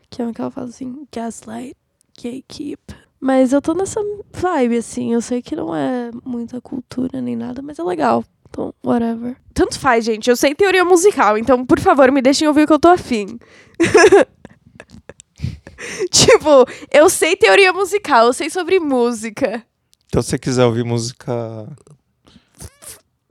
Que 0.09 0.23
é 0.23 0.25
uma 0.25 0.33
que 0.33 0.41
ela 0.41 0.51
fala 0.51 0.69
assim, 0.69 1.09
Gaslight, 1.13 1.75
Gatekeep. 2.17 2.81
Mas 3.19 3.53
eu 3.53 3.61
tô 3.61 3.75
nessa 3.75 4.01
vibe, 4.33 4.77
assim. 4.77 5.13
Eu 5.13 5.21
sei 5.21 5.43
que 5.43 5.57
não 5.57 5.75
é 5.75 6.13
muita 6.25 6.61
cultura 6.61 7.21
nem 7.21 7.35
nada, 7.35 7.61
mas 7.63 7.81
é 7.81 7.83
legal. 7.83 8.23
Então, 8.55 8.73
whatever. 8.85 9.37
Tanto 9.53 9.77
faz, 9.81 10.05
gente. 10.05 10.31
Eu 10.31 10.37
sei 10.37 10.55
teoria 10.55 10.85
musical, 10.85 11.37
então, 11.37 11.67
por 11.67 11.81
favor, 11.81 12.13
me 12.13 12.23
deixem 12.23 12.47
ouvir 12.47 12.63
o 12.63 12.67
que 12.69 12.73
eu 12.73 12.79
tô 12.79 12.87
afim. 12.89 13.37
tipo, 16.09 16.65
eu 16.93 17.11
sei 17.11 17.35
teoria 17.35 17.73
musical, 17.73 18.27
eu 18.27 18.33
sei 18.33 18.49
sobre 18.49 18.79
música. 18.79 19.65
Então, 20.07 20.23
se 20.23 20.29
você 20.31 20.39
quiser 20.39 20.65
ouvir 20.65 20.85
música 20.85 21.67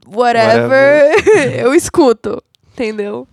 whatever, 0.06 1.14
eu 1.58 1.74
escuto, 1.74 2.42
entendeu? 2.74 3.26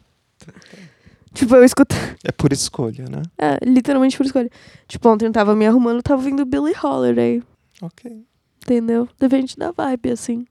Tipo, 1.33 1.57
eu 1.57 1.65
escuto. 1.65 1.93
é 2.23 2.31
por 2.31 2.53
escolha, 2.53 3.03
né? 3.09 3.21
É, 3.37 3.57
literalmente 3.65 4.15
por 4.15 4.25
escolha. 4.25 4.49
Tipo, 4.87 5.09
ontem 5.09 5.25
eu 5.25 5.31
tava 5.33 5.53
me 5.57 5.67
arrumando, 5.67 5.97
eu 5.97 6.03
tava 6.03 6.21
ouvindo 6.21 6.45
Billie 6.45 6.73
Holiday, 6.81 7.43
Ok. 7.81 8.23
entendeu? 8.63 9.09
Depende 9.19 9.57
da 9.57 9.71
vibe, 9.71 10.11
assim. 10.11 10.45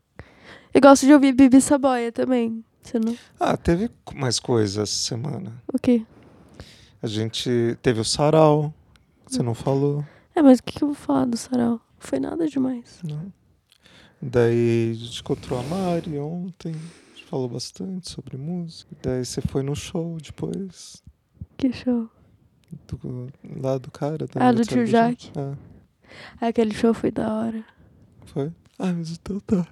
Eu 0.73 0.81
gosto 0.81 1.07
de 1.07 1.13
ouvir 1.13 1.33
Bibi 1.33 1.61
Saboia 1.61 2.13
também. 2.13 2.65
Você 2.83 2.99
não. 2.99 3.17
Ah, 3.39 3.57
teve 3.57 3.91
mais 4.15 4.39
coisas 4.39 4.77
essa 4.79 5.09
semana. 5.09 5.53
O 5.73 5.79
quê? 5.79 6.05
A 7.03 7.07
gente 7.07 7.77
teve 7.83 8.01
o 8.01 8.05
sarau, 8.05 8.73
você 9.27 9.43
não 9.43 9.55
falou, 9.55 10.05
É, 10.35 10.43
mas 10.43 10.59
o 10.59 10.63
que, 10.63 10.79
que 10.79 10.85
eu 10.85 10.89
vou 10.89 10.95
falar 10.95 11.25
do 11.27 11.37
sarau? 11.37 11.71
Não 11.73 11.81
foi 11.99 12.21
nada 12.21 12.47
demais. 12.47 12.99
não. 13.03 13.33
Daí 14.23 14.91
a 14.91 14.95
gente 14.95 15.21
encontrou 15.21 15.59
a 15.59 15.63
Mari 15.63 16.19
ontem, 16.19 16.73
a 16.75 17.17
gente 17.17 17.25
falou 17.25 17.49
bastante 17.49 18.11
sobre 18.11 18.37
música. 18.37 18.95
Daí 19.03 19.25
você 19.25 19.41
foi 19.41 19.63
no 19.63 19.75
show 19.75 20.19
depois, 20.21 21.03
Que 21.57 21.73
show. 21.73 22.07
do, 22.87 23.29
lá 23.63 23.79
do 23.79 23.91
cara. 23.91 24.27
Da 24.27 24.49
Ah, 24.49 24.53
do 24.53 24.63
tio 24.63 24.85
Jaque. 24.87 25.33
Ah, 25.37 25.57
Aquele 26.39 26.75
show 26.75 26.93
foi 26.93 27.11
da 27.11 27.33
hora. 27.33 27.65
foi? 28.27 28.53
Ah, 28.79 28.93
mas 28.93 29.11
então 29.13 29.41
tá. 29.41 29.67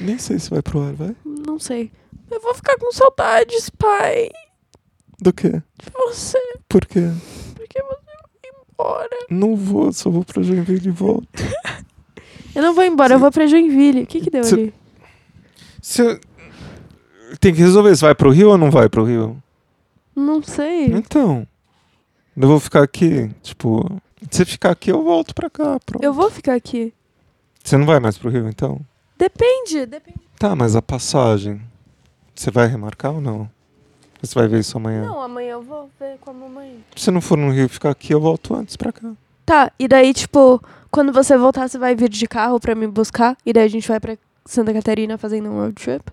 Nem 0.00 0.18
sei 0.18 0.38
se 0.38 0.50
vai 0.50 0.62
pro 0.62 0.80
ar, 0.82 0.92
vai? 0.92 1.14
Não 1.24 1.58
sei. 1.58 1.90
Eu 2.30 2.40
vou 2.40 2.54
ficar 2.54 2.76
com 2.78 2.92
saudades, 2.92 3.70
pai. 3.70 4.28
Do 5.20 5.32
quê? 5.32 5.50
De 5.50 5.90
você. 5.94 6.38
Por 6.68 6.84
quê? 6.86 7.10
Porque 7.54 7.82
você 7.82 8.04
vai 8.06 8.52
embora. 8.72 9.16
Não 9.30 9.56
vou, 9.56 9.92
só 9.92 10.10
vou 10.10 10.24
pra 10.24 10.42
Joinville 10.42 10.88
e 10.88 10.92
volto. 10.92 11.28
Eu 12.54 12.62
não 12.62 12.74
vou 12.74 12.82
embora, 12.84 13.14
eu 13.14 13.18
vou 13.20 13.30
pra 13.30 13.46
Joinville. 13.46 14.02
O 14.02 14.06
que 14.06 14.20
que 14.20 14.30
deu 14.30 14.42
Cê- 14.42 14.54
ali? 14.54 14.74
Você 15.80 16.18
tem 17.38 17.54
que 17.54 17.60
resolver 17.60 17.94
se 17.94 18.02
vai 18.02 18.14
pro 18.16 18.30
Rio 18.32 18.50
ou 18.50 18.58
não 18.58 18.68
vai 18.68 18.88
pro 18.88 19.04
Rio. 19.04 19.40
Não 20.16 20.42
sei. 20.42 20.86
Então, 20.86 21.46
eu 22.36 22.48
vou 22.48 22.58
ficar 22.58 22.82
aqui, 22.82 23.30
tipo, 23.42 24.00
se 24.28 24.44
ficar 24.44 24.70
aqui 24.70 24.90
eu 24.90 25.04
volto 25.04 25.34
pra 25.36 25.48
cá, 25.48 25.78
pronto. 25.86 26.02
Eu 26.02 26.12
vou 26.12 26.28
ficar 26.30 26.54
aqui. 26.54 26.92
Você 27.62 27.76
não 27.76 27.86
vai 27.86 28.00
mais 28.00 28.18
pro 28.18 28.30
Rio, 28.30 28.48
então? 28.48 28.80
Depende, 29.18 29.86
depende. 29.86 30.18
Tá, 30.38 30.54
mas 30.54 30.76
a 30.76 30.82
passagem, 30.82 31.60
você 32.34 32.50
vai 32.50 32.66
remarcar 32.68 33.12
ou 33.12 33.20
não? 33.20 33.50
Você 34.22 34.34
vai 34.34 34.48
ver 34.48 34.60
isso 34.60 34.76
amanhã? 34.76 35.04
Não, 35.04 35.20
amanhã 35.20 35.52
eu 35.52 35.62
vou 35.62 35.90
ver 35.98 36.16
com 36.20 36.30
a 36.30 36.32
mamãe. 36.34 36.84
Se 36.96 37.10
não 37.10 37.20
for 37.20 37.36
no 37.38 37.50
Rio 37.50 37.68
ficar 37.68 37.90
aqui, 37.90 38.12
eu 38.12 38.20
volto 38.20 38.54
antes 38.54 38.76
pra 38.76 38.92
cá. 38.92 39.12
Tá, 39.44 39.72
e 39.78 39.88
daí, 39.88 40.12
tipo, 40.12 40.62
quando 40.90 41.12
você 41.12 41.36
voltar, 41.36 41.68
você 41.68 41.78
vai 41.78 41.94
vir 41.94 42.08
de 42.08 42.26
carro 42.26 42.58
pra 42.60 42.74
me 42.74 42.86
buscar? 42.86 43.36
E 43.46 43.52
daí 43.52 43.64
a 43.64 43.68
gente 43.68 43.86
vai 43.88 43.98
pra 44.00 44.16
Santa 44.44 44.72
Catarina 44.72 45.16
fazendo 45.18 45.48
um 45.48 45.56
road 45.60 45.74
trip? 45.74 46.04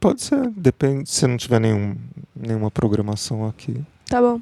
Pode 0.00 0.22
ser, 0.22 0.48
depende, 0.50 1.08
se 1.10 1.26
não 1.26 1.36
tiver 1.36 1.60
nenhum, 1.60 1.96
nenhuma 2.34 2.70
programação 2.70 3.46
aqui. 3.46 3.82
Tá 4.08 4.20
bom. 4.20 4.40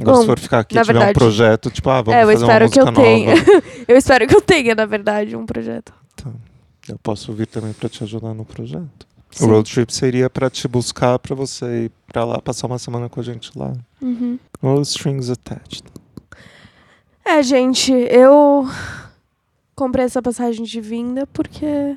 Agora, 0.00 0.16
Bom, 0.16 0.20
se 0.22 0.26
for 0.26 0.38
ficar 0.38 0.58
aqui 0.60 0.76
e 0.76 0.80
tiver 0.80 0.92
um 0.92 0.94
verdade- 0.98 1.18
projeto, 1.18 1.70
tipo, 1.70 1.88
ah, 1.88 2.02
vamos 2.02 2.14
é, 2.14 2.22
eu 2.24 2.26
fazer 2.28 2.44
uma 2.44 2.52
espero 2.52 2.70
que 2.70 2.80
música 2.80 3.00
eu 3.00 3.04
tenha. 3.04 3.34
nova. 3.36 3.62
eu 3.88 3.96
espero 3.96 4.26
que 4.26 4.34
eu 4.36 4.40
tenha, 4.40 4.74
na 4.74 4.84
verdade, 4.86 5.36
um 5.36 5.46
projeto. 5.46 5.92
Eu 6.92 6.98
posso 6.98 7.32
vir 7.32 7.46
também 7.46 7.72
pra 7.72 7.88
te 7.88 8.04
ajudar 8.04 8.34
no 8.34 8.44
projeto. 8.44 9.06
Sim. 9.30 9.46
O 9.46 9.48
road 9.48 9.72
trip 9.72 9.92
seria 9.92 10.28
pra 10.28 10.50
te 10.50 10.68
buscar, 10.68 11.18
pra 11.18 11.34
você 11.34 11.86
ir 11.86 11.92
pra 12.06 12.22
lá, 12.22 12.38
passar 12.38 12.66
uma 12.66 12.78
semana 12.78 13.08
com 13.08 13.18
a 13.18 13.22
gente 13.22 13.50
lá. 13.58 13.72
Uhum. 14.00 14.38
No 14.60 14.82
strings 14.82 15.30
attached. 15.30 15.84
É, 17.24 17.42
gente, 17.42 17.90
eu 17.92 18.68
comprei 19.74 20.04
essa 20.04 20.20
passagem 20.20 20.66
de 20.66 20.80
vinda 20.82 21.26
porque 21.28 21.96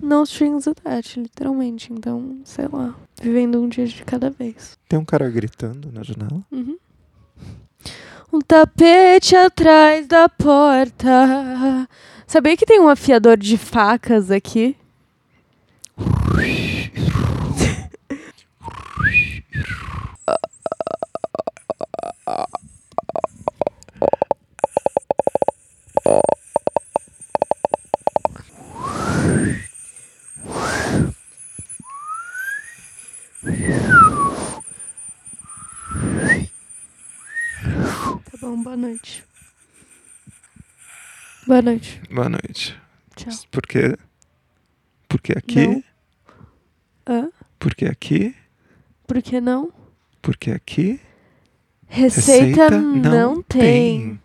no 0.00 0.24
strings 0.24 0.66
attached, 0.66 1.20
literalmente. 1.20 1.92
Então, 1.92 2.40
sei 2.44 2.66
lá, 2.66 2.92
vivendo 3.22 3.62
um 3.62 3.68
dia 3.68 3.86
de 3.86 4.02
cada 4.04 4.30
vez. 4.30 4.76
Tem 4.88 4.98
um 4.98 5.04
cara 5.04 5.30
gritando 5.30 5.92
na 5.92 6.02
janela. 6.02 6.40
Uhum. 6.50 6.76
Um 8.32 8.40
tapete 8.40 9.36
atrás 9.36 10.08
da 10.08 10.28
porta. 10.28 11.88
Sabia 12.34 12.56
que 12.56 12.66
tem 12.66 12.80
um 12.80 12.88
afiador 12.88 13.36
de 13.36 13.56
facas 13.56 14.28
aqui? 14.28 14.76
Tá 38.24 38.38
bom, 38.40 38.60
boa 38.60 38.76
noite. 38.76 39.22
Boa 41.46 41.60
noite. 41.60 42.00
Boa 42.10 42.28
noite. 42.28 42.74
Tchau. 43.16 43.32
Porque. 43.50 43.96
Porque 45.08 45.32
aqui. 45.32 45.66
Não. 45.66 45.84
Hã? 47.06 47.30
Porque 47.58 47.84
aqui. 47.84 48.34
Por 49.06 49.20
que 49.20 49.40
não? 49.40 49.70
Porque 50.22 50.50
aqui. 50.50 50.98
Receita, 51.86 52.70
não, 52.70 53.42
tem. 53.42 54.18